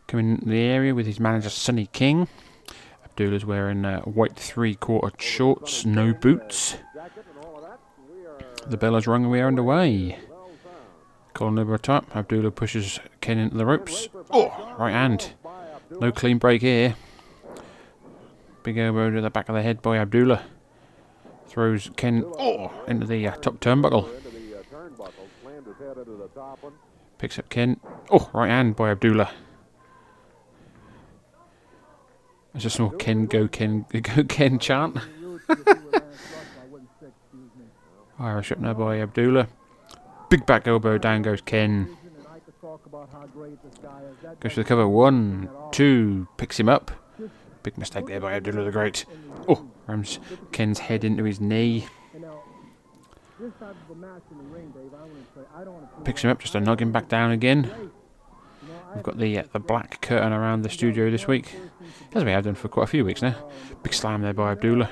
Coming 0.07 0.39
in 0.43 0.49
the 0.49 0.61
area 0.61 0.95
with 0.95 1.07
his 1.07 1.19
manager 1.19 1.51
Sonny 1.51 1.87
King. 1.87 2.29
Abdullah's 3.05 3.45
wearing 3.45 3.85
uh, 3.85 4.01
white 4.03 4.37
three-quarter 4.37 5.17
shorts, 5.19 5.85
no 5.85 6.13
boots. 6.13 6.77
The 8.67 8.77
bell 8.77 8.95
has 8.95 9.07
rung 9.07 9.31
we 9.31 9.41
are 9.41 9.47
underway. 9.47 10.19
Colin 11.33 11.59
over 11.59 11.79
top. 11.79 12.15
Abdullah 12.17 12.51
pushes 12.51 12.99
Ken 13.21 13.39
into 13.39 13.57
the 13.57 13.67
ropes. 13.67 14.09
Oh, 14.31 14.75
right 14.79 14.93
hand. 14.93 15.33
No 15.91 16.13
clean 16.13 16.39
break 16.39 16.63
here. 16.63 16.97
Big 18.63 18.79
elbow 18.79 19.11
to 19.11 19.21
the 19.21 19.31
back 19.31 19.49
of 19.49 19.55
the 19.55 19.63
head 19.63 19.83
by 19.83 19.99
Abdullah. 19.99 20.43
Throws 21.47 21.91
Ken 21.97 22.25
oh, 22.39 22.73
into 22.89 23.07
the 23.07 23.29
uh, 23.29 23.37
top 23.37 23.61
turnbuckle. 23.61 24.09
Picks 27.19 27.39
up 27.39 27.49
Ken. 27.49 27.79
Oh, 28.11 28.31
right 28.33 28.49
hand 28.49 28.77
by 28.77 28.91
Abdullah. 28.91 29.31
There's 32.55 32.67
a 32.67 32.71
small 32.71 32.91
Ken 32.91 33.27
go 33.27 33.49
Ken 33.49 33.85
go 33.93 34.23
Ken 34.25 34.61
chant. 34.61 34.97
Irish 38.19 38.53
up 38.53 38.61
now 38.61 38.75
by 38.75 39.01
Abdullah. 39.01 39.49
Big 40.31 40.47
back 40.47 40.69
elbow 40.69 40.97
down 40.97 41.23
goes 41.23 41.41
Ken. 41.41 41.97
Goes 44.39 44.53
for 44.53 44.61
the 44.61 44.65
cover. 44.65 44.87
One, 44.87 45.49
two, 45.73 46.29
picks 46.37 46.59
him 46.59 46.69
up. 46.69 46.93
Big 47.65 47.77
mistake 47.77 48.07
there 48.07 48.21
by 48.21 48.35
Abdullah 48.35 48.65
the 48.65 48.71
Great. 48.71 49.05
Oh, 49.49 49.69
rams 49.89 50.21
Ken's 50.53 50.79
head 50.79 51.03
into 51.03 51.25
his 51.25 51.41
knee. 51.41 51.87
Picks 56.05 56.23
him 56.23 56.31
up 56.31 56.39
just 56.39 56.53
to 56.53 56.61
knock 56.61 56.81
him 56.81 56.93
back 56.93 57.09
down 57.09 57.33
again. 57.33 57.91
We've 58.95 59.03
got 59.03 59.19
the 59.19 59.41
uh, 59.41 59.43
the 59.53 59.59
black 59.59 60.01
curtain 60.01 60.33
around 60.33 60.63
the 60.63 60.71
studio 60.71 61.11
this 61.11 61.27
week, 61.27 61.55
as 62.15 62.25
we 62.25 62.31
have 62.31 62.45
done 62.45 62.55
for 62.55 62.69
quite 62.69 62.85
a 62.85 62.89
few 62.89 63.05
weeks 63.05 63.23
now. 63.23 63.35
Big 63.83 63.93
slam 63.93 64.23
there 64.23 64.33
by 64.33 64.53
Abdullah. 64.53 64.91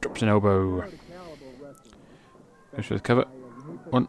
Drops 0.00 0.22
an 0.22 0.28
elbow. 0.28 0.88
Goes 2.74 2.86
for 2.86 2.94
the 2.94 3.00
cover. 3.00 3.24
One, 3.90 4.08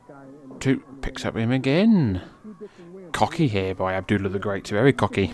two, 0.60 0.84
picks 1.02 1.26
up 1.26 1.36
him 1.36 1.52
again. 1.52 2.22
Cocky 3.12 3.48
here 3.48 3.76
by 3.76 3.94
Abdullah 3.94 4.30
the 4.30 4.40
Great, 4.40 4.68
very 4.68 4.94
cocky. 4.94 5.34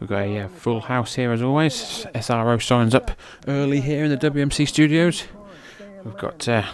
We've 0.00 0.08
got 0.08 0.22
a 0.22 0.38
uh, 0.40 0.48
full 0.48 0.80
house 0.80 1.14
here 1.14 1.30
as 1.32 1.42
always. 1.42 2.06
SRO 2.14 2.60
signs 2.60 2.94
up 2.94 3.12
early 3.46 3.80
here 3.80 4.04
in 4.04 4.10
the 4.10 4.16
WMC 4.16 4.66
studios. 4.66 5.24
We've 6.04 6.16
got 6.16 6.48
uh, 6.48 6.64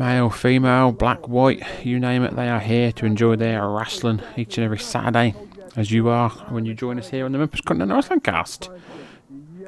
male, 0.00 0.30
female, 0.30 0.92
black, 0.92 1.28
white, 1.28 1.62
you 1.84 2.00
name 2.00 2.22
it, 2.22 2.34
they 2.34 2.48
are 2.48 2.58
here 2.58 2.90
to 2.90 3.04
enjoy 3.04 3.36
their 3.36 3.68
wrestling 3.68 4.22
each 4.34 4.56
and 4.56 4.64
every 4.64 4.78
Saturday, 4.78 5.34
as 5.76 5.90
you 5.90 6.08
are 6.08 6.30
when 6.48 6.64
you 6.64 6.72
join 6.72 6.98
us 6.98 7.10
here 7.10 7.26
on 7.26 7.32
the 7.32 7.38
Memphis 7.38 7.60
Continental 7.60 7.96
Wrestling 7.96 8.20
Cast. 8.20 8.70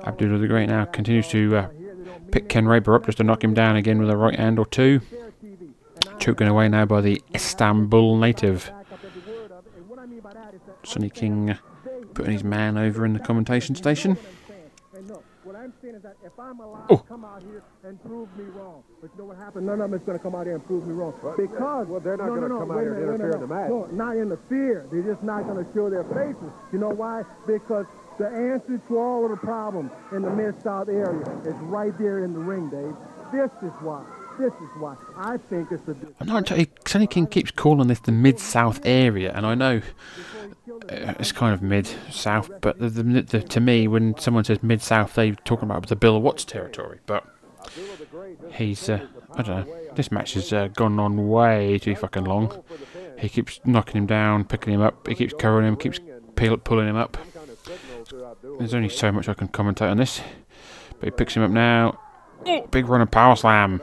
Abdullah 0.05 0.39
the 0.39 0.49
Great 0.49 0.70
now 0.70 0.87
continues 0.87 1.28
to 1.28 1.57
uh, 1.59 1.68
pick 2.30 2.49
Ken 2.49 2.66
Raper 2.66 2.95
up 2.95 3.05
just 3.05 3.18
to 3.18 3.24
knock 3.24 3.45
him 3.45 3.53
down 3.53 3.76
again 3.76 3.99
with 3.99 4.09
a 4.09 4.16
right 4.16 4.35
hand 4.35 4.59
or 4.59 4.64
two. 4.64 5.03
Choking 6.18 6.49
away 6.49 6.66
now 6.66 6.87
by 6.87 7.03
the 7.03 7.20
Istanbul 7.35 8.16
native. 8.16 8.72
Sonny 10.83 11.11
King 11.11 11.51
uh, 11.51 11.57
putting 12.14 12.33
his 12.33 12.43
man 12.43 12.78
over 12.78 13.05
in 13.05 13.12
the 13.12 13.20
commentation 13.20 13.74
station. 13.74 14.16
Oh. 16.90 16.97
come 17.09 17.24
out 17.24 17.43
here 17.43 17.62
and 17.84 18.01
prove 18.03 18.28
me 18.36 18.45
wrong. 18.45 18.82
But 19.01 19.11
you 19.12 19.18
know 19.18 19.24
what 19.26 19.36
happened? 19.36 19.66
None 19.66 19.80
of 19.80 19.90
them 19.90 20.01
is 20.01 20.07
going 20.07 20.18
to 20.18 20.22
come 20.22 20.34
out 20.34 20.47
here 20.47 20.55
and 20.55 20.64
prove 20.64 20.86
me 20.86 20.95
wrong. 20.95 21.12
Because 21.36 21.86
well, 21.86 22.01
they're 22.01 22.16
not 22.16 22.28
no, 22.28 22.34
going 22.34 22.43
to 22.43 22.49
no, 22.49 22.55
no, 22.55 22.61
come 22.61 22.70
out 22.70 22.80
here 22.80 22.95
a 22.95 22.97
and 22.97 23.18
minute, 23.18 23.20
interfere 23.20 23.30
no, 23.30 23.34
in 23.34 23.49
the 23.49 23.55
match. 23.55 23.68
No, 23.68 23.86
not 23.93 24.16
interfere. 24.16 24.86
They're 24.90 25.03
just 25.03 25.22
not 25.22 25.47
going 25.47 25.64
to 25.64 25.72
show 25.72 25.90
their 25.90 26.05
faces. 26.05 26.53
You 26.72 26.78
know 26.78 26.90
why? 26.90 27.22
Because 27.47 27.86
the 28.18 28.28
answer 28.28 28.78
to 28.88 28.99
all 28.99 29.24
of 29.24 29.30
the 29.30 29.36
problems 29.36 29.90
in 30.12 30.22
the 30.22 30.30
Mid-South 30.30 30.88
area 30.88 31.24
is 31.45 31.55
right 31.68 31.97
there 31.99 32.24
in 32.24 32.32
the 32.32 32.40
ring, 32.40 32.70
Dave. 32.70 32.97
This 33.32 33.51
is 33.62 33.72
why. 33.80 34.05
This 34.39 34.53
is 34.53 34.68
why. 34.78 34.97
I 35.16 35.37
think 35.37 35.70
it's 35.70 35.87
a... 35.89 35.97
I'm 36.20 36.26
not 36.26 36.51
entirely, 36.51 37.07
King 37.07 37.26
keeps 37.26 37.51
calling 37.51 37.89
this 37.89 38.01
the 38.01 38.12
Mid 38.12 38.39
South 38.39 38.80
area, 38.85 39.33
and 39.35 39.45
I 39.45 39.55
know 39.55 39.83
uh, 40.68 41.14
it's 41.18 41.33
kind 41.33 41.55
of 41.55 41.62
Mid 41.62 41.89
South, 42.11 42.51
but 42.61 42.78
the, 42.78 42.89
the, 42.89 43.22
the, 43.22 43.43
to 43.43 43.61
me, 43.61 43.87
when 43.89 44.16
someone 44.18 44.45
says 44.45 44.62
Mid 44.62 44.80
South, 44.80 45.14
they're 45.14 45.35
talking 45.35 45.64
about 45.68 45.87
the 45.87 45.97
Bill 45.97 46.20
Watts 46.20 46.45
territory. 46.45 46.99
But 47.07 47.26
he's, 48.53 48.89
uh, 48.89 49.07
I 49.35 49.43
don't 49.43 49.68
know, 49.68 49.76
this 49.95 50.11
match 50.11 50.35
has 50.35 50.53
uh, 50.53 50.68
gone 50.68 50.99
on 50.99 51.28
way 51.28 51.78
too 51.78 51.95
fucking 51.95 52.24
long. 52.24 52.62
He 53.18 53.28
keeps 53.28 53.61
knocking 53.64 53.99
him 53.99 54.07
down, 54.07 54.45
picking 54.45 54.72
him 54.74 54.80
up, 54.80 55.07
he 55.07 55.14
keeps 55.14 55.35
covering 55.39 55.68
him, 55.68 55.76
keeps 55.76 56.01
peel, 56.37 56.57
pulling 56.57 56.89
him 56.89 56.97
up. 56.97 57.18
There's 58.59 58.74
only 58.74 58.89
so 58.89 59.12
much 59.12 59.28
I 59.28 59.35
can 59.35 59.49
commentate 59.49 59.91
on 59.91 59.99
this, 59.99 60.20
but 60.99 61.05
he 61.05 61.11
picks 61.11 61.37
him 61.37 61.43
up 61.43 61.51
now. 61.51 61.99
Big 62.70 62.89
run 62.89 63.01
of 63.01 63.11
power 63.11 63.37
slam. 63.37 63.80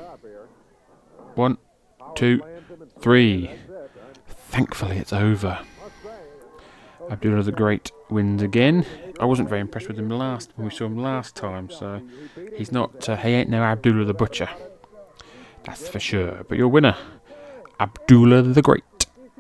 One, 1.39 1.57
two, 2.15 2.43
three. 2.99 3.49
Thankfully, 4.27 4.97
it's 4.97 5.13
over. 5.13 5.59
Abdullah 7.09 7.43
the 7.43 7.53
Great 7.53 7.93
wins 8.09 8.41
again. 8.41 8.85
I 9.21 9.23
wasn't 9.23 9.47
very 9.47 9.61
impressed 9.61 9.87
with 9.87 9.97
him 9.97 10.09
last 10.09 10.51
when 10.57 10.67
we 10.67 10.75
saw 10.75 10.87
him 10.87 10.97
last 10.97 11.37
time, 11.37 11.69
so 11.69 12.01
he's 12.57 12.73
not. 12.73 13.07
Uh, 13.07 13.15
he 13.15 13.29
ain't 13.29 13.49
no 13.49 13.63
Abdullah 13.63 14.03
the 14.03 14.13
Butcher. 14.13 14.49
That's 15.63 15.87
for 15.87 16.01
sure. 16.01 16.43
But 16.49 16.57
your 16.57 16.67
winner, 16.67 16.97
Abdullah 17.79 18.41
the 18.41 18.61
Great. 18.61 18.83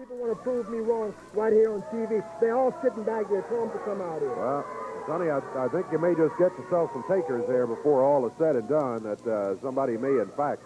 Want 0.09 0.37
to 0.37 0.41
prove 0.41 0.69
me 0.69 0.77
wrong 0.77 1.13
right 1.33 1.51
here 1.51 1.73
on 1.73 1.81
TV. 1.91 2.23
They're 2.39 2.55
all 2.55 2.73
sitting 2.81 3.03
back 3.03 3.27
there. 3.29 3.41
Them 3.41 3.71
to 3.71 3.79
come 3.83 3.99
out 3.99 4.21
here. 4.21 4.33
Well, 4.33 4.65
Sonny, 5.05 5.29
I, 5.29 5.39
I 5.57 5.67
think 5.67 5.87
you 5.91 5.99
may 5.99 6.15
just 6.15 6.37
get 6.39 6.57
yourself 6.57 6.91
some 6.93 7.03
takers 7.09 7.45
there 7.49 7.67
before 7.67 8.05
all 8.05 8.25
is 8.25 8.31
said 8.39 8.55
and 8.55 8.69
done. 8.69 9.03
That 9.03 9.27
uh, 9.27 9.59
somebody 9.59 9.97
may, 9.97 10.21
in 10.21 10.31
fact, 10.37 10.63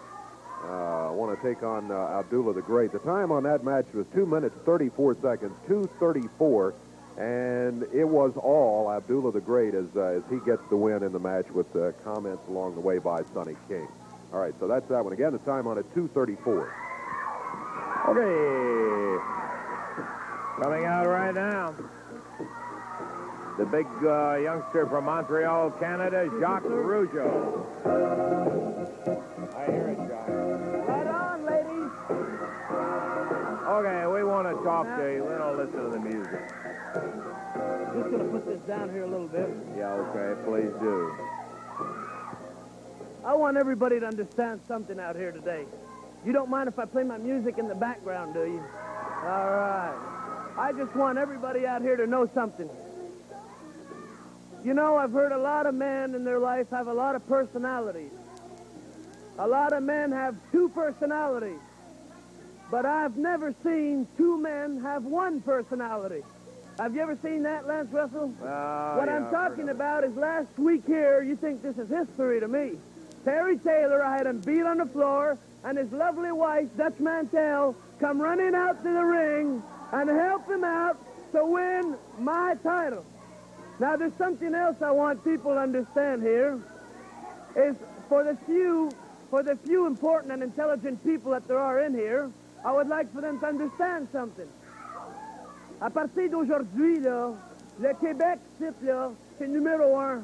uh, 0.64 1.12
want 1.12 1.38
to 1.38 1.46
take 1.46 1.62
on 1.62 1.90
uh, 1.90 2.18
Abdullah 2.18 2.54
the 2.54 2.62
Great. 2.62 2.92
The 2.92 2.98
time 3.00 3.30
on 3.30 3.42
that 3.44 3.64
match 3.64 3.86
was 3.92 4.06
2 4.14 4.26
minutes 4.26 4.54
34 4.64 5.16
seconds, 5.20 5.52
234, 5.68 6.74
and 7.18 7.82
it 7.92 8.04
was 8.08 8.32
all 8.36 8.90
Abdullah 8.90 9.32
the 9.32 9.40
Great 9.40 9.74
as, 9.74 9.86
uh, 9.96 10.18
as 10.18 10.22
he 10.30 10.38
gets 10.46 10.62
the 10.70 10.76
win 10.76 11.02
in 11.02 11.12
the 11.12 11.18
match 11.18 11.50
with 11.50 11.74
uh, 11.76 11.92
comments 12.02 12.42
along 12.48 12.74
the 12.74 12.80
way 12.80 12.98
by 12.98 13.22
Sonny 13.34 13.56
King. 13.68 13.86
All 14.32 14.40
right, 14.40 14.54
so 14.58 14.66
that's 14.66 14.88
that 14.88 15.04
one. 15.04 15.12
Again, 15.12 15.32
the 15.32 15.38
time 15.38 15.66
on 15.66 15.78
it, 15.78 15.86
234. 15.94 16.74
Okay. 18.08 18.74
Coming 20.62 20.84
out 20.84 21.06
right 21.06 21.34
now. 21.34 21.74
The 23.58 23.66
big 23.66 23.86
uh, 24.02 24.36
youngster 24.36 24.86
from 24.86 25.04
Montreal, 25.04 25.70
Canada, 25.72 26.28
Jacques 26.40 26.64
Rougeau. 26.64 28.53
I 29.06 29.66
hear 29.66 29.88
it, 29.88 29.98
Jacques. 30.08 30.28
Right 30.88 31.06
on, 31.06 31.44
ladies. 31.44 31.90
Okay, 33.68 34.06
we 34.06 34.24
want 34.24 34.48
to 34.48 34.64
talk 34.64 34.86
to 34.96 35.12
you. 35.12 35.24
We 35.24 35.36
don't 35.36 35.58
listen 35.58 35.84
to 35.84 35.90
the 35.90 36.00
music. 36.00 36.40
Just 37.94 38.10
gonna 38.10 38.24
put 38.24 38.46
this 38.46 38.60
down 38.60 38.90
here 38.90 39.02
a 39.02 39.06
little 39.06 39.28
bit. 39.28 39.50
Yeah, 39.76 39.92
okay, 39.92 40.40
please 40.46 40.72
do. 40.80 41.14
I 43.26 43.34
want 43.34 43.58
everybody 43.58 44.00
to 44.00 44.06
understand 44.06 44.60
something 44.66 44.98
out 44.98 45.16
here 45.16 45.32
today. 45.32 45.66
You 46.24 46.32
don't 46.32 46.48
mind 46.48 46.68
if 46.68 46.78
I 46.78 46.86
play 46.86 47.04
my 47.04 47.18
music 47.18 47.58
in 47.58 47.68
the 47.68 47.74
background, 47.74 48.32
do 48.32 48.40
you? 48.40 48.62
All 49.22 49.50
right. 49.50 49.94
I 50.56 50.72
just 50.72 50.94
want 50.96 51.18
everybody 51.18 51.66
out 51.66 51.82
here 51.82 51.96
to 51.96 52.06
know 52.06 52.26
something. 52.32 52.70
You 54.64 54.72
know, 54.72 54.96
I've 54.96 55.12
heard 55.12 55.32
a 55.32 55.38
lot 55.38 55.66
of 55.66 55.74
men 55.74 56.14
in 56.14 56.24
their 56.24 56.38
life 56.38 56.70
have 56.70 56.86
a 56.86 56.94
lot 56.94 57.16
of 57.16 57.26
personalities. 57.28 58.12
A 59.38 59.46
lot 59.46 59.72
of 59.72 59.82
men 59.82 60.12
have 60.12 60.36
two 60.52 60.68
personalities. 60.68 61.58
But 62.70 62.86
I've 62.86 63.16
never 63.16 63.54
seen 63.64 64.06
two 64.16 64.38
men 64.38 64.80
have 64.80 65.04
one 65.04 65.40
personality. 65.40 66.22
Have 66.78 66.94
you 66.94 67.02
ever 67.02 67.16
seen 67.22 67.42
that, 67.44 67.66
Lance 67.66 67.92
Russell? 67.92 68.32
Uh, 68.42 68.94
what 68.94 69.08
yeah, 69.08 69.16
I'm 69.16 69.30
talking 69.30 69.68
about 69.68 70.02
is 70.02 70.14
last 70.16 70.58
week 70.58 70.82
here, 70.86 71.22
you 71.22 71.36
think 71.36 71.62
this 71.62 71.78
is 71.78 71.88
history 71.88 72.40
to 72.40 72.48
me. 72.48 72.72
Terry 73.24 73.58
Taylor, 73.58 74.04
I 74.04 74.16
had 74.16 74.26
him 74.26 74.40
beat 74.40 74.62
on 74.62 74.78
the 74.78 74.86
floor, 74.86 75.38
and 75.62 75.78
his 75.78 75.90
lovely 75.92 76.32
wife, 76.32 76.66
Dutch 76.76 76.98
Mantell, 76.98 77.76
come 78.00 78.20
running 78.20 78.54
out 78.54 78.82
to 78.82 78.92
the 78.92 79.04
ring 79.04 79.62
and 79.92 80.10
help 80.10 80.48
him 80.48 80.64
out 80.64 80.98
to 81.32 81.44
win 81.44 81.96
my 82.18 82.54
title. 82.62 83.04
Now, 83.78 83.96
there's 83.96 84.16
something 84.18 84.54
else 84.54 84.82
I 84.82 84.90
want 84.90 85.24
people 85.24 85.54
to 85.54 85.60
understand 85.60 86.22
here, 86.22 86.60
is 87.56 87.76
for 88.08 88.24
the 88.24 88.36
few, 88.46 88.90
for 89.34 89.42
the 89.42 89.56
few 89.66 89.84
important 89.88 90.32
and 90.32 90.44
intelligent 90.44 91.02
people 91.02 91.32
that 91.32 91.44
there 91.48 91.58
are 91.58 91.80
in 91.80 91.92
here, 91.92 92.30
I 92.64 92.70
would 92.70 92.86
like 92.86 93.12
for 93.12 93.20
them 93.20 93.40
to 93.40 93.46
understand 93.46 94.06
something. 94.12 94.46
À 95.80 95.90
partir 95.90 96.30
d'aujourd'hui, 96.30 97.00
là, 97.00 97.32
le 97.80 97.94
Québec, 97.94 98.38
type, 98.60 98.80
là, 98.84 99.10
c'est 99.36 99.48
numéro 99.48 99.98
un. 99.98 100.22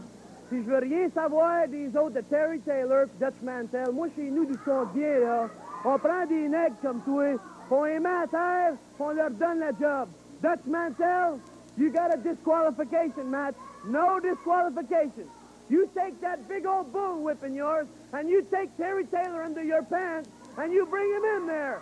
Puis 0.48 0.62
je 0.62 0.70
veux 0.70 0.78
rien 0.78 1.10
savoir 1.10 1.66
des 1.66 1.88
autres 1.96 2.14
de 2.14 2.20
Terry 2.20 2.60
Taylor 2.60 3.06
Dutch 3.18 3.34
Mantell. 3.42 3.90
Moi, 3.92 4.06
chez 4.14 4.30
nous, 4.30 4.44
du 4.44 4.56
bien, 4.94 5.18
là, 5.18 5.48
on 5.84 5.98
prend 5.98 6.24
des 6.26 6.48
nègres 6.48 6.76
comme 6.80 7.00
toi, 7.00 7.34
on 7.68 7.84
les 7.86 7.98
met 7.98 8.08
à 8.08 8.28
terre, 8.28 8.74
on 9.00 9.10
leur 9.10 9.30
donne 9.30 9.58
la 9.58 9.72
job. 9.72 10.08
Dutch 10.40 10.64
Mantell, 10.66 11.40
you 11.76 11.90
got 11.90 12.14
a 12.14 12.16
disqualification 12.16 13.28
match. 13.28 13.56
No 13.88 14.20
disqualification. 14.20 15.26
You 15.70 15.88
take 15.94 16.20
that 16.20 16.48
big 16.48 16.66
old 16.66 16.92
bull 16.92 17.22
whip 17.22 17.44
in 17.44 17.54
yours, 17.54 17.86
and 18.12 18.28
you 18.28 18.44
take 18.50 18.76
Terry 18.76 19.04
Taylor 19.04 19.44
under 19.44 19.62
your 19.62 19.84
pants, 19.84 20.28
and 20.58 20.72
you 20.72 20.84
bring 20.84 21.08
him 21.08 21.24
in 21.36 21.46
there. 21.46 21.80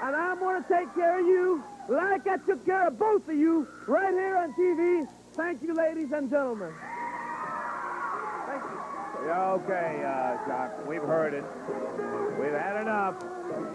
And 0.00 0.14
I'm 0.14 0.38
going 0.38 0.62
to 0.62 0.68
take 0.68 0.94
care 0.94 1.18
of 1.18 1.26
you 1.26 1.64
like 1.88 2.28
I 2.28 2.36
took 2.36 2.64
care 2.64 2.86
of 2.86 2.96
both 2.98 3.28
of 3.28 3.34
you 3.34 3.66
right 3.88 4.14
here 4.14 4.36
on 4.36 4.52
TV. 4.54 5.08
Thank 5.32 5.62
you, 5.62 5.74
ladies 5.74 6.12
and 6.12 6.30
gentlemen. 6.30 6.72
Thank 8.46 8.62
you. 8.62 9.26
Yeah, 9.26 9.52
okay, 9.54 10.02
uh, 10.06 10.46
Jacques, 10.46 10.86
we've 10.86 11.02
heard 11.02 11.34
it. 11.34 11.44
We've 12.40 12.52
had 12.52 12.80
enough. 12.82 13.16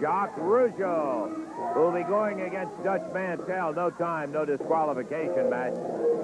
Jacques 0.00 0.36
Rougeau 0.36 1.30
will 1.76 1.92
be 1.92 2.02
going 2.02 2.42
against 2.42 2.72
Dutch 2.82 3.02
Mantell. 3.12 3.72
No 3.72 3.90
time, 3.90 4.32
no 4.32 4.44
disqualification 4.44 5.50
match. 5.50 5.74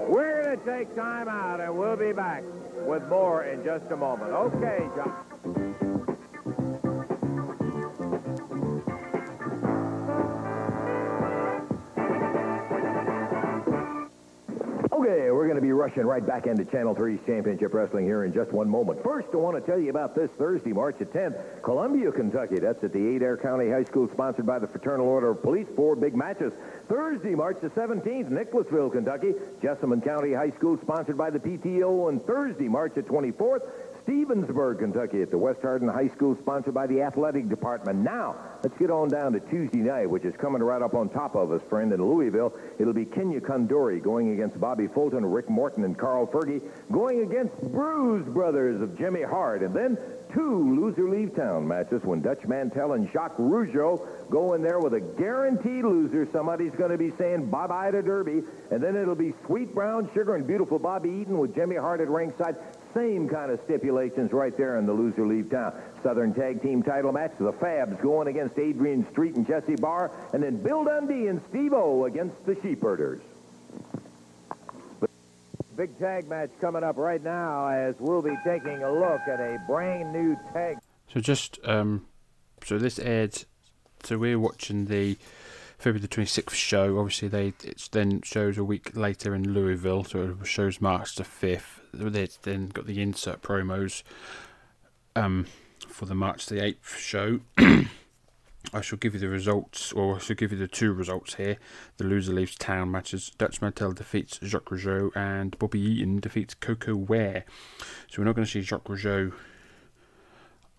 We're 0.08 0.42
going 0.42 0.58
to 0.58 0.64
take 0.64 0.94
time 0.96 1.28
out, 1.28 1.61
and 1.61 1.76
we'll 1.76 1.96
be 1.96 2.12
back 2.12 2.42
with 2.86 3.02
more 3.08 3.44
in 3.44 3.64
just 3.64 3.84
a 3.90 3.96
moment. 3.96 4.32
Okay, 4.32 4.88
Jacques. 4.96 5.99
Okay, 15.01 15.30
we're 15.30 15.46
going 15.46 15.57
to 15.57 15.62
be 15.62 15.72
rushing 15.72 16.05
right 16.05 16.26
back 16.26 16.46
into 16.46 16.62
Channel 16.62 16.94
3's 16.94 17.24
Championship 17.24 17.72
Wrestling 17.72 18.05
here 18.05 18.24
in 18.24 18.34
just 18.34 18.53
one 18.53 18.68
moment. 18.68 19.03
First, 19.03 19.28
I 19.32 19.38
want 19.38 19.57
to 19.57 19.62
tell 19.62 19.80
you 19.80 19.88
about 19.88 20.14
this 20.14 20.30
Thursday, 20.36 20.74
March 20.74 20.96
the 20.98 21.07
10th, 21.07 21.62
Columbia, 21.62 22.12
Kentucky. 22.12 22.57
That's 22.59 22.84
at 22.84 22.92
the 22.92 23.16
Adair 23.16 23.38
County 23.38 23.70
High 23.70 23.84
School, 23.84 24.11
sponsored 24.12 24.44
by 24.44 24.59
the 24.59 24.66
Fraternal 24.66 25.09
Order 25.09 25.30
of 25.30 25.40
Police. 25.40 25.68
Four 25.74 25.96
big 25.96 26.14
matches. 26.14 26.53
Thursday, 26.86 27.34
March 27.34 27.57
the 27.62 27.70
17th, 27.70 28.28
Nicholasville, 28.28 28.90
Kentucky, 28.90 29.32
Jessamine 29.62 30.03
County 30.03 30.34
High 30.34 30.51
School, 30.51 30.78
sponsored 30.82 31.16
by 31.16 31.30
the 31.30 31.38
PTO. 31.38 32.11
And 32.11 32.22
Thursday, 32.26 32.68
March 32.68 32.92
the 32.94 33.03
24th, 33.03 33.62
Stevensburg, 34.03 34.78
Kentucky, 34.78 35.22
at 35.22 35.30
the 35.30 35.38
West 35.38 35.61
Hardin 35.62 35.88
High 35.88 36.09
School, 36.09 36.36
sponsored 36.36 36.74
by 36.74 36.86
the 36.86 37.03
Athletic 37.03 37.48
Department. 37.48 37.98
Now, 37.98 38.36
let's 38.62 38.76
get 38.78 38.90
on 38.90 39.09
down 39.09 39.32
to 39.32 39.40
Tuesday 39.40 39.78
night, 39.78 40.09
which 40.09 40.24
is 40.24 40.34
coming 40.36 40.62
right 40.62 40.82
up 40.82 40.94
on 40.94 41.09
top 41.09 41.34
of 41.34 41.53
us, 41.53 41.62
friend, 41.68 41.92
in 41.92 42.03
Louisville. 42.03 42.55
It'll 42.78 42.92
be 42.92 43.05
Kenya 43.05 43.40
Kondori 43.40 44.03
going 44.03 44.32
against 44.32 44.61
Bobby 44.61 44.86
Fulton, 44.86 45.24
Rick 45.24 45.51
Morton, 45.51 45.84
and 45.84 45.96
Carl 45.98 46.26
Fergie, 46.26 46.62
going 46.90 47.22
against 47.22 47.61
Bruise 47.72 48.26
Brothers 48.26 48.80
of 48.80 48.96
Jimmy 48.96 49.22
Hart. 49.22 49.62
And 49.62 49.74
then 49.74 49.98
two 50.32 50.80
loser 50.80 51.09
leave 51.09 51.34
town 51.34 51.66
matches 51.66 52.03
when 52.05 52.20
Dutch 52.20 52.44
Mantell 52.46 52.92
and 52.92 53.11
Jacques 53.12 53.36
Rougeau 53.36 54.07
go 54.30 54.55
in 54.55 54.62
there 54.62 54.78
with 54.78 54.94
a 54.94 55.01
guaranteed 55.01 55.84
loser. 55.84 56.28
Somebody's 56.32 56.72
going 56.72 56.90
to 56.90 56.98
be 56.98 57.12
saying 57.18 57.51
bye-bye 57.51 57.90
to 57.90 58.03
Derby. 58.03 58.42
And 58.70 58.82
then 58.82 58.96
it'll 58.96 59.14
be 59.14 59.34
Sweet 59.46 59.74
Brown 59.74 60.09
Sugar 60.14 60.36
and 60.36 60.46
Beautiful 60.46 60.78
Bobby 60.78 61.11
Eaton 61.11 61.38
with 61.38 61.55
Jimmy 61.55 61.76
Hart 61.76 62.01
at 62.01 62.09
ringside. 62.09 62.57
Same 62.95 63.28
kind 63.28 63.53
of 63.53 63.61
stipulations 63.64 64.32
right 64.32 64.57
there 64.57 64.78
in 64.78 64.86
the 64.86 64.93
loser 64.93 65.26
leave 65.26 65.51
town. 65.51 65.80
Southern 66.03 66.34
Tag 66.34 66.61
Team 66.61 66.82
title 66.82 67.12
match, 67.12 67.32
the 67.38 67.53
Fabs 67.53 68.01
going 68.03 68.28
against 68.28 68.59
Adrian 68.59 69.09
Street 69.12 69.36
and 69.36 69.47
Jesse 69.47 69.76
Barr, 69.76 70.11
and 70.32 70.43
then 70.43 70.57
Bill 70.57 70.84
Dundee 70.84 71.28
and 71.28 71.41
Steve 71.49 71.72
O 71.72 72.07
against 72.07 72.45
the 72.47 72.57
Sheepherders. 72.62 73.22
Big 75.76 75.99
tag 75.99 76.28
match 76.28 76.51
coming 76.61 76.82
up 76.82 76.99
right 76.99 77.22
now 77.22 77.68
as 77.68 77.95
we'll 78.01 78.20
be 78.20 78.36
taking 78.45 78.82
a 78.82 78.93
look 78.93 79.20
at 79.26 79.41
a 79.41 79.59
brand 79.66 80.12
new 80.12 80.36
tag. 80.53 80.76
So 81.12 81.20
just 81.20 81.59
um, 81.64 82.07
so 82.64 82.76
this 82.76 82.99
aired. 82.99 83.45
So 84.03 84.18
we're 84.18 84.38
watching 84.38 84.86
the 84.86 85.16
February 85.78 86.01
the 86.01 86.09
twenty 86.09 86.26
sixth 86.26 86.57
show. 86.57 86.99
Obviously, 86.99 87.28
they 87.28 87.55
it's 87.64 87.88
then 87.88 88.20
shows 88.22 88.59
a 88.59 88.64
week 88.64 88.95
later 88.95 89.34
in 89.34 89.55
Louisville. 89.55 90.05
So 90.05 90.36
it 90.41 90.47
shows 90.47 90.80
March 90.82 91.14
the 91.14 91.24
fifth. 91.24 91.80
They 91.93 92.28
then 92.43 92.68
got 92.68 92.86
the 92.86 93.03
insert 93.03 93.43
promos 93.43 94.03
um, 95.16 95.47
for 95.88 96.07
the 96.07 96.14
March 96.14 96.47
the 96.47 96.62
eighth 96.64 96.99
show. 96.99 97.41
I 98.72 98.82
shall 98.82 98.99
give 98.99 99.14
you 99.14 99.20
the 99.20 99.28
results, 99.28 99.93
or 99.93 100.16
I 100.16 100.18
shall 100.18 100.36
give 100.36 100.53
you 100.53 100.59
the 100.59 100.68
two 100.68 100.93
results 100.93 101.34
here. 101.34 101.57
The 101.97 102.05
loser 102.05 102.32
leaves 102.32 102.55
town 102.57 102.91
matches. 102.91 103.32
Dutch 103.36 103.61
Mantell 103.61 103.93
defeats 103.93 104.38
Jacques 104.43 104.70
Rougeau, 104.70 105.11
and 105.16 105.59
Bobby 105.59 105.80
Eaton 105.80 106.20
defeats 106.20 106.55
Koko 106.55 106.95
Ware. 106.95 107.45
So 108.09 108.18
we're 108.20 108.26
not 108.26 108.36
going 108.36 108.45
to 108.45 108.51
see 108.51 108.61
Jacques 108.61 108.84
Rougeau. 108.84 109.32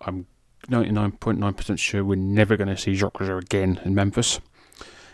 I'm 0.02 0.28
99.9% 0.68 1.80
sure 1.80 2.04
we're 2.04 2.16
never 2.16 2.56
going 2.56 2.70
to 2.70 2.78
see 2.78 2.96
Jacques 2.96 3.20
Rougeau 3.20 3.42
again 3.42 3.82
in 3.84 3.96
Memphis. 3.96 4.40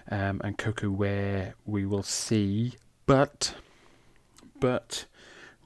Um, 0.10 0.41
and 0.43 0.58
Koko 0.58 0.89
Ware 0.89 1.56
we 1.66 1.86
will 1.86 2.04
see, 2.04 2.76
but 3.06 3.56
but 4.60 5.06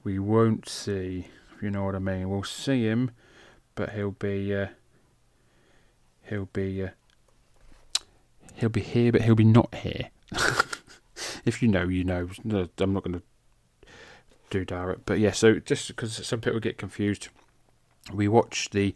we 0.04 0.18
won't 0.18 0.68
see. 0.68 1.28
If 1.54 1.62
you 1.62 1.70
know 1.70 1.84
what 1.84 1.94
I 1.94 2.00
mean, 2.00 2.28
we'll 2.28 2.42
see 2.42 2.84
him, 2.84 3.10
but 3.74 3.90
he'll 3.90 4.12
be 4.12 4.54
uh, 4.54 4.68
he'll 6.22 6.48
be 6.52 6.84
uh, 6.84 6.90
he'll 8.54 8.68
be 8.68 8.80
here, 8.80 9.12
but 9.12 9.22
he'll 9.22 9.34
be 9.34 9.44
not 9.44 9.74
here. 9.74 10.10
If 11.44 11.62
you 11.62 11.68
know, 11.68 11.88
you 11.88 12.04
know. 12.04 12.28
No, 12.44 12.68
I'm 12.78 12.92
not 12.92 13.02
going 13.02 13.20
to 13.20 13.88
do 14.50 14.64
direct, 14.64 15.06
but 15.06 15.18
yeah. 15.18 15.32
So 15.32 15.58
just 15.58 15.88
because 15.88 16.24
some 16.26 16.40
people 16.40 16.60
get 16.60 16.78
confused, 16.78 17.28
we 18.12 18.28
watch 18.28 18.70
the 18.70 18.94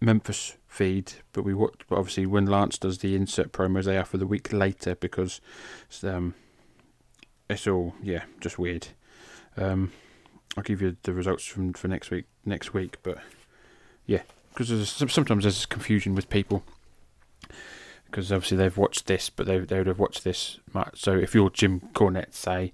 Memphis 0.00 0.56
feed, 0.66 1.12
but 1.32 1.42
we 1.42 1.54
watch. 1.54 1.82
But 1.88 1.98
obviously, 1.98 2.26
when 2.26 2.46
Lance 2.46 2.78
does 2.78 2.98
the 2.98 3.14
insert 3.14 3.52
promos, 3.52 3.84
they 3.84 3.96
are 3.96 4.04
for 4.04 4.18
the 4.18 4.26
week 4.26 4.52
later 4.52 4.96
because 4.96 5.40
um, 6.02 6.34
it's 7.48 7.66
all 7.66 7.94
yeah, 8.02 8.24
just 8.40 8.58
weird. 8.58 8.88
Um, 9.56 9.92
I'll 10.56 10.62
give 10.62 10.82
you 10.82 10.96
the 11.02 11.12
results 11.12 11.44
from 11.44 11.72
for 11.72 11.88
next 11.88 12.10
week. 12.10 12.26
Next 12.44 12.74
week, 12.74 12.98
but 13.02 13.18
yeah, 14.06 14.22
because 14.50 14.90
sometimes 14.90 15.44
there's 15.44 15.66
confusion 15.66 16.14
with 16.14 16.28
people 16.28 16.62
because 18.06 18.30
obviously 18.30 18.58
they've 18.58 18.76
watched 18.76 19.06
this, 19.06 19.30
but 19.30 19.46
they 19.46 19.58
they 19.58 19.78
would 19.78 19.86
have 19.86 19.98
watched 19.98 20.24
this. 20.24 20.58
March. 20.72 21.00
So 21.00 21.12
if 21.12 21.34
you're 21.34 21.50
Jim 21.50 21.80
Cornette, 21.94 22.34
say 22.34 22.72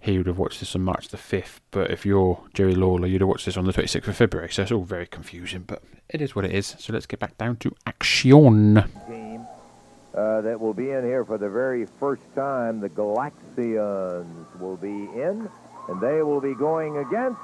he 0.00 0.18
would 0.18 0.26
have 0.26 0.38
watched 0.38 0.60
this 0.60 0.76
on 0.76 0.82
March 0.82 1.08
the 1.08 1.16
fifth, 1.16 1.60
but 1.70 1.90
if 1.90 2.06
you're 2.06 2.44
Jerry 2.54 2.74
Lawler, 2.74 3.08
you'd 3.08 3.20
have 3.20 3.28
watched 3.28 3.46
this 3.46 3.56
on 3.56 3.64
the 3.64 3.72
26th 3.72 4.06
of 4.06 4.16
February. 4.16 4.50
So 4.50 4.62
it's 4.62 4.70
all 4.72 4.84
very 4.84 5.06
confusing, 5.06 5.64
but 5.66 5.82
it 6.08 6.20
is 6.20 6.36
what 6.36 6.44
it 6.44 6.52
is. 6.52 6.76
So 6.78 6.92
let's 6.92 7.06
get 7.06 7.18
back 7.18 7.36
down 7.36 7.56
to 7.56 7.74
action. 7.86 8.84
team 9.08 9.46
uh, 10.14 10.40
that 10.42 10.60
will 10.60 10.74
be 10.74 10.90
in 10.90 11.04
here 11.04 11.24
for 11.24 11.38
the 11.38 11.48
very 11.48 11.86
first 11.98 12.22
time. 12.34 12.80
The 12.80 12.88
Galaxians 12.88 14.60
will 14.60 14.76
be 14.76 14.88
in, 14.88 15.48
and 15.88 16.00
they 16.00 16.22
will 16.22 16.40
be 16.40 16.54
going 16.54 16.98
against 16.98 17.40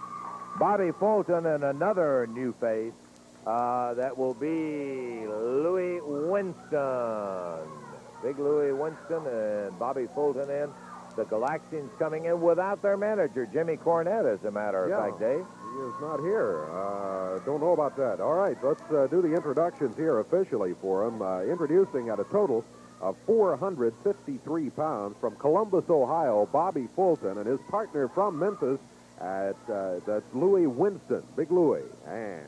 Bobby 0.59 0.91
Fulton 1.01 1.47
and 1.47 1.65
another 1.65 2.27
new 2.29 2.53
face. 2.61 2.93
Uh, 3.47 3.93
that 3.95 4.17
will 4.17 4.35
be 4.35 5.27
Louis 5.27 6.01
Winston. 6.03 7.69
Big 8.23 8.39
Louis 8.39 8.73
Winston 8.73 9.27
and 9.27 9.79
Bobby 9.79 10.07
Fulton 10.15 10.49
in. 10.51 10.71
The 11.17 11.25
Galaxians 11.27 11.91
coming 11.99 12.25
in 12.25 12.41
without 12.41 12.83
their 12.83 12.97
manager, 12.97 13.47
Jimmy 13.53 13.77
Cornette, 13.77 14.25
as 14.33 14.43
a 14.45 14.51
matter 14.51 14.85
of 14.85 14.91
Yeah. 14.91 15.05
fact, 15.11 15.21
Dave. 15.21 15.45
He 15.75 15.81
is 15.81 15.95
not 16.01 16.21
here. 16.21 16.65
Uh, 16.73 17.39
don't 17.45 17.61
know 17.61 17.73
about 17.73 17.97
that. 17.97 18.21
All 18.21 18.35
right, 18.35 18.57
let's 18.65 18.83
uh, 18.91 19.07
do 19.11 19.21
the 19.23 19.33
introductions 19.35 19.97
here 19.97 20.19
officially 20.21 20.75
for 20.81 21.05
him. 21.05 21.21
Uh, 21.23 21.43
introducing 21.43 22.09
at 22.09 22.19
a 22.19 22.25
total 22.25 22.65
of 23.01 23.17
453 23.27 24.71
pounds 24.71 25.17
from 25.21 25.37
Columbus, 25.37 25.85
Ohio, 25.89 26.49
Bobby 26.53 26.89
Fulton, 26.95 27.39
and 27.39 27.47
his 27.47 27.61
partner 27.69 28.09
from 28.09 28.39
Memphis 28.39 28.79
at 29.21 29.57
uh, 29.71 30.01
that's 30.07 30.35
Louis 30.35 30.67
Winston, 30.67 31.23
Big 31.37 31.51
Louis, 31.51 31.85
and 32.07 32.45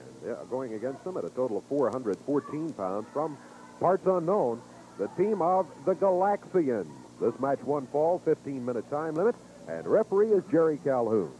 going 0.50 0.74
against 0.74 1.04
them 1.04 1.16
at 1.16 1.24
a 1.24 1.30
total 1.30 1.58
of 1.58 1.64
414 1.64 2.72
pounds 2.72 3.06
from 3.12 3.36
parts 3.78 4.06
unknown, 4.06 4.60
the 4.98 5.08
team 5.08 5.42
of 5.42 5.66
the 5.84 5.94
Galaxians. 5.94 6.90
This 7.20 7.38
match 7.40 7.60
one 7.60 7.86
fall, 7.88 8.20
15-minute 8.26 8.90
time 8.90 9.14
limit, 9.14 9.34
and 9.68 9.86
referee 9.86 10.32
is 10.32 10.42
Jerry 10.50 10.78
Calhoun. 10.82 11.30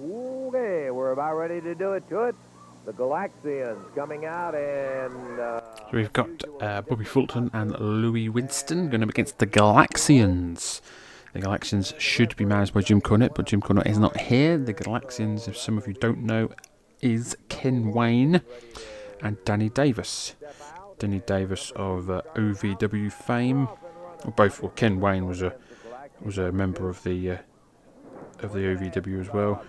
Okay, 0.00 0.90
we're 0.90 1.12
about 1.12 1.36
ready 1.36 1.60
to 1.60 1.74
do 1.74 1.92
it 1.92 2.08
to 2.08 2.24
it. 2.24 2.34
The 2.84 2.92
Galaxians 2.92 3.94
coming 3.94 4.26
out 4.26 4.54
and 4.54 5.40
uh, 5.40 5.60
So 5.76 5.88
we've 5.94 6.12
got 6.12 6.28
uh, 6.60 6.82
Bobby 6.82 7.06
Fulton 7.06 7.50
and 7.54 7.78
Louis 7.80 8.28
Winston 8.28 8.90
going 8.90 9.02
up 9.02 9.08
against 9.08 9.38
the 9.38 9.46
Galaxians. 9.46 10.82
The 11.32 11.40
Galaxians 11.40 11.98
should 11.98 12.36
be 12.36 12.44
managed 12.44 12.74
by 12.74 12.82
Jim 12.82 13.00
Cornette, 13.00 13.34
but 13.34 13.46
Jim 13.46 13.62
Cornette 13.62 13.86
is 13.86 13.98
not 13.98 14.20
here. 14.20 14.58
The 14.58 14.74
Galaxians, 14.74 15.48
if 15.48 15.56
some 15.56 15.78
of 15.78 15.88
you 15.88 15.94
don't 15.94 16.24
know, 16.24 16.50
is 17.00 17.34
Ken 17.48 17.90
Wayne 17.90 18.42
and 19.22 19.42
Danny 19.46 19.70
Davis. 19.70 20.34
Danny 20.98 21.20
Davis 21.20 21.72
of 21.76 22.10
uh, 22.10 22.20
OVW 22.36 23.10
fame. 23.10 23.66
Well, 23.66 24.34
both. 24.36 24.60
Well, 24.60 24.72
Ken 24.72 25.00
Wayne 25.00 25.26
was 25.26 25.40
a 25.40 25.54
was 26.20 26.36
a 26.36 26.52
member 26.52 26.90
of 26.90 27.02
the 27.02 27.30
uh, 27.30 27.36
of 28.40 28.52
the 28.52 28.60
OVW 28.60 29.20
as 29.20 29.32
well. 29.32 29.64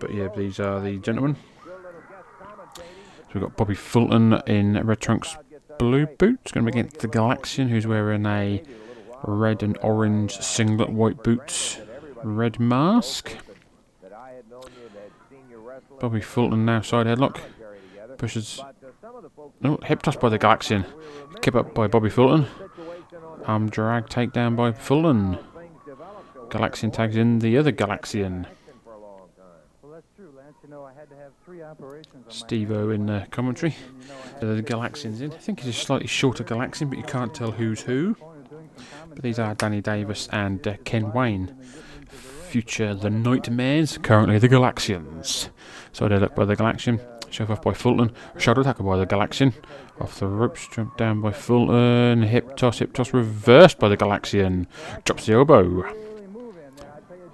But 0.00 0.12
yeah, 0.12 0.28
these 0.36 0.58
are 0.58 0.80
the 0.80 0.98
gentlemen. 0.98 1.36
So 3.32 3.40
we've 3.40 3.48
got 3.48 3.56
Bobby 3.56 3.74
Fulton 3.74 4.34
in 4.46 4.74
red 4.86 5.00
trunks, 5.00 5.38
blue 5.78 6.04
boots, 6.04 6.52
going 6.52 6.66
to 6.66 6.70
be 6.70 6.78
against 6.78 6.98
the 6.98 7.08
Galaxian, 7.08 7.70
who's 7.70 7.86
wearing 7.86 8.26
a 8.26 8.62
red 9.22 9.62
and 9.62 9.78
orange 9.80 10.32
singlet, 10.38 10.90
white 10.90 11.22
boots, 11.22 11.80
red 12.22 12.60
mask. 12.60 13.34
Bobby 15.98 16.20
Fulton 16.20 16.66
now 16.66 16.82
side 16.82 17.06
headlock. 17.06 17.40
Pushes. 18.18 18.60
No, 19.62 19.78
hip 19.82 20.02
toss 20.02 20.16
by 20.16 20.28
the 20.28 20.38
Galaxian. 20.38 20.84
Kip 21.40 21.54
up 21.54 21.72
by 21.72 21.86
Bobby 21.86 22.10
Fulton. 22.10 22.48
Arm 23.46 23.70
drag 23.70 24.08
takedown 24.08 24.56
by 24.56 24.72
Fulton. 24.72 25.38
Galaxian 26.50 26.92
tags 26.92 27.16
in 27.16 27.38
the 27.38 27.56
other 27.56 27.72
Galaxian. 27.72 28.44
Steve 32.28 32.70
O 32.70 32.90
in 32.90 33.08
uh, 33.08 33.26
commentary. 33.30 33.74
Uh, 34.36 34.54
the 34.54 34.62
Galaxians 34.62 35.20
in. 35.20 35.32
I 35.32 35.36
think 35.36 35.60
he's 35.60 35.68
a 35.68 35.78
slightly 35.78 36.06
shorter 36.06 36.44
Galaxian, 36.44 36.88
but 36.88 36.98
you 36.98 37.04
can't 37.04 37.34
tell 37.34 37.52
who's 37.52 37.82
who. 37.82 38.16
But 39.08 39.22
these 39.22 39.38
are 39.38 39.54
Danny 39.54 39.80
Davis 39.80 40.28
and 40.32 40.66
uh, 40.66 40.76
Ken 40.84 41.12
Wayne. 41.12 41.56
Future 42.08 42.94
the 42.94 43.10
Nightmares, 43.10 43.98
currently 43.98 44.38
the 44.38 44.48
Galaxians. 44.48 45.48
So 45.92 46.08
they 46.08 46.18
look 46.18 46.34
by 46.34 46.44
the 46.44 46.56
Galaxian. 46.56 47.00
Shove 47.30 47.50
off 47.50 47.62
by 47.62 47.72
Fulton. 47.72 48.12
Shadow 48.36 48.60
attacker 48.60 48.82
by 48.82 48.98
the 48.98 49.06
Galaxian. 49.06 49.54
Off 50.00 50.18
the 50.18 50.26
ropes, 50.26 50.68
jump 50.68 50.98
down 50.98 51.22
by 51.22 51.32
Fulton. 51.32 52.22
Hip 52.22 52.56
toss, 52.56 52.80
hip 52.80 52.92
toss 52.92 53.14
reversed 53.14 53.78
by 53.78 53.88
the 53.88 53.96
Galaxian. 53.96 54.66
Drops 55.04 55.24
the 55.24 55.32
elbow. 55.32 55.90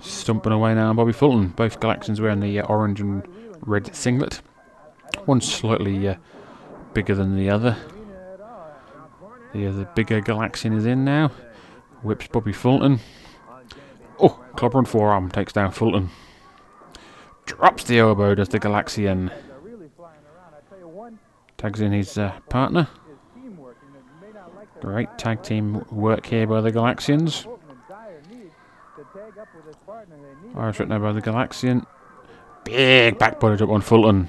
Stumping 0.00 0.52
away 0.52 0.74
now, 0.74 0.94
Bobby 0.94 1.12
Fulton. 1.12 1.48
Both 1.48 1.80
Galaxians 1.80 2.20
wearing 2.20 2.38
the 2.38 2.60
uh, 2.60 2.66
orange 2.66 3.00
and 3.00 3.26
red 3.60 3.94
singlet. 3.94 4.40
One 5.24 5.40
slightly 5.40 6.08
uh, 6.08 6.16
bigger 6.94 7.14
than 7.14 7.36
the 7.36 7.50
other. 7.50 7.76
The 9.52 9.66
other 9.66 9.88
bigger 9.94 10.20
Galaxian 10.20 10.76
is 10.76 10.86
in 10.86 11.04
now. 11.04 11.30
Whips 12.02 12.28
Bobby 12.28 12.52
Fulton. 12.52 13.00
Oh, 14.20 14.40
clobber 14.56 14.78
and 14.78 14.88
forearm 14.88 15.30
takes 15.30 15.52
down 15.52 15.72
Fulton. 15.72 16.10
Drops 17.46 17.84
the 17.84 17.98
elbow, 17.98 18.34
does 18.34 18.48
the 18.48 18.60
Galaxian. 18.60 19.32
Tags 21.56 21.80
in 21.80 21.92
his 21.92 22.18
uh, 22.18 22.38
partner. 22.48 22.88
Great 24.80 25.08
tag 25.18 25.42
team 25.42 25.84
work 25.90 26.26
here 26.26 26.46
by 26.46 26.60
the 26.60 26.70
Galaxians. 26.70 27.46
Irish 30.54 30.80
now 30.80 30.98
by 30.98 31.12
the 31.12 31.22
Galaxian. 31.22 31.84
Big 32.68 33.18
back 33.18 33.40
body 33.40 33.62
up 33.62 33.70
on 33.70 33.80
Fulton. 33.80 34.28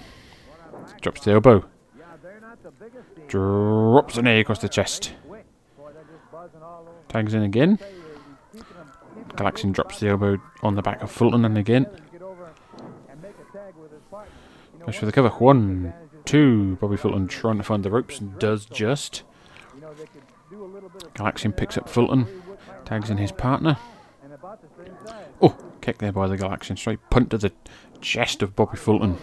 Drops 1.02 1.26
the 1.26 1.32
elbow. 1.32 1.66
Drops 3.28 4.16
the 4.16 4.22
knee 4.22 4.40
across 4.40 4.60
the 4.60 4.70
chest. 4.70 5.14
Tags 7.10 7.34
in 7.34 7.44
again. 7.44 7.80
Galaxian 9.32 9.74
drops 9.74 10.00
the 10.00 10.08
elbow 10.08 10.38
on 10.64 10.76
the 10.76 10.82
back 10.82 11.02
of 11.02 11.12
Fulton 11.12 11.44
and 11.44 11.58
again. 11.58 11.86
Goes 14.86 14.96
for 14.96 15.06
the 15.06 15.12
cover. 15.12 15.30
One, 15.30 15.94
two. 16.24 16.78
Bobby 16.78 16.96
Fulton 16.96 17.28
trying 17.28 17.58
to 17.58 17.64
find 17.64 17.84
the 17.84 17.92
ropes 17.92 18.20
and 18.20 18.40
does 18.40 18.66
just. 18.66 19.24
Galaxian 21.14 21.56
picks 21.56 21.78
up 21.78 21.90
Fulton. 21.90 22.26
Tags 22.86 23.10
in 23.10 23.18
his 23.18 23.34
partner. 23.34 23.78
Oh, 25.42 25.58
kick 25.82 25.98
there 25.98 26.14
by 26.14 26.28
the 26.28 26.38
Galaxian. 26.38 26.78
Straight 26.78 27.00
punt 27.10 27.32
to 27.32 27.38
the 27.38 27.52
chest 28.02 28.42
of 28.42 28.56
Bobby 28.56 28.78
Fulton. 28.78 29.18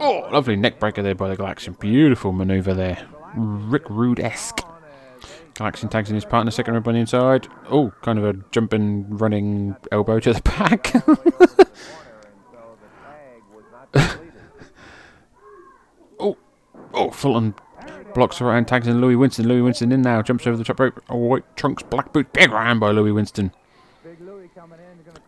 Oh, 0.00 0.28
lovely 0.30 0.56
neck 0.56 0.78
breaker 0.78 1.02
there 1.02 1.14
by 1.14 1.28
the 1.28 1.36
Galaxian. 1.36 1.78
Beautiful 1.78 2.32
maneuver 2.32 2.74
there. 2.74 3.06
Rick 3.34 3.88
Rude 3.88 4.20
esque. 4.20 4.60
Galaxian 5.54 5.90
tags 5.90 6.08
in 6.08 6.14
his 6.14 6.24
partner, 6.24 6.50
second 6.50 6.74
rib 6.74 6.86
on 6.86 6.94
the 6.94 7.00
inside. 7.00 7.48
Oh, 7.68 7.92
kind 8.02 8.18
of 8.18 8.24
a 8.24 8.34
jumping, 8.52 9.16
running 9.16 9.76
elbow 9.90 10.20
to 10.20 10.32
the 10.32 10.40
back. 10.42 10.92
oh, 16.20 16.36
oh, 16.94 17.10
Fulton 17.10 17.54
blocks 18.14 18.38
hand, 18.38 18.68
tags 18.68 18.86
in 18.86 19.00
Louis 19.00 19.16
Winston. 19.16 19.48
Louis 19.48 19.62
Winston 19.62 19.92
in 19.92 20.02
now, 20.02 20.22
jumps 20.22 20.46
over 20.46 20.56
the 20.56 20.64
top 20.64 20.80
rope. 20.80 21.02
Oh, 21.08 21.16
white 21.16 21.56
trunks, 21.56 21.82
black 21.82 22.12
boot, 22.12 22.32
big 22.32 22.50
round 22.50 22.80
by 22.80 22.90
Louis 22.90 23.12
Winston. 23.12 23.52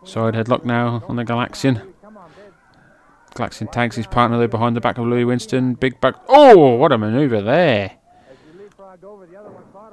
Side 0.05 0.35
headlock 0.35 0.65
now 0.65 1.03
on 1.09 1.17
the 1.17 1.25
Galaxian. 1.25 1.93
Galaxian 3.35 3.71
tags 3.71 3.97
his 3.97 4.07
partner 4.07 4.39
there 4.39 4.49
behind 4.49 4.77
the 4.77 4.81
back 4.81 4.99
of 4.99 5.07
Louis 5.07 5.25
Winston. 5.25 5.75
Big 5.75 6.01
back. 6.01 6.17
Oh, 6.29 6.75
what 6.75 6.93
a 6.93 6.99
maneuver 6.99 7.41
there. 7.41 7.93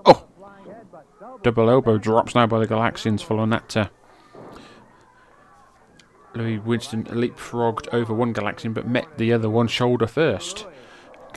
Oh. 0.06 0.28
Double 1.44 1.70
elbow 1.70 1.98
drops 1.98 2.34
now 2.36 2.48
by 2.48 2.60
the 2.60 2.68
Galaxians 2.68 3.22
following 3.22 3.52
that. 3.52 3.78
Uh, 3.78 3.90
Louis 6.34 6.60
Winston 6.60 7.04
leapfrogged 7.06 7.88
over 7.94 8.14
one 8.14 8.34
Galaxian 8.34 8.74
but 8.74 8.88
met 8.88 9.18
the 9.18 9.34
other 9.34 9.50
one 9.50 9.68
shoulder 9.68 10.08
first. 10.08 10.66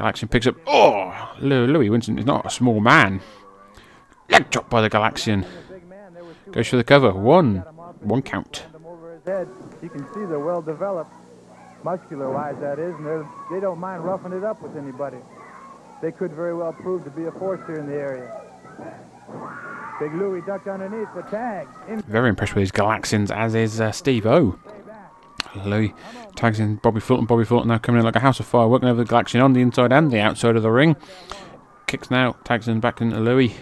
Galaxian 0.00 0.30
picks 0.30 0.46
up. 0.46 0.56
Oh, 0.66 1.34
Lou- 1.40 1.66
Louis 1.66 1.90
Winston 1.90 2.18
is 2.18 2.24
not 2.24 2.46
a 2.46 2.50
small 2.50 2.80
man. 2.80 3.20
Leg 4.30 4.48
drop 4.50 4.70
by 4.70 4.80
the 4.80 4.88
Galaxian. 4.88 5.44
Goes 6.52 6.68
for 6.68 6.76
the 6.76 6.84
cover. 6.84 7.12
One. 7.12 7.58
One 8.00 8.22
count. 8.22 8.66
You 9.26 9.88
can 9.88 10.06
see 10.12 10.24
they're 10.26 10.38
well 10.38 10.62
developed, 10.62 11.12
muscular-wise, 11.84 12.56
that 12.60 12.78
is, 12.78 12.94
and 12.96 13.26
they 13.50 13.60
don't 13.60 13.78
mind 13.78 14.04
roughing 14.04 14.32
it 14.32 14.42
up 14.42 14.60
with 14.62 14.76
anybody. 14.76 15.18
They 16.02 16.10
could 16.12 16.32
very 16.32 16.54
well 16.54 16.72
prove 16.72 17.04
to 17.04 17.10
be 17.10 17.26
a 17.26 17.32
force 17.32 17.60
here 17.66 17.76
in 17.76 17.86
the 17.86 17.94
area. 17.94 18.40
Big 20.00 20.14
Louie 20.14 20.40
ducked 20.46 20.66
underneath 20.66 21.08
the 21.14 21.22
tag. 21.22 21.68
Very 22.08 22.30
impressed 22.30 22.54
with 22.54 22.62
his 22.62 22.72
Galaxians, 22.72 23.30
as 23.30 23.54
is 23.54 23.80
uh, 23.80 23.92
Steve 23.92 24.26
O. 24.26 24.58
Louis 25.64 25.94
tags 26.36 26.60
in 26.60 26.76
Bobby 26.76 27.00
Fulton. 27.00 27.26
Bobby 27.26 27.44
Fulton 27.44 27.68
now 27.68 27.78
coming 27.78 28.00
in 28.00 28.04
like 28.04 28.16
a 28.16 28.20
house 28.20 28.40
of 28.40 28.46
fire, 28.46 28.68
working 28.68 28.88
over 28.88 29.02
the 29.02 29.10
Galaxian 29.10 29.42
on 29.42 29.52
the 29.52 29.60
inside 29.60 29.92
and 29.92 30.10
the 30.10 30.20
outside 30.20 30.56
of 30.56 30.62
the 30.62 30.70
ring. 30.70 30.96
Kicks 31.86 32.10
now, 32.10 32.36
tags 32.44 32.68
in 32.68 32.80
back 32.80 33.00
into 33.00 33.18
Louis. 33.18 33.54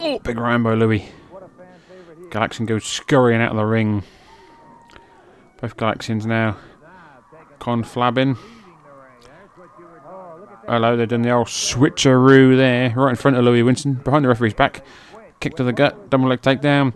Oh, 0.00 0.18
big 0.18 0.38
round 0.38 0.64
by 0.64 0.74
Louis. 0.74 1.08
Galaxian 2.30 2.66
goes 2.66 2.84
scurrying 2.84 3.40
out 3.40 3.50
of 3.50 3.56
the 3.56 3.64
ring. 3.64 4.02
Both 5.60 5.76
Galaxians 5.76 6.24
now 6.24 6.56
conflabbing. 7.60 8.36
Hello, 10.66 10.96
they've 10.96 11.08
done 11.08 11.22
the 11.22 11.30
old 11.30 11.48
switcheroo 11.48 12.56
there, 12.56 12.94
right 12.96 13.10
in 13.10 13.16
front 13.16 13.36
of 13.36 13.44
Louis 13.44 13.62
Winston, 13.62 13.94
behind 13.94 14.24
the 14.24 14.28
referee's 14.28 14.54
back. 14.54 14.84
Kick 15.40 15.56
to 15.56 15.64
the 15.64 15.72
gut, 15.72 16.08
double 16.08 16.28
leg 16.28 16.40
takedown. 16.40 16.94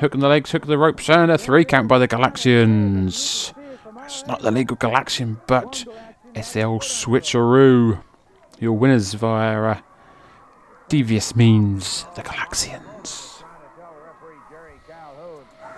Hook 0.00 0.14
in 0.14 0.20
the 0.20 0.28
legs, 0.28 0.52
hooking 0.52 0.70
the 0.70 0.78
ropes, 0.78 1.10
and 1.10 1.28
a 1.28 1.36
three 1.36 1.64
count 1.64 1.88
by 1.88 1.98
the 1.98 2.06
Galaxians. 2.06 3.52
It's 4.04 4.26
not 4.28 4.42
the 4.42 4.52
legal 4.52 4.76
Galaxian, 4.76 5.40
but 5.48 5.84
it's 6.36 6.52
the 6.52 6.62
old 6.62 6.82
switcheroo. 6.82 8.00
Your 8.60 8.74
winners 8.74 9.14
via 9.14 9.60
uh, 9.60 9.80
devious 10.88 11.34
means, 11.34 12.06
the 12.14 12.22
Galaxians. 12.22 13.42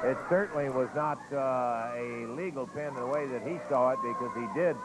It 0.05 0.18
certainly 0.29 0.68
was 0.68 0.89
not 0.95 1.18
uh, 1.33 1.93
a 1.97 2.27
legal 2.37 2.66
pin 2.66 2.93
the 2.95 3.07
way 3.07 3.27
that 3.27 3.41
he 3.49 3.59
saw 3.71 3.93
it 3.93 3.99
because 4.03 4.33
he 4.35 4.61
did 4.61 4.77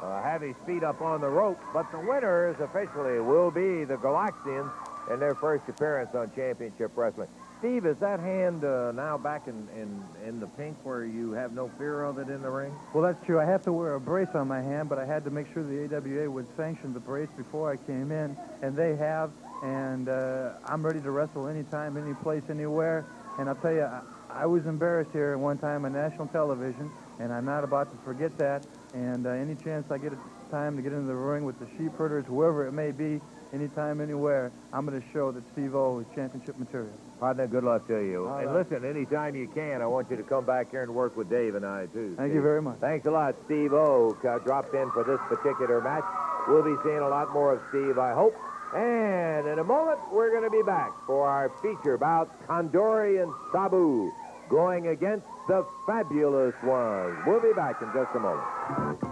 uh, 0.00 0.22
have 0.22 0.42
his 0.42 0.54
feet 0.64 0.84
up 0.84 1.02
on 1.02 1.20
the 1.20 1.28
rope. 1.28 1.58
But 1.72 1.90
the 1.90 1.98
winners 1.98 2.54
officially 2.60 3.18
will 3.18 3.50
be 3.50 3.82
the 3.82 3.96
Galaxians 3.96 4.70
in 5.12 5.18
their 5.18 5.34
first 5.34 5.68
appearance 5.68 6.14
on 6.14 6.30
Championship 6.36 6.92
Wrestling. 6.94 7.28
Steve, 7.58 7.86
is 7.86 7.96
that 7.98 8.20
hand 8.20 8.64
uh, 8.64 8.92
now 8.92 9.16
back 9.16 9.48
in, 9.48 9.66
in, 9.74 10.04
in 10.28 10.40
the 10.40 10.46
pink 10.46 10.76
where 10.82 11.06
you 11.06 11.32
have 11.32 11.52
no 11.52 11.70
fear 11.78 12.02
of 12.02 12.18
it 12.18 12.28
in 12.28 12.42
the 12.42 12.50
ring? 12.50 12.70
Well, 12.92 13.02
that's 13.02 13.24
true. 13.24 13.40
I 13.40 13.46
have 13.46 13.62
to 13.62 13.72
wear 13.72 13.94
a 13.94 14.00
brace 14.00 14.28
on 14.34 14.46
my 14.46 14.60
hand, 14.60 14.90
but 14.90 14.98
I 14.98 15.06
had 15.06 15.24
to 15.24 15.30
make 15.30 15.50
sure 15.54 15.62
the 15.62 15.96
AWA 15.96 16.30
would 16.30 16.46
sanction 16.54 16.92
the 16.92 17.00
brace 17.00 17.30
before 17.34 17.72
I 17.72 17.76
came 17.76 18.12
in, 18.12 18.36
and 18.60 18.76
they 18.76 18.94
have. 18.96 19.30
And 19.62 20.10
uh, 20.10 20.52
I'm 20.66 20.84
ready 20.84 21.00
to 21.00 21.10
wrestle 21.10 21.46
anytime, 21.46 21.96
any 21.96 22.12
place, 22.12 22.42
anywhere. 22.50 23.06
And 23.38 23.48
I'll 23.48 23.54
tell 23.54 23.72
you, 23.72 23.84
I, 23.84 24.02
I 24.28 24.44
was 24.44 24.66
embarrassed 24.66 25.12
here 25.12 25.32
at 25.32 25.38
one 25.38 25.56
time 25.56 25.86
on 25.86 25.94
national 25.94 26.26
television, 26.26 26.90
and 27.18 27.32
I'm 27.32 27.46
not 27.46 27.64
about 27.64 27.90
to 27.90 28.04
forget 28.04 28.36
that. 28.36 28.66
And 28.92 29.26
uh, 29.26 29.30
any 29.30 29.54
chance 29.54 29.90
I 29.90 29.96
get 29.96 30.12
a 30.12 30.18
time 30.50 30.76
to 30.76 30.82
get 30.82 30.92
into 30.92 31.06
the 31.06 31.14
ring 31.14 31.46
with 31.46 31.58
the 31.58 31.66
sheep 31.78 31.96
herders, 31.96 32.26
whoever 32.26 32.66
it 32.66 32.72
may 32.72 32.90
be, 32.90 33.18
anytime, 33.54 34.02
anywhere, 34.02 34.52
I'm 34.74 34.84
going 34.84 35.00
to 35.00 35.08
show 35.14 35.32
that 35.32 35.42
Steve 35.54 35.74
O 35.74 36.00
is 36.00 36.06
championship 36.14 36.58
material. 36.58 36.92
Partner, 37.18 37.46
good 37.46 37.64
luck 37.64 37.86
to 37.88 37.98
you. 37.98 38.28
All 38.28 38.38
and 38.38 38.52
right. 38.52 38.56
listen, 38.56 38.84
anytime 38.84 39.34
you 39.34 39.48
can, 39.48 39.80
I 39.80 39.86
want 39.86 40.10
you 40.10 40.16
to 40.16 40.22
come 40.22 40.44
back 40.44 40.70
here 40.70 40.82
and 40.82 40.94
work 40.94 41.16
with 41.16 41.30
Dave 41.30 41.54
and 41.54 41.64
I, 41.64 41.86
too. 41.86 42.14
Thank 42.16 42.34
you 42.34 42.42
very 42.42 42.60
much. 42.60 42.78
Thanks 42.80 43.06
a 43.06 43.10
lot, 43.10 43.34
Steve 43.46 43.72
O. 43.72 44.16
uh, 44.22 44.38
dropped 44.40 44.74
in 44.74 44.90
for 44.90 45.02
this 45.02 45.18
particular 45.28 45.80
match. 45.80 46.04
We'll 46.46 46.62
be 46.62 46.76
seeing 46.84 46.98
a 46.98 47.08
lot 47.08 47.32
more 47.32 47.54
of 47.54 47.62
Steve, 47.70 47.98
I 47.98 48.12
hope. 48.12 48.34
And 48.74 49.48
in 49.48 49.58
a 49.58 49.64
moment, 49.64 49.98
we're 50.12 50.30
going 50.30 50.44
to 50.44 50.50
be 50.50 50.62
back 50.62 50.92
for 51.06 51.26
our 51.26 51.50
feature 51.62 51.94
about 51.94 52.28
Condori 52.46 53.22
and 53.22 53.32
Sabu 53.50 54.12
going 54.50 54.88
against 54.88 55.26
the 55.48 55.66
Fabulous 55.86 56.54
Ones. 56.62 57.16
We'll 57.26 57.40
be 57.40 57.52
back 57.54 57.80
in 57.80 57.88
just 57.94 58.14
a 58.14 58.20
moment. 58.20 59.05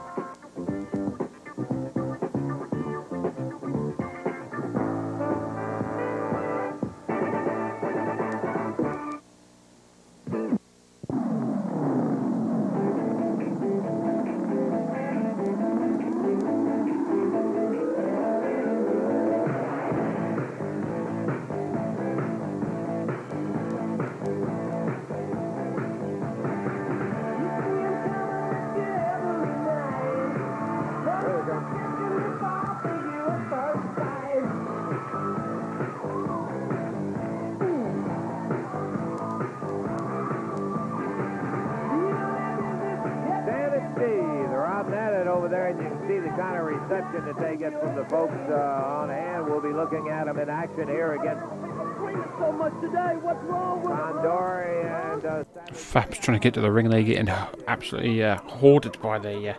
Fab's 55.94 56.18
trying 56.18 56.36
to 56.36 56.42
get 56.42 56.54
to 56.54 56.60
the 56.60 56.72
ring. 56.72 56.88
They're 56.88 57.04
getting 57.04 57.28
absolutely 57.68 58.20
uh, 58.20 58.38
hoarded 58.38 59.00
by 59.00 59.20
the 59.20 59.50
uh, 59.50 59.54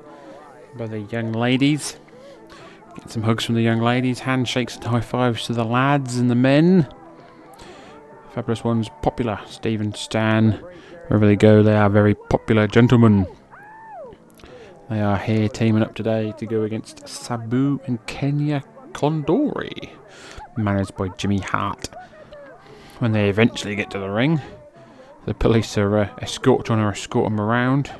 by 0.75 0.85
the 0.85 0.99
young 0.99 1.31
ladies. 1.31 1.95
Getting 2.93 3.09
some 3.09 3.23
hugs 3.23 3.45
from 3.45 3.55
the 3.55 3.61
young 3.61 3.79
ladies, 3.79 4.19
handshakes 4.19 4.75
and 4.75 4.83
high 4.83 4.99
fives 4.99 5.45
to 5.45 5.53
the 5.53 5.63
lads 5.63 6.17
and 6.17 6.29
the 6.29 6.35
men. 6.35 6.93
Fabulous 8.33 8.65
ones, 8.65 8.89
popular. 9.01 9.39
Stephen 9.47 9.93
Stan, 9.93 10.61
wherever 11.07 11.25
they 11.25 11.37
go, 11.37 11.63
they 11.63 11.73
are 11.73 11.89
very 11.89 12.15
popular 12.15 12.67
gentlemen. 12.67 13.27
They 14.89 14.99
are 14.99 15.17
here 15.17 15.47
teaming 15.47 15.83
up 15.83 15.95
today 15.95 16.33
to 16.37 16.45
go 16.45 16.63
against 16.63 17.07
Sabu 17.07 17.79
and 17.85 18.05
Kenya 18.07 18.61
Condori, 18.91 19.89
managed 20.57 20.97
by 20.97 21.07
Jimmy 21.15 21.39
Hart. 21.39 21.87
When 22.99 23.13
they 23.13 23.29
eventually 23.29 23.77
get 23.77 23.89
to 23.91 23.99
the 23.99 24.09
ring, 24.09 24.41
the 25.25 25.33
police 25.33 25.77
are 25.77 25.97
uh, 25.97 26.15
escort 26.21 26.65
trying 26.65 26.79
to 26.79 26.85
escort 26.85 27.25
them 27.25 27.41
around. 27.41 27.91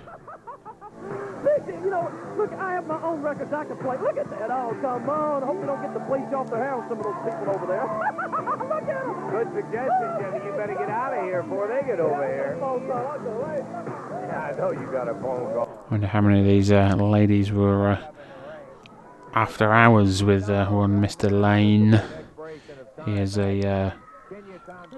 Big. 1.43 1.67
You 1.67 1.89
know, 1.89 2.11
look, 2.38 2.53
I 2.53 2.73
have 2.73 2.88
my 2.88 3.01
own 3.01 3.21
records 3.21 3.51
I 3.51 3.65
can 3.65 3.78
play. 3.78 3.97
Look 3.97 4.17
at 4.17 4.30
that. 4.30 4.51
Oh, 4.51 4.78
come 4.82 5.09
on. 5.09 5.43
I 5.43 5.45
hope 5.45 5.59
they 5.59 5.65
don't 5.67 5.82
get 5.82 5.93
the 5.93 5.99
police 6.01 6.34
off 6.34 6.49
their 6.49 6.63
hair 6.63 6.76
on 6.76 6.88
some 6.88 6.99
of 6.99 7.03
those 7.03 7.21
people 7.26 7.55
over 7.55 7.65
there. 7.65 7.86
look 8.69 8.89
at 8.89 9.05
them. 9.05 9.30
Good 9.32 9.49
suggestion, 9.53 10.09
Jimmy. 10.19 10.45
You 10.45 10.51
better 10.57 10.76
get 10.76 10.89
out 10.89 11.13
of 11.17 11.23
here 11.23 11.41
before 11.43 11.67
they 11.67 11.88
get 11.88 11.99
over 11.99 12.28
here. 12.28 12.57
Yeah, 14.28 14.41
I 14.41 14.57
know 14.57 14.71
you 14.71 14.91
got 14.91 15.07
a 15.07 15.13
phone 15.13 15.53
call. 15.53 15.86
Wonder 15.89 16.07
how 16.07 16.21
many 16.21 16.39
of 16.39 16.45
these 16.45 16.71
uh, 16.71 16.95
ladies 16.95 17.51
were 17.51 17.89
uh, 17.89 18.11
after 19.34 19.71
hours 19.73 20.23
with 20.23 20.49
uh, 20.49 20.67
one 20.67 21.01
Mr. 21.01 21.30
Lane. 21.32 22.01
He 23.05 23.19
is 23.19 23.38
a, 23.38 23.61
uh, 23.61 23.91
a 23.91 24.05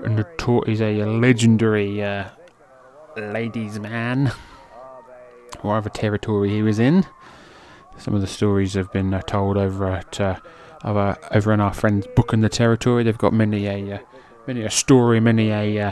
notor- 0.03 0.67
he's 0.67 0.81
a 0.81 1.05
legendary 1.05 2.03
uh, 2.03 2.25
ladies' 3.15 3.79
man. 3.79 4.31
Whatever 5.61 5.89
territory 5.89 6.49
he 6.49 6.61
was 6.61 6.79
in. 6.79 7.05
Some 7.97 8.13
of 8.13 8.21
the 8.21 8.27
stories 8.27 8.75
have 8.75 8.91
been 8.91 9.13
uh, 9.13 9.21
told 9.21 9.57
over 9.57 9.89
at 9.91 10.19
uh, 10.21 10.39
over, 10.83 11.17
over 11.31 11.51
in 11.51 11.59
our 11.59 11.73
friends 11.73 12.05
Booking 12.15 12.41
the 12.41 12.49
Territory. 12.49 13.03
They've 13.03 13.17
got 13.17 13.33
many 13.33 13.65
a 13.65 13.95
uh, 13.95 13.99
many 14.45 14.61
a 14.61 14.69
story, 14.69 15.19
many 15.19 15.49
a 15.49 15.87
uh, 15.87 15.91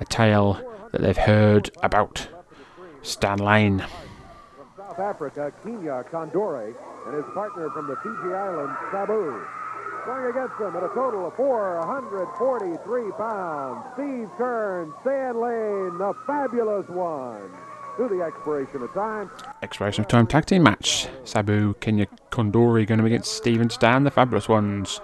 a 0.00 0.04
tale 0.06 0.60
that 0.92 1.02
they've 1.02 1.16
heard 1.16 1.70
about 1.82 2.28
Stan 3.02 3.38
Lane. 3.38 3.84
From 4.56 4.66
South 4.76 4.98
Africa, 4.98 5.52
Kenya 5.62 6.04
Condore, 6.10 6.74
and 7.06 7.14
his 7.14 7.24
partner 7.34 7.68
from 7.70 7.86
the 7.86 7.96
Fiji 7.96 8.34
Islands, 8.34 8.76
Sabu. 8.90 9.44
Going 10.06 10.26
against 10.26 10.56
them 10.58 10.76
at 10.76 10.84
a 10.84 10.88
total 10.94 11.26
of 11.26 11.34
443 11.34 13.10
pounds, 13.12 13.84
Steve 13.94 14.30
Keirn, 14.38 14.92
Stan 15.00 15.40
Lane, 15.40 15.98
the 15.98 16.14
fabulous 16.24 16.88
one. 16.88 17.50
To 17.96 18.06
the 18.06 18.22
expiration 18.22 18.82
of 18.82 18.92
time. 18.92 19.30
Expiration 19.62 20.04
of 20.04 20.08
time 20.08 20.28
tag 20.28 20.46
team 20.46 20.62
match. 20.62 21.08
Sabu, 21.24 21.74
Kenya 21.80 22.06
Condori 22.30 22.86
going 22.86 23.00
be 23.00 23.06
against 23.06 23.32
Steve 23.32 23.60
and 23.60 23.72
Stan, 23.72 24.04
the 24.04 24.12
fabulous 24.12 24.48
ones. 24.48 25.00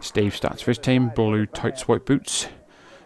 Steve 0.00 0.36
starts 0.36 0.62
for 0.62 0.70
his 0.70 0.78
team, 0.78 1.08
blue 1.08 1.46
tights, 1.46 1.88
white 1.88 2.06
boots. 2.06 2.46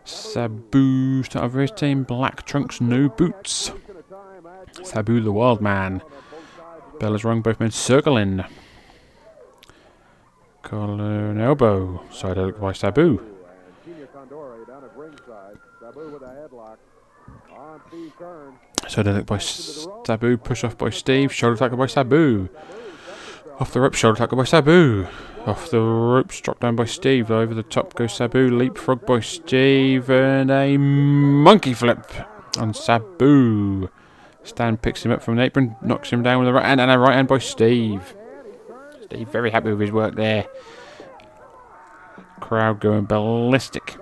Sabu 0.05 1.22
starts 1.22 1.55
for 1.55 1.62
his 1.62 1.70
team, 1.70 2.03
black 2.03 2.45
trunks, 2.45 2.78
no 2.80 3.09
boots. 3.09 3.72
Sabu, 4.83 5.20
the 5.20 5.33
wild 5.33 5.62
man. 5.62 6.03
Bell 7.01 7.14
is 7.14 7.24
wrong, 7.24 7.41
both 7.41 7.59
men 7.59 7.70
circling. 7.70 8.45
Collar 10.63 11.31
and 11.31 11.41
elbow. 11.41 12.03
Side 12.11 12.37
hook 12.37 12.61
by 12.61 12.73
Sabu. 12.73 13.21
Side 18.89 19.07
hook 19.07 19.27
by 19.27 19.39
Sabu. 19.39 20.37
Push 20.39 20.65
off 20.65 20.79
by 20.79 20.91
Steve. 20.91 21.33
Shoulder 21.33 21.57
tackle 21.57 21.77
by 21.77 21.87
Sabu. 21.87 22.49
Off 23.59 23.73
the 23.73 23.81
rope. 23.81 23.95
Shoulder 23.95 24.19
tackle 24.19 24.39
by 24.39 24.45
Sabu. 24.45 25.07
Off 25.47 25.71
the 25.71 25.81
ropes. 25.81 26.41
Drop 26.41 26.61
down 26.61 26.77
by 26.77 26.85
Steve. 26.85 27.31
Over 27.31 27.55
the 27.55 27.63
top 27.65 27.95
goes 27.95 28.15
Sabu. 28.15 28.49
Leapfrog 28.51 29.05
by 29.05 29.21
Steve. 29.21 30.09
And 30.11 30.51
a 30.51 30.77
monkey 30.77 31.75
flip 31.75 32.07
on 32.59 32.73
Sabu. 32.73 33.89
Stan 34.45 34.77
picks 34.77 35.05
him 35.05 35.13
up 35.13 35.23
from 35.23 35.37
the 35.37 35.43
apron. 35.43 35.77
Knocks 35.83 36.11
him 36.11 36.23
down 36.23 36.41
with 36.41 36.49
a 36.49 36.53
right 36.53 36.65
hand. 36.65 36.81
And 36.81 36.91
a 36.91 36.99
right 36.99 37.15
hand 37.15 37.29
by 37.29 37.39
Steve. 37.39 38.15
Steve 39.13 39.29
very 39.29 39.51
happy 39.51 39.71
with 39.71 39.81
his 39.81 39.93
work 39.93 40.15
there. 40.15 40.47
Crowd 42.41 42.81
going 42.81 43.05
ballistic. 43.05 43.97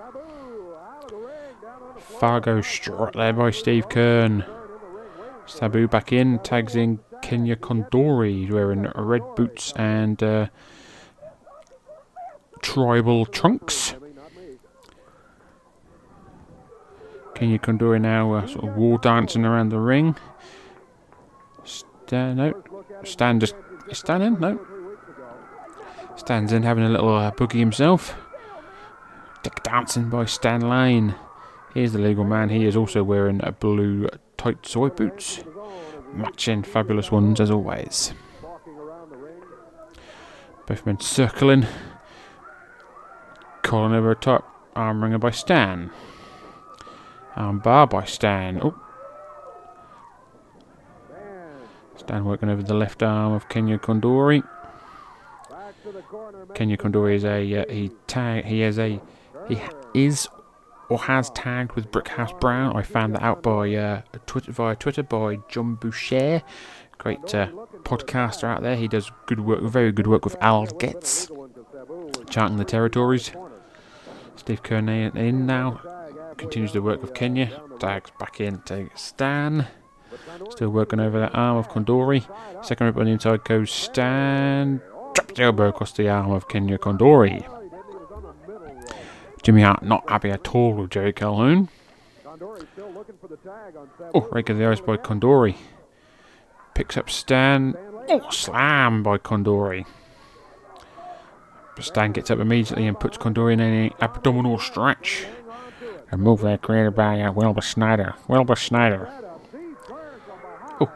Fargo 2.19 2.61
strut 2.61 3.13
there 3.13 3.33
by 3.33 3.51
Steve 3.51 3.89
Keirn. 3.89 4.45
Sabu 5.45 5.87
back 5.87 6.13
in, 6.13 6.39
tags 6.39 6.75
in 6.77 6.99
Kenya 7.21 7.57
Kondori, 7.57 8.49
wearing 8.49 8.89
red 8.95 9.23
boots 9.35 9.73
and 9.75 10.23
uh, 10.23 10.47
tribal 12.61 13.25
trunks. 13.25 13.95
Kenya 17.35 17.59
Kondori 17.59 17.99
now 17.99 18.33
uh, 18.33 18.47
sort 18.47 18.63
of 18.63 18.75
war 18.77 18.97
dancing 18.99 19.43
around 19.43 19.69
the 19.69 19.79
ring. 19.79 20.15
Stan, 21.65 22.37
no, 22.37 22.63
Stan 23.03 23.39
just 23.41 23.55
is 23.89 23.97
Stan 23.97 24.21
in? 24.21 24.39
No. 24.39 24.59
Stands 26.21 26.53
in 26.53 26.61
having 26.61 26.83
a 26.83 26.89
little 26.89 27.15
uh, 27.15 27.31
boogie 27.31 27.57
himself. 27.57 28.13
Dick 29.41 29.63
dancing 29.63 30.07
by 30.07 30.25
Stan 30.25 30.61
Lane. 30.61 31.15
Here's 31.73 31.93
the 31.93 31.99
legal 31.99 32.23
man. 32.23 32.49
He 32.49 32.67
is 32.67 32.75
also 32.75 33.03
wearing 33.03 33.41
a 33.43 33.51
blue 33.51 34.07
tight 34.37 34.63
soy 34.63 34.89
boots. 34.89 35.43
Matching 36.13 36.61
fabulous 36.61 37.11
ones 37.11 37.41
as 37.41 37.49
always. 37.49 38.13
Both 40.67 40.85
men 40.85 40.99
circling. 40.99 41.65
Calling 43.63 43.95
over 43.95 44.11
a 44.11 44.15
top. 44.15 44.47
Arm 44.75 45.01
ringer 45.03 45.17
by 45.17 45.31
Stan. 45.31 45.89
Arm 47.35 47.57
bar 47.57 47.87
by 47.87 48.05
Stan. 48.05 48.61
Oh. 48.61 48.79
Stan 51.97 52.25
working 52.25 52.49
over 52.49 52.61
the 52.61 52.75
left 52.75 53.01
arm 53.01 53.33
of 53.33 53.49
Kenya 53.49 53.79
Kondori. 53.79 54.43
Kenya 56.53 56.77
Kondori 56.77 57.15
is 57.15 57.23
a 57.23 57.61
uh, 57.61 57.65
he 57.71 57.91
tag 58.07 58.45
he 58.45 58.61
has 58.61 58.77
a 58.77 59.01
he 59.47 59.61
is 59.93 60.27
or 60.89 60.99
has 60.99 61.29
tagged 61.29 61.73
with 61.73 61.89
Brickhouse 61.89 62.37
Brown. 62.39 62.75
I 62.75 62.81
found 62.81 63.15
that 63.15 63.23
out 63.23 63.41
by 63.41 63.73
uh, 63.73 64.01
Twitter 64.25 64.51
via 64.51 64.75
Twitter 64.75 65.03
by 65.03 65.37
John 65.47 65.75
Boucher, 65.75 66.41
great 66.97 67.33
uh, 67.33 67.47
podcaster 67.83 68.43
out 68.43 68.61
there. 68.61 68.75
He 68.75 68.89
does 68.89 69.09
good 69.25 69.39
work, 69.39 69.61
very 69.63 69.91
good 69.93 70.07
work 70.07 70.25
with 70.25 70.35
Al 70.41 70.65
Getz, 70.65 71.31
charting 72.29 72.57
the 72.57 72.65
territories. 72.65 73.31
Steve 74.35 74.63
Keirn 74.63 75.15
in 75.15 75.45
now 75.45 75.81
continues 76.37 76.73
the 76.73 76.81
work 76.81 77.03
of 77.03 77.13
Kenya. 77.13 77.61
Tags 77.79 78.11
back 78.19 78.41
in 78.41 78.61
to 78.63 78.89
Stan. 78.95 79.67
Still 80.49 80.69
working 80.69 80.99
over 80.99 81.19
that 81.19 81.33
arm 81.33 81.57
of 81.57 81.69
Kondori. 81.69 82.25
Second 82.65 82.87
rip 82.87 82.97
on 82.97 83.05
the 83.05 83.11
inside 83.11 83.45
goes 83.45 83.71
Stan. 83.71 84.81
Elbow 85.39 85.69
across 85.69 85.91
the 85.93 86.09
arm 86.09 86.31
of 86.31 86.47
Kenya 86.47 86.77
Kondori. 86.77 87.47
Jimmy 89.41 89.61
Hart 89.63 89.83
not 89.83 90.07
happy 90.09 90.29
at 90.29 90.53
all 90.53 90.73
with 90.73 90.91
Jerry 90.91 91.13
Calhoun. 91.13 91.69
Oh, 94.13 94.27
of 94.31 94.57
the 94.57 94.65
ice 94.65 94.79
by 94.81 94.97
Kondori. 94.97 95.55
Picks 96.73 96.97
up 96.97 97.09
Stan. 97.09 97.75
Oh, 98.09 98.29
slam 98.29 99.03
by 99.03 99.17
Kondori. 99.17 99.85
But 101.75 101.85
Stan 101.85 102.11
gets 102.11 102.29
up 102.29 102.39
immediately 102.39 102.87
and 102.87 102.99
puts 102.99 103.17
Kondori 103.17 103.53
in 103.53 103.59
an 103.59 103.91
abdominal 104.01 104.59
stretch. 104.59 105.25
A 106.11 106.17
move 106.17 106.41
there 106.41 106.57
created 106.57 106.95
by 106.95 107.21
uh, 107.21 107.31
Wilbur 107.31 107.61
Snyder. 107.61 108.15
Wilbur 108.27 108.57
Snyder. 108.57 109.09
Oh, 110.79 110.91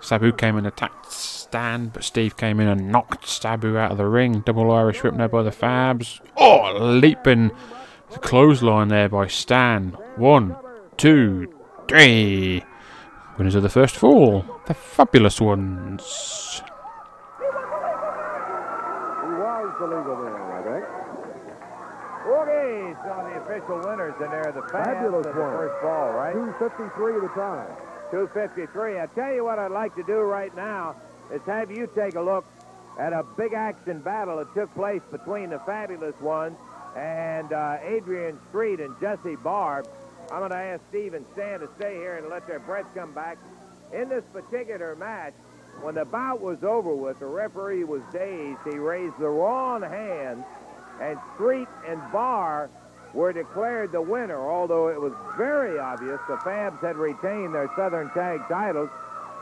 Sabu 0.00 0.32
came 0.32 0.56
and 0.56 0.66
attacked 0.66 1.10
Stan, 1.48 1.88
but 1.88 2.04
Steve 2.04 2.36
came 2.36 2.60
in 2.60 2.68
and 2.68 2.92
knocked 2.92 3.26
Sabu 3.26 3.78
out 3.78 3.90
of 3.92 3.96
the 3.96 4.04
ring. 4.06 4.40
Double 4.40 4.70
Irish 4.70 5.02
whip 5.02 5.14
now 5.14 5.28
by 5.28 5.42
the 5.42 5.50
Fabs. 5.50 6.20
Oh, 6.36 6.76
leaping 6.78 7.52
the 8.10 8.18
clothesline 8.18 8.88
there 8.88 9.08
by 9.08 9.28
Stan. 9.28 9.96
One, 10.16 10.56
two, 10.98 11.50
three. 11.88 12.62
Winners 13.38 13.54
of 13.54 13.62
the 13.62 13.70
first 13.70 13.96
fall, 13.96 14.44
the 14.66 14.74
fabulous 14.74 15.40
ones. 15.40 16.60
He 17.38 17.44
was 19.32 19.74
the 19.80 19.86
legal 19.86 20.16
winner, 20.16 20.52
I 20.52 20.62
think. 20.68 20.84
Okay, 22.28 22.94
so 23.04 23.08
the 23.24 23.40
official 23.40 23.78
winners, 23.88 24.14
and 24.20 24.30
they're 24.30 24.52
the 24.52 24.68
Fabulous 24.70 25.26
of 25.26 25.34
the 25.34 25.40
one. 25.40 25.56
first 25.56 25.82
ball, 25.82 26.12
right? 26.12 26.34
253 26.34 27.14
at 27.14 27.22
the 27.22 27.28
time. 27.28 27.68
253. 28.10 29.00
I 29.00 29.06
tell 29.14 29.32
you 29.32 29.44
what 29.44 29.58
I'd 29.58 29.70
like 29.70 29.94
to 29.96 30.02
do 30.02 30.18
right 30.20 30.54
now 30.54 30.94
is 31.32 31.42
have 31.42 31.70
you 31.70 31.88
take 31.94 32.14
a 32.14 32.20
look 32.20 32.44
at 32.98 33.12
a 33.12 33.22
big 33.36 33.52
action 33.52 34.00
battle 34.00 34.38
that 34.38 34.52
took 34.54 34.74
place 34.74 35.02
between 35.10 35.50
the 35.50 35.58
fabulous 35.60 36.18
ones 36.20 36.56
and 36.96 37.52
uh, 37.52 37.76
Adrian 37.82 38.38
Street 38.48 38.80
and 38.80 38.94
Jesse 39.00 39.36
Barr. 39.36 39.84
I'm 40.32 40.40
going 40.40 40.50
to 40.50 40.56
ask 40.56 40.82
Steve 40.90 41.14
and 41.14 41.24
Stan 41.32 41.60
to 41.60 41.68
stay 41.76 41.94
here 41.94 42.16
and 42.16 42.28
let 42.28 42.46
their 42.46 42.58
breath 42.58 42.86
come 42.94 43.12
back. 43.12 43.38
In 43.92 44.08
this 44.08 44.24
particular 44.32 44.96
match, 44.96 45.32
when 45.80 45.94
the 45.94 46.04
bout 46.04 46.40
was 46.40 46.64
over 46.64 46.94
with, 46.94 47.20
the 47.20 47.26
referee 47.26 47.84
was 47.84 48.02
dazed. 48.12 48.58
He 48.64 48.78
raised 48.78 49.16
the 49.18 49.28
wrong 49.28 49.80
hand, 49.82 50.44
and 51.00 51.18
Street 51.34 51.68
and 51.86 52.00
Barr 52.12 52.68
were 53.14 53.32
declared 53.32 53.92
the 53.92 54.02
winner, 54.02 54.38
although 54.38 54.88
it 54.88 55.00
was 55.00 55.12
very 55.36 55.78
obvious 55.78 56.20
the 56.28 56.36
Fabs 56.36 56.80
had 56.80 56.96
retained 56.96 57.54
their 57.54 57.70
Southern 57.76 58.10
Tag 58.10 58.40
titles. 58.48 58.90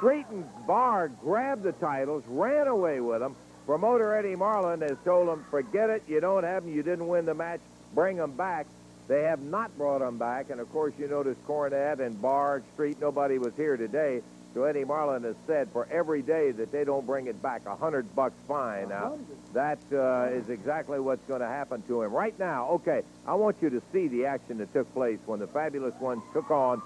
And 0.03 0.45
Barr 0.67 1.09
grabbed 1.09 1.63
the 1.63 1.73
titles, 1.73 2.23
ran 2.29 2.67
away 2.67 3.01
with 3.01 3.21
them. 3.21 3.35
Promoter 3.65 4.15
Eddie 4.15 4.37
Marlin 4.37 4.81
has 4.83 4.97
told 5.05 5.29
them, 5.29 5.45
forget 5.51 5.91
it, 5.91 6.03
you 6.07 6.21
don't 6.21 6.45
have 6.45 6.65
them, 6.65 6.73
you 6.73 6.83
didn't 6.83 7.09
win 7.09 7.25
the 7.25 7.35
match, 7.35 7.61
bring 7.95 8.17
them 8.17 8.33
back. 8.33 8.67
They 9.09 9.23
have 9.23 9.41
not 9.41 9.77
brought 9.79 10.01
them 10.01 10.19
back, 10.19 10.51
and 10.51 10.61
of 10.61 10.71
course 10.71 10.93
you 10.99 11.09
notice 11.09 11.37
Cornette 11.47 12.01
and 12.01 12.21
Barr, 12.21 12.63
Street, 12.75 13.01
nobody 13.01 13.39
was 13.39 13.55
here 13.57 13.77
today. 13.77 14.23
So 14.55 14.65
Eddie 14.65 14.85
Marlin 14.85 15.23
has 15.25 15.37
said 15.47 15.69
for 15.73 15.87
every 15.91 16.23
day 16.23 16.51
that 16.53 16.73
they 16.73 16.85
don't 16.85 17.07
bring 17.07 17.27
it 17.27 17.41
back, 17.43 17.67
a 17.67 17.77
hundred 17.77 18.15
bucks 18.15 18.37
fine. 18.49 18.89
Now, 18.89 19.19
that 19.53 19.79
uh, 19.93 20.29
is 20.33 20.49
exactly 20.49 20.99
what's 20.99 21.25
going 21.27 21.41
to 21.41 21.47
happen 21.47 21.83
to 21.89 22.03
him. 22.03 22.13
Right 22.13 22.39
now, 22.39 22.69
okay, 22.69 23.03
I 23.27 23.35
want 23.35 23.57
you 23.61 23.71
to 23.71 23.83
see 23.93 24.09
the 24.09 24.27
action 24.27 24.59
that 24.59 24.73
took 24.73 24.93
place 24.95 25.19
when 25.27 25.41
the 25.41 25.47
Fabulous 25.47 25.95
Ones 26.01 26.23
took 26.33 26.51
on 26.51 26.81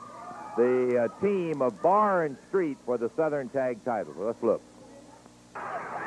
the 0.56 1.04
uh, 1.04 1.20
team 1.20 1.62
of 1.62 1.80
Barr 1.82 2.24
and 2.24 2.36
Street 2.48 2.78
for 2.84 2.98
the 2.98 3.10
Southern 3.16 3.48
Tag 3.48 3.84
title. 3.84 4.14
Let's 4.18 4.42
look. 4.42 4.62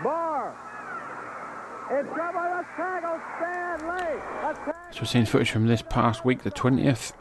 Barr. 0.03 0.55
It's 1.91 2.07
trouble. 2.13 2.41
Let's 2.41 2.67
tackle 2.75 3.19
Stanley. 3.37 4.21
Let's 4.43 4.95
So 4.95 5.01
we're 5.01 5.05
seeing 5.05 5.25
footage 5.25 5.51
from 5.51 5.67
this 5.67 5.81
past 5.81 6.25
week, 6.25 6.43
the 6.43 6.51
20th. 6.51 7.13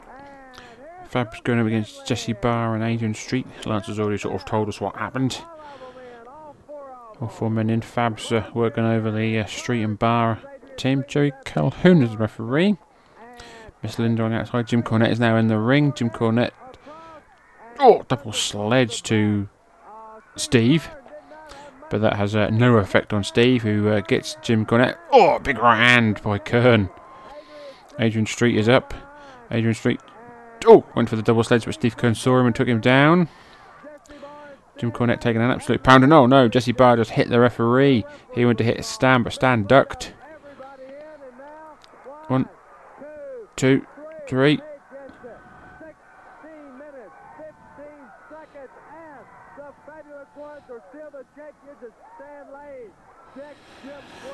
Fab's 1.05 1.41
going 1.41 1.59
up 1.59 1.67
against 1.67 2.07
Jesse 2.07 2.33
Barr 2.33 2.73
and 2.73 2.83
Adrian 2.83 3.13
Street. 3.13 3.45
Lance 3.65 3.87
has 3.87 3.99
already 3.99 4.17
sort 4.17 4.35
of 4.35 4.45
told 4.45 4.67
us 4.67 4.81
what 4.81 4.95
happened. 4.95 5.41
All 7.21 7.27
four 7.27 7.49
men 7.49 7.69
in. 7.69 7.81
Fab's 7.81 8.31
uh, 8.31 8.49
working 8.53 8.83
over 8.83 9.11
the 9.11 9.39
uh, 9.39 9.45
Street 9.45 9.83
and 9.83 9.99
Barr 9.99 10.39
team. 10.75 11.05
Joey 11.07 11.31
Calhoun 11.45 12.01
is 12.01 12.11
the 12.11 12.17
referee. 12.17 12.77
Miss 13.83 13.99
Linda 13.99 14.23
on 14.23 14.31
the 14.31 14.37
outside. 14.37 14.67
Jim 14.67 14.81
Cornette 14.81 15.11
is 15.11 15.19
now 15.19 15.35
in 15.35 15.47
the 15.47 15.59
ring. 15.59 15.93
Jim 15.93 16.09
Cornette. 16.09 16.51
Oh, 17.79 18.03
double 18.07 18.33
sledge 18.33 19.03
to 19.03 19.49
Steve. 20.35 20.89
But 21.89 22.01
that 22.01 22.15
has 22.15 22.35
uh, 22.35 22.49
no 22.49 22.77
effect 22.77 23.13
on 23.13 23.23
Steve, 23.23 23.61
who 23.61 23.89
uh, 23.89 23.99
gets 24.01 24.35
Jim 24.41 24.65
Cornette. 24.65 24.97
Oh, 25.11 25.37
big 25.39 25.59
right 25.59 25.77
hand 25.77 26.21
by 26.23 26.39
Keirn. 26.39 26.89
Adrian 27.99 28.25
Street 28.25 28.57
is 28.57 28.67
up. 28.67 28.93
Adrian 29.51 29.75
Street. 29.75 29.99
Oh, 30.65 30.85
went 30.95 31.09
for 31.09 31.15
the 31.15 31.21
double 31.21 31.43
sledge, 31.43 31.65
but 31.65 31.73
Steve 31.73 31.97
Keirn 31.97 32.15
saw 32.15 32.39
him 32.39 32.47
and 32.47 32.55
took 32.55 32.67
him 32.67 32.81
down. 32.81 33.29
Jim 34.77 34.91
Cornette 34.91 35.21
taking 35.21 35.41
an 35.41 35.51
absolute 35.51 35.83
pounder. 35.83 36.07
No, 36.07 36.25
no, 36.25 36.47
Jesse 36.47 36.71
Barr 36.71 36.97
just 36.97 37.11
hit 37.11 37.29
the 37.29 37.39
referee. 37.39 38.05
He 38.33 38.45
went 38.45 38.57
to 38.57 38.63
hit 38.63 38.83
Stan, 38.83 39.21
but 39.21 39.33
Stan 39.33 39.65
ducked. 39.65 40.13
One, 42.27 42.49
two, 43.55 43.85
three. 44.27 44.59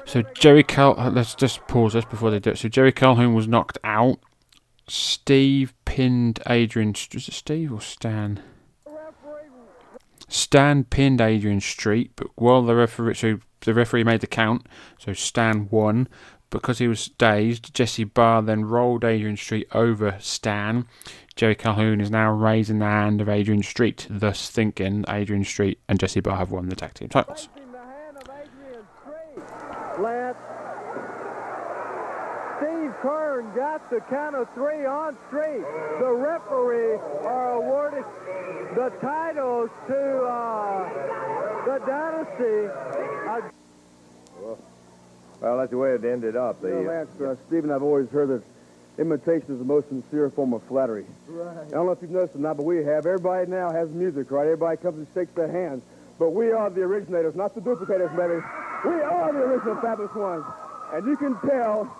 So 0.10 0.24
Jerry 0.34 0.64
Cal, 0.64 1.00
uh, 1.00 1.12
let's 1.12 1.36
just 1.36 1.68
pause 1.68 1.94
this 1.94 2.04
before 2.04 2.32
they 2.32 2.40
do 2.40 2.50
it. 2.50 2.58
So 2.58 2.68
Jerry 2.68 2.92
Calhoun 2.92 3.36
was 3.36 3.48
knocked 3.48 3.78
out. 3.84 4.18
Steve 4.88 5.72
pinned 5.86 6.40
Adrian. 6.50 6.96
Is 7.14 7.28
it 7.28 7.34
Steve 7.36 7.72
or 7.72 7.80
Stan? 7.80 8.42
Stan 10.28 10.84
pinned 10.84 11.22
Adrian 11.22 11.62
Street, 11.62 12.14
but 12.16 12.26
while 12.34 12.64
the 12.64 12.74
referee, 12.74 13.14
so 13.14 13.40
the 13.62 13.76
referee 13.76 14.04
made 14.04 14.22
the 14.22 14.28
count, 14.28 14.66
so 14.98 15.14
Stan 15.14 15.70
won. 15.70 16.08
Because 16.50 16.80
he 16.80 16.88
was 16.88 17.10
dazed, 17.10 17.72
Jesse 17.76 18.04
Barr 18.04 18.42
then 18.42 18.66
rolled 18.66 19.04
Adrian 19.04 19.38
Street 19.38 19.68
over 19.74 20.16
Stan. 20.20 20.88
Jerry 21.36 21.54
Calhoun 21.54 22.02
is 22.02 22.10
now 22.10 22.32
raising 22.32 22.80
the 22.80 22.86
hand 22.86 23.22
of 23.22 23.30
Adrian 23.30 23.62
Street, 23.62 24.08
thus 24.10 24.50
thinking 24.50 25.06
Adrian 25.08 25.44
Street 25.44 25.80
and 25.88 26.00
Jesse 26.00 26.20
Barr 26.20 26.38
have 26.38 26.50
won 26.50 26.68
the 26.68 26.76
tag 26.76 26.96
team 26.96 27.10
titles. 27.10 27.48
Lance. 30.02 30.38
Steve 32.58 32.92
Keirn 33.02 33.56
got 33.56 33.90
the 33.90 34.02
count 34.02 34.36
of 34.36 34.50
three 34.54 34.86
on 34.86 35.18
straight. 35.28 35.62
The 36.00 36.12
referee 36.12 36.98
are 37.26 37.54
awarded 37.54 38.04
the 38.76 38.90
titles 39.02 39.70
to 39.88 40.24
uh, 40.24 41.66
the 41.66 41.80
Dynasty. 41.86 42.68
Uh, 43.30 43.50
Well, 45.42 45.58
that's 45.58 45.72
the 45.72 45.78
way 45.78 45.92
it 45.94 46.04
ended 46.04 46.36
up. 46.36 46.62
You 46.62 46.70
know, 46.70 46.82
Lance, 46.82 47.22
uh, 47.22 47.36
Stephen, 47.48 47.72
I've 47.72 47.82
always 47.84 48.10
heard 48.10 48.28
that 48.28 48.44
imitation 48.98 49.54
is 49.54 49.60
the 49.60 49.66
most 49.66 49.88
sincere 49.88 50.30
form 50.30 50.54
of 50.54 50.62
flattery. 50.64 51.06
right. 51.30 51.58
I 51.68 51.70
don't 51.70 51.86
know 51.86 51.94
if 51.94 52.02
you've 52.02 52.12
noticed 52.12 52.36
or 52.36 52.40
not, 52.40 52.58
but 52.58 52.64
we 52.66 52.84
have. 52.84 53.06
Everybody 53.06 53.50
now 53.50 53.72
has 53.72 53.90
music, 53.92 54.32
right? 54.32 54.44
Everybody 54.44 54.76
comes 54.78 54.98
and 54.98 55.08
shakes 55.14 55.32
their 55.36 55.50
hands. 55.50 55.82
But 56.20 56.32
we 56.32 56.52
are 56.52 56.70
the 56.70 56.82
originators, 56.82 57.36
not 57.36 57.56
the 57.56 57.62
duplicators, 57.62 58.14
baby. 58.18 58.44
We 58.86 59.02
are 59.02 59.34
the 59.34 59.40
original 59.40 59.76
fabulous 59.82 60.14
ones. 60.16 60.46
And 60.94 61.06
you 61.06 61.18
can 61.18 61.36
tell, 61.42 61.94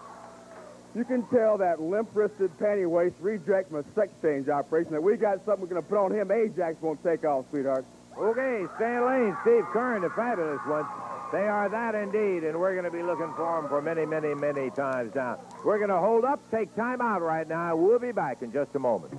you 0.96 1.04
can 1.04 1.24
tell 1.28 1.58
that 1.58 1.82
limp-wristed 1.82 2.58
panty 2.58 2.88
waist 2.90 3.16
reject 3.20 3.70
from 3.70 3.80
a 3.80 3.84
sex 3.94 4.12
change 4.22 4.48
operation 4.50 4.94
that 4.94 5.04
we 5.04 5.18
got 5.18 5.44
something 5.46 5.62
we're 5.62 5.68
going 5.68 5.82
to 5.82 5.88
put 5.88 5.98
on 5.98 6.12
him. 6.12 6.32
Ajax 6.32 6.82
won't 6.82 7.04
take 7.04 7.26
off, 7.26 7.46
sweetheart. 7.50 7.86
okay, 8.18 8.66
Stan 8.76 9.06
Lane, 9.06 9.38
Steve 9.42 9.66
Keirn, 9.74 10.02
the 10.02 10.10
fabulous 10.12 10.60
ones. 10.68 10.88
They 11.32 11.48
are 11.48 11.70
that 11.70 11.94
indeed, 11.94 12.44
and 12.44 12.60
we're 12.60 12.74
going 12.74 12.86
to 12.86 12.92
be 12.92 13.04
looking 13.04 13.32
for 13.36 13.62
them 13.62 13.70
for 13.70 13.82
many, 13.82 14.06
many, 14.06 14.34
many 14.34 14.72
times 14.72 15.14
now. 15.14 15.40
We're 15.64 15.78
going 15.78 15.92
to 15.92 16.00
hold 16.00 16.26
up, 16.26 16.40
take 16.50 16.76
time 16.76 17.02
out 17.02 17.22
right 17.22 17.48
now. 17.48 17.76
We'll 17.76 18.00
be 18.00 18.12
back 18.12 18.42
in 18.42 18.52
just 18.52 18.74
a 18.74 18.80
moment. 18.80 19.14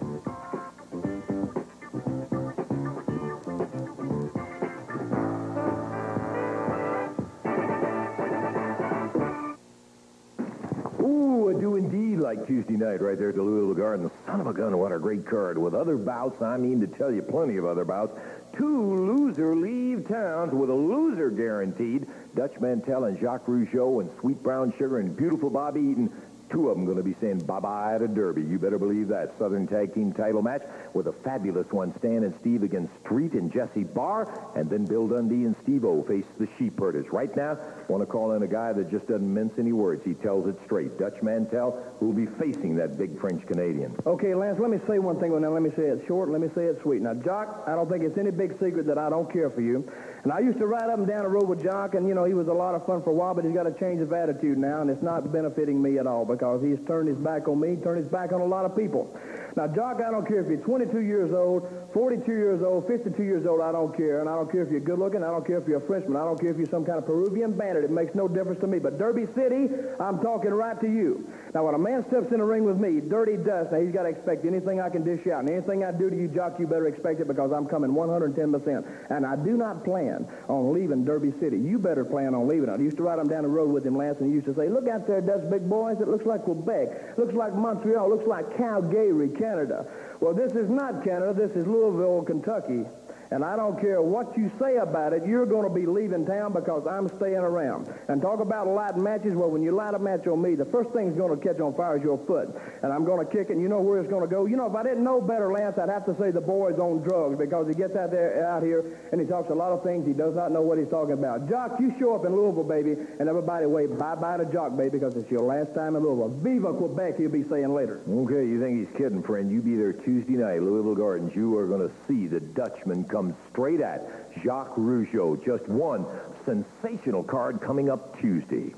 Ooh, 11.10 11.50
I 11.50 11.60
do 11.60 11.74
indeed 11.74 12.20
like 12.20 12.46
Tuesday 12.46 12.74
night 12.74 13.02
right 13.02 13.18
there 13.18 13.30
at 13.30 13.34
the 13.34 13.42
Louisville 13.42 13.74
Garden. 13.74 14.10
Son 14.26 14.40
of 14.40 14.46
a 14.46 14.52
gun, 14.52 14.78
what 14.78 14.92
a 14.92 14.98
great 14.98 15.26
card. 15.26 15.58
With 15.58 15.74
other 15.74 15.96
bouts, 15.96 16.40
I 16.40 16.56
mean 16.56 16.80
to 16.80 16.86
tell 16.86 17.12
you 17.12 17.20
plenty 17.20 17.56
of 17.56 17.64
other 17.64 17.84
bouts. 17.84 18.16
Two 18.56 18.94
loser 18.94 19.56
leave 19.56 20.06
towns 20.06 20.52
with 20.52 20.70
a 20.70 20.74
loser 20.74 21.30
guaranteed. 21.30 22.06
Dutch 22.36 22.60
Mantell 22.60 23.04
and 23.04 23.18
Jacques 23.18 23.46
Rougeau 23.46 24.00
and 24.00 24.10
Sweet 24.20 24.40
Brown 24.42 24.72
Sugar 24.78 25.00
and 25.00 25.16
Beautiful 25.16 25.50
Bobby 25.50 25.80
Eaton. 25.80 26.12
Two 26.50 26.68
of 26.68 26.76
them 26.76 26.84
going 26.84 26.96
to 26.96 27.02
be 27.02 27.14
saying 27.20 27.38
bye-bye 27.38 27.98
to 27.98 28.08
Derby. 28.08 28.42
You 28.42 28.58
better 28.58 28.78
believe 28.78 29.08
that. 29.08 29.32
Southern 29.38 29.66
Tag 29.66 29.94
Team 29.94 30.12
title 30.12 30.42
match 30.42 30.62
with 30.94 31.06
a 31.06 31.12
fabulous 31.12 31.66
one. 31.70 31.94
Stan 31.98 32.24
and 32.24 32.34
Steve 32.40 32.62
against 32.62 32.92
Street 33.04 33.32
and 33.32 33.52
Jesse 33.52 33.84
Barr. 33.84 34.52
And 34.56 34.68
then 34.68 34.84
Bill 34.84 35.06
Dundee 35.06 35.44
and 35.44 35.54
Steve-O 35.62 36.02
face 36.04 36.24
the 36.38 36.48
Sheep 36.58 36.78
Herders. 36.78 37.06
Right 37.12 37.34
now, 37.36 37.58
want 37.88 38.02
to 38.02 38.06
call 38.06 38.32
in 38.32 38.42
a 38.42 38.48
guy 38.48 38.72
that 38.72 38.90
just 38.90 39.06
doesn't 39.06 39.32
mince 39.32 39.54
any 39.58 39.72
words. 39.72 40.02
He 40.04 40.14
tells 40.14 40.48
it 40.48 40.56
straight. 40.64 40.98
Dutch 40.98 41.22
Mantell, 41.22 41.80
will 42.00 42.12
be 42.12 42.26
facing 42.26 42.74
that 42.76 42.98
big 42.98 43.20
French-Canadian. 43.20 43.96
Okay, 44.06 44.34
Lance, 44.34 44.58
let 44.58 44.70
me 44.70 44.78
say 44.88 44.98
one 44.98 45.20
thing. 45.20 45.30
Well, 45.30 45.40
Now, 45.40 45.52
let 45.52 45.62
me 45.62 45.70
say 45.76 45.84
it 45.84 46.02
short, 46.08 46.30
let 46.30 46.40
me 46.40 46.48
say 46.54 46.64
it 46.64 46.80
sweet. 46.82 47.02
Now, 47.02 47.14
Jock, 47.14 47.64
I 47.66 47.74
don't 47.74 47.88
think 47.88 48.02
it's 48.02 48.18
any 48.18 48.30
big 48.30 48.52
secret 48.54 48.86
that 48.86 48.98
I 48.98 49.08
don't 49.10 49.30
care 49.32 49.50
for 49.50 49.60
you. 49.60 49.90
And 50.22 50.32
I 50.32 50.40
used 50.40 50.58
to 50.58 50.66
ride 50.66 50.90
up 50.90 50.98
and 50.98 51.06
down 51.06 51.22
the 51.22 51.28
road 51.28 51.48
with 51.48 51.62
Jock, 51.62 51.94
and, 51.94 52.06
you 52.06 52.14
know, 52.14 52.24
he 52.24 52.34
was 52.34 52.48
a 52.48 52.52
lot 52.52 52.74
of 52.74 52.84
fun 52.84 53.02
for 53.02 53.10
a 53.10 53.14
while, 53.14 53.34
but 53.34 53.44
he's 53.44 53.54
got 53.54 53.66
a 53.66 53.72
change 53.72 54.02
of 54.02 54.12
attitude 54.12 54.58
now, 54.58 54.82
and 54.82 54.90
it's 54.90 55.02
not 55.02 55.32
benefiting 55.32 55.80
me 55.80 55.98
at 55.98 56.06
all 56.06 56.26
because 56.26 56.62
he's 56.62 56.78
turned 56.86 57.08
his 57.08 57.16
back 57.16 57.48
on 57.48 57.58
me, 57.58 57.76
turned 57.76 57.98
his 57.98 58.08
back 58.08 58.32
on 58.32 58.42
a 58.42 58.44
lot 58.44 58.66
of 58.66 58.76
people. 58.76 59.08
Now, 59.56 59.66
Jock, 59.66 60.00
I 60.06 60.10
don't 60.10 60.26
care 60.28 60.40
if 60.40 60.48
you're 60.48 60.58
22 60.58 61.00
years 61.00 61.32
old, 61.32 61.66
42 61.94 62.30
years 62.30 62.62
old, 62.62 62.86
52 62.86 63.22
years 63.22 63.46
old, 63.46 63.60
I 63.60 63.72
don't 63.72 63.96
care. 63.96 64.20
And 64.20 64.28
I 64.28 64.34
don't 64.36 64.50
care 64.50 64.62
if 64.62 64.70
you're 64.70 64.80
good 64.80 64.98
looking, 64.98 65.24
I 65.24 65.30
don't 65.30 65.46
care 65.46 65.58
if 65.58 65.66
you're 65.66 65.82
a 65.82 65.86
Frenchman, 65.86 66.16
I 66.16 66.24
don't 66.24 66.38
care 66.38 66.50
if 66.50 66.56
you're 66.56 66.68
some 66.68 66.84
kind 66.84 66.98
of 66.98 67.06
Peruvian 67.06 67.52
bandit. 67.56 67.84
It 67.84 67.90
makes 67.90 68.14
no 68.14 68.28
difference 68.28 68.60
to 68.60 68.66
me. 68.66 68.78
But 68.78 68.98
Derby 68.98 69.26
City, 69.34 69.68
I'm 69.98 70.20
talking 70.20 70.50
right 70.50 70.78
to 70.80 70.86
you. 70.86 71.26
Now, 71.52 71.64
when 71.64 71.74
a 71.74 71.78
man 71.78 72.06
steps 72.06 72.30
in 72.30 72.38
the 72.38 72.44
ring 72.44 72.62
with 72.62 72.78
me, 72.78 73.00
Dirty 73.00 73.36
Dutch, 73.36 73.72
now 73.72 73.80
he's 73.80 73.90
got 73.90 74.04
to 74.04 74.08
expect 74.08 74.44
anything 74.44 74.80
I 74.80 74.88
can 74.88 75.02
dish 75.02 75.26
out. 75.26 75.40
And 75.40 75.50
anything 75.50 75.82
I 75.82 75.90
do 75.90 76.08
to 76.08 76.14
you, 76.14 76.28
Jock, 76.28 76.60
you 76.60 76.66
better 76.66 76.86
expect 76.86 77.18
it 77.18 77.26
because 77.26 77.50
I'm 77.50 77.66
coming 77.66 77.90
110%. 77.90 79.10
And 79.10 79.26
I 79.26 79.34
do 79.34 79.56
not 79.56 79.84
plan 79.84 80.28
on 80.48 80.72
leaving 80.72 81.04
Derby 81.04 81.32
City. 81.40 81.58
You 81.58 81.78
better 81.78 82.04
plan 82.04 82.36
on 82.36 82.46
leaving. 82.46 82.70
I 82.70 82.76
used 82.76 82.98
to 82.98 83.02
ride 83.02 83.18
him 83.18 83.26
down 83.26 83.42
the 83.42 83.48
road 83.48 83.70
with 83.70 83.84
him, 83.84 83.96
Lance, 83.96 84.18
and 84.20 84.28
he 84.28 84.34
used 84.34 84.46
to 84.46 84.54
say, 84.54 84.68
look 84.68 84.86
out 84.86 85.08
there, 85.08 85.20
Dust 85.20 85.50
Big 85.50 85.68
Boys. 85.68 86.00
It 86.00 86.06
looks 86.06 86.24
like 86.24 86.44
Quebec. 86.44 87.18
Looks 87.18 87.34
like 87.34 87.52
Montreal. 87.54 88.08
Looks 88.08 88.28
like 88.28 88.56
Calgary, 88.56 89.30
Canada. 89.30 89.86
Well, 90.20 90.34
this 90.34 90.52
is 90.52 90.70
not 90.70 91.02
Canada. 91.02 91.34
This 91.34 91.56
is 91.56 91.66
Louisville, 91.66 92.22
Kentucky. 92.22 92.86
And 93.30 93.44
I 93.44 93.54
don't 93.54 93.80
care 93.80 94.02
what 94.02 94.36
you 94.36 94.50
say 94.58 94.76
about 94.76 95.12
it, 95.12 95.24
you're 95.24 95.46
going 95.46 95.62
to 95.62 95.72
be 95.72 95.86
leaving 95.86 96.26
town 96.26 96.52
because 96.52 96.84
I'm 96.86 97.08
staying 97.16 97.36
around. 97.36 97.92
And 98.08 98.20
talk 98.20 98.40
about 98.40 98.66
lighting 98.66 99.04
matches. 99.04 99.34
Well, 99.34 99.50
when 99.50 99.62
you 99.62 99.70
light 99.70 99.94
a 99.94 100.00
match 100.00 100.26
on 100.26 100.42
me, 100.42 100.56
the 100.56 100.64
first 100.64 100.90
thing's 100.90 101.16
going 101.16 101.38
to 101.38 101.40
catch 101.40 101.60
on 101.60 101.74
fire 101.74 101.96
is 101.96 102.02
your 102.02 102.18
foot. 102.26 102.48
And 102.82 102.92
I'm 102.92 103.04
going 103.04 103.24
to 103.24 103.30
kick 103.30 103.50
it, 103.50 103.52
and 103.52 103.62
you 103.62 103.68
know 103.68 103.80
where 103.80 104.00
it's 104.00 104.10
going 104.10 104.22
to 104.22 104.28
go. 104.28 104.46
You 104.46 104.56
know, 104.56 104.66
if 104.66 104.74
I 104.74 104.82
didn't 104.82 105.04
know 105.04 105.20
better, 105.20 105.52
Lance, 105.52 105.78
I'd 105.78 105.88
have 105.88 106.04
to 106.06 106.16
say 106.18 106.32
the 106.32 106.40
boy's 106.40 106.78
on 106.78 107.02
drugs 107.02 107.38
because 107.38 107.68
he 107.68 107.74
gets 107.74 107.94
out 107.94 108.10
there 108.10 108.44
out 108.46 108.62
here 108.62 108.98
and 109.12 109.20
he 109.20 109.26
talks 109.26 109.50
a 109.50 109.54
lot 109.54 109.70
of 109.70 109.84
things 109.84 110.06
he 110.06 110.12
does 110.12 110.34
not 110.34 110.50
know 110.50 110.62
what 110.62 110.78
he's 110.78 110.88
talking 110.88 111.12
about. 111.12 111.48
Jock, 111.48 111.78
you 111.78 111.94
show 112.00 112.14
up 112.14 112.24
in 112.24 112.34
Louisville, 112.34 112.64
baby, 112.64 112.96
and 113.20 113.28
everybody 113.28 113.66
wave 113.66 113.96
bye-bye 113.96 114.38
to 114.38 114.46
Jock, 114.46 114.76
baby, 114.76 114.98
because 114.98 115.14
it's 115.14 115.30
your 115.30 115.42
last 115.42 115.72
time 115.74 115.94
in 115.94 116.02
Louisville. 116.02 116.30
Viva 116.42 116.72
Quebec, 116.72 117.18
he'll 117.18 117.30
be 117.30 117.44
saying 117.48 117.72
later. 117.72 118.00
Okay, 118.08 118.42
you 118.42 118.60
think 118.60 118.88
he's 118.88 118.98
kidding, 118.98 119.22
friend. 119.22 119.52
You 119.52 119.62
be 119.62 119.76
there 119.76 119.92
Tuesday 119.92 120.34
night, 120.34 120.62
Louisville 120.62 120.96
Gardens. 120.96 121.34
You 121.36 121.56
are 121.58 121.66
going 121.66 121.86
to 121.86 121.94
see 122.08 122.26
the 122.26 122.40
Dutchman 122.40 123.04
come 123.04 123.19
straight 123.50 123.80
at 123.80 124.02
Jacques 124.42 124.76
Rougeau. 124.76 125.42
Just 125.44 125.68
one 125.68 126.06
sensational 126.44 127.22
card 127.22 127.60
coming 127.60 127.90
up 127.90 128.18
Tuesday. 128.20 128.72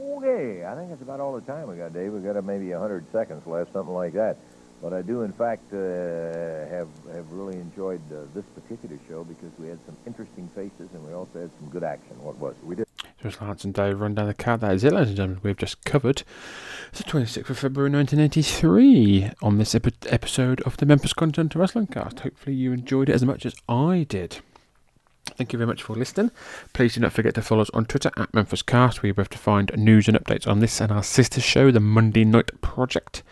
Okay, 0.00 0.64
I 0.64 0.74
think 0.74 0.90
that's 0.90 1.02
about 1.02 1.20
all 1.20 1.34
the 1.34 1.40
time 1.42 1.68
we 1.68 1.76
got, 1.76 1.92
Dave. 1.92 2.12
we 2.12 2.20
got 2.20 2.42
maybe 2.44 2.70
100 2.70 3.04
seconds 3.12 3.46
left, 3.46 3.72
something 3.72 3.94
like 3.94 4.14
that. 4.14 4.36
But 4.82 4.92
I 4.92 5.02
do, 5.02 5.22
in 5.22 5.32
fact, 5.32 5.72
uh, 5.72 5.76
have 6.68 6.88
have 7.14 7.30
really 7.30 7.54
enjoyed 7.54 8.00
uh, 8.10 8.24
this 8.34 8.44
particular 8.46 8.98
show 9.08 9.22
because 9.22 9.52
we 9.60 9.68
had 9.68 9.78
some 9.86 9.96
interesting 10.08 10.48
faces 10.56 10.88
and 10.92 11.06
we 11.06 11.12
also 11.14 11.40
had 11.40 11.50
some 11.60 11.68
good 11.70 11.84
action. 11.84 12.20
What 12.20 12.36
was 12.38 12.56
it? 12.60 12.66
We 12.66 12.74
did. 12.74 12.91
Just 13.22 13.40
Lance 13.40 13.64
and 13.64 13.72
Dave 13.72 14.00
run 14.00 14.14
down 14.16 14.26
the 14.26 14.34
card. 14.34 14.60
That 14.60 14.74
is 14.74 14.82
it, 14.82 14.92
ladies 14.92 15.10
and 15.10 15.16
gentlemen. 15.16 15.40
We've 15.44 15.56
just 15.56 15.84
covered 15.84 16.24
the 16.92 17.04
26th 17.04 17.50
of 17.50 17.58
February 17.58 17.90
1983 17.90 19.30
on 19.40 19.58
this 19.58 19.74
epi- 19.76 19.92
episode 20.08 20.60
of 20.62 20.76
the 20.78 20.86
Memphis 20.86 21.12
Continental 21.12 21.60
Wrestling 21.60 21.86
Cast. 21.86 22.20
Hopefully, 22.20 22.56
you 22.56 22.72
enjoyed 22.72 23.08
it 23.08 23.14
as 23.14 23.24
much 23.24 23.46
as 23.46 23.54
I 23.68 24.06
did. 24.08 24.38
Thank 25.36 25.52
you 25.52 25.56
very 25.56 25.68
much 25.68 25.84
for 25.84 25.94
listening. 25.94 26.32
Please 26.72 26.94
do 26.94 27.00
not 27.00 27.12
forget 27.12 27.34
to 27.36 27.42
follow 27.42 27.62
us 27.62 27.70
on 27.72 27.84
Twitter 27.84 28.10
at 28.16 28.32
MemphisCast, 28.32 29.02
where 29.02 29.08
you'll 29.08 29.14
be 29.14 29.24
to 29.24 29.38
find 29.38 29.70
news 29.76 30.08
and 30.08 30.18
updates 30.18 30.48
on 30.48 30.58
this 30.58 30.80
and 30.80 30.90
our 30.90 31.04
sister 31.04 31.40
show, 31.40 31.70
the 31.70 31.78
Monday 31.78 32.24
Night 32.24 32.50
Project. 32.60 33.22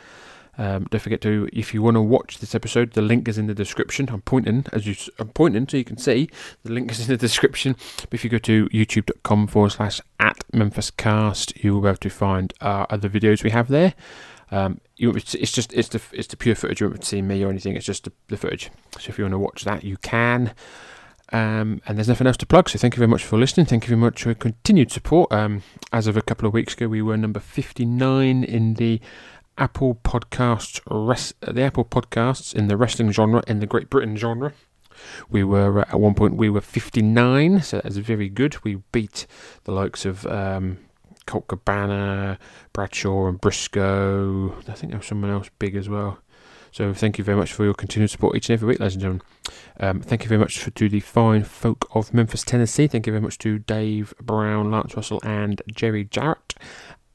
Um, 0.60 0.84
don't 0.90 1.00
forget 1.00 1.22
to, 1.22 1.48
if 1.54 1.72
you 1.72 1.80
want 1.80 1.94
to 1.94 2.02
watch 2.02 2.38
this 2.38 2.54
episode, 2.54 2.92
the 2.92 3.00
link 3.00 3.26
is 3.28 3.38
in 3.38 3.46
the 3.46 3.54
description. 3.54 4.10
I'm 4.10 4.20
pointing 4.20 4.66
as 4.74 4.86
you, 4.86 4.94
I'm 5.18 5.30
pointing 5.30 5.66
so 5.66 5.78
you 5.78 5.84
can 5.84 5.96
see. 5.96 6.28
The 6.64 6.72
link 6.72 6.90
is 6.90 7.00
in 7.00 7.06
the 7.06 7.16
description. 7.16 7.76
But 7.96 8.12
if 8.12 8.24
you 8.24 8.28
go 8.28 8.36
to 8.36 8.68
youtube.com 8.68 9.46
forward 9.46 9.70
slash 9.70 10.02
at 10.20 10.44
MemphisCast, 10.52 11.64
you 11.64 11.72
will 11.72 11.80
be 11.80 11.88
able 11.88 11.96
to 11.96 12.10
find 12.10 12.52
our 12.60 12.86
other 12.90 13.08
videos 13.08 13.42
we 13.42 13.50
have 13.50 13.68
there. 13.68 13.94
Um, 14.50 14.82
you, 14.96 15.12
it's, 15.12 15.34
it's 15.34 15.52
just 15.52 15.72
it's 15.72 15.88
the 15.88 16.02
it's 16.12 16.28
the 16.28 16.36
pure 16.36 16.54
footage. 16.54 16.82
You 16.82 16.88
won't 16.88 17.04
see 17.04 17.22
me 17.22 17.42
or 17.42 17.48
anything. 17.48 17.74
It's 17.74 17.86
just 17.86 18.04
the, 18.04 18.12
the 18.28 18.36
footage. 18.36 18.70
So 18.98 19.08
if 19.08 19.16
you 19.16 19.24
want 19.24 19.32
to 19.32 19.38
watch 19.38 19.64
that, 19.64 19.82
you 19.82 19.96
can. 19.96 20.52
Um, 21.32 21.80
and 21.86 21.96
there's 21.96 22.08
nothing 22.08 22.26
else 22.26 22.36
to 22.38 22.46
plug. 22.46 22.68
So 22.68 22.78
thank 22.78 22.96
you 22.96 22.98
very 22.98 23.08
much 23.08 23.24
for 23.24 23.38
listening. 23.38 23.64
Thank 23.64 23.84
you 23.84 23.90
very 23.90 24.00
much 24.00 24.24
for 24.24 24.30
your 24.30 24.34
continued 24.34 24.90
support. 24.90 25.32
Um, 25.32 25.62
as 25.92 26.06
of 26.06 26.16
a 26.16 26.22
couple 26.22 26.46
of 26.46 26.52
weeks 26.52 26.74
ago, 26.74 26.88
we 26.88 27.00
were 27.00 27.16
number 27.16 27.40
59 27.40 28.44
in 28.44 28.74
the 28.74 29.00
Apple 29.59 29.97
Podcasts, 30.02 30.81
res- 30.90 31.35
the 31.40 31.62
Apple 31.62 31.85
Podcasts 31.85 32.55
in 32.55 32.68
the 32.68 32.77
wrestling 32.77 33.10
genre, 33.12 33.43
in 33.47 33.60
the 33.60 33.66
Great 33.66 33.90
Britain 33.90 34.16
genre. 34.16 34.52
We 35.31 35.44
were 35.44 35.81
uh, 35.81 35.85
at 35.89 36.01
one 36.01 36.14
point 36.14 36.36
we 36.36 36.51
were 36.51 36.60
59, 36.60 37.62
so 37.62 37.81
that's 37.82 37.97
very 37.97 38.28
good. 38.28 38.62
We 38.64 38.77
beat 38.93 39.27
the 39.64 39.72
likes 39.72 40.05
of 40.05 40.27
um, 40.27 40.78
Colt 41.27 41.48
Cabana, 41.48 42.39
Bradshaw, 42.72 43.27
and 43.27 43.40
Briscoe. 43.40 44.55
I 44.68 44.72
think 44.72 44.93
there 44.93 44.98
was 44.98 45.06
someone 45.06 45.31
else 45.31 45.51
big 45.59 45.77
as 45.77 45.89
well. 45.89 46.18
So 46.72 46.94
thank 46.94 47.18
you 47.18 47.24
very 47.24 47.36
much 47.36 47.52
for 47.52 47.64
your 47.64 47.74
continued 47.74 48.10
support 48.10 48.36
each 48.36 48.48
and 48.48 48.55
every 48.55 48.68
week, 48.68 48.78
ladies 48.78 48.94
and 48.94 49.02
gentlemen. 49.02 49.22
Um, 49.81 50.01
thank 50.01 50.22
you 50.22 50.28
very 50.28 50.39
much 50.39 50.59
for, 50.59 50.70
to 50.70 50.89
the 50.89 51.01
fine 51.01 51.43
folk 51.43 51.89
of 51.94 52.14
Memphis, 52.14 52.44
Tennessee. 52.44 52.86
Thank 52.86 53.06
you 53.06 53.12
very 53.12 53.22
much 53.22 53.39
to 53.39 53.59
Dave 53.59 54.14
Brown, 54.20 54.70
Lance 54.70 54.94
Russell, 54.94 55.20
and 55.24 55.60
Jerry 55.72 56.05
Jarrett. 56.05 56.55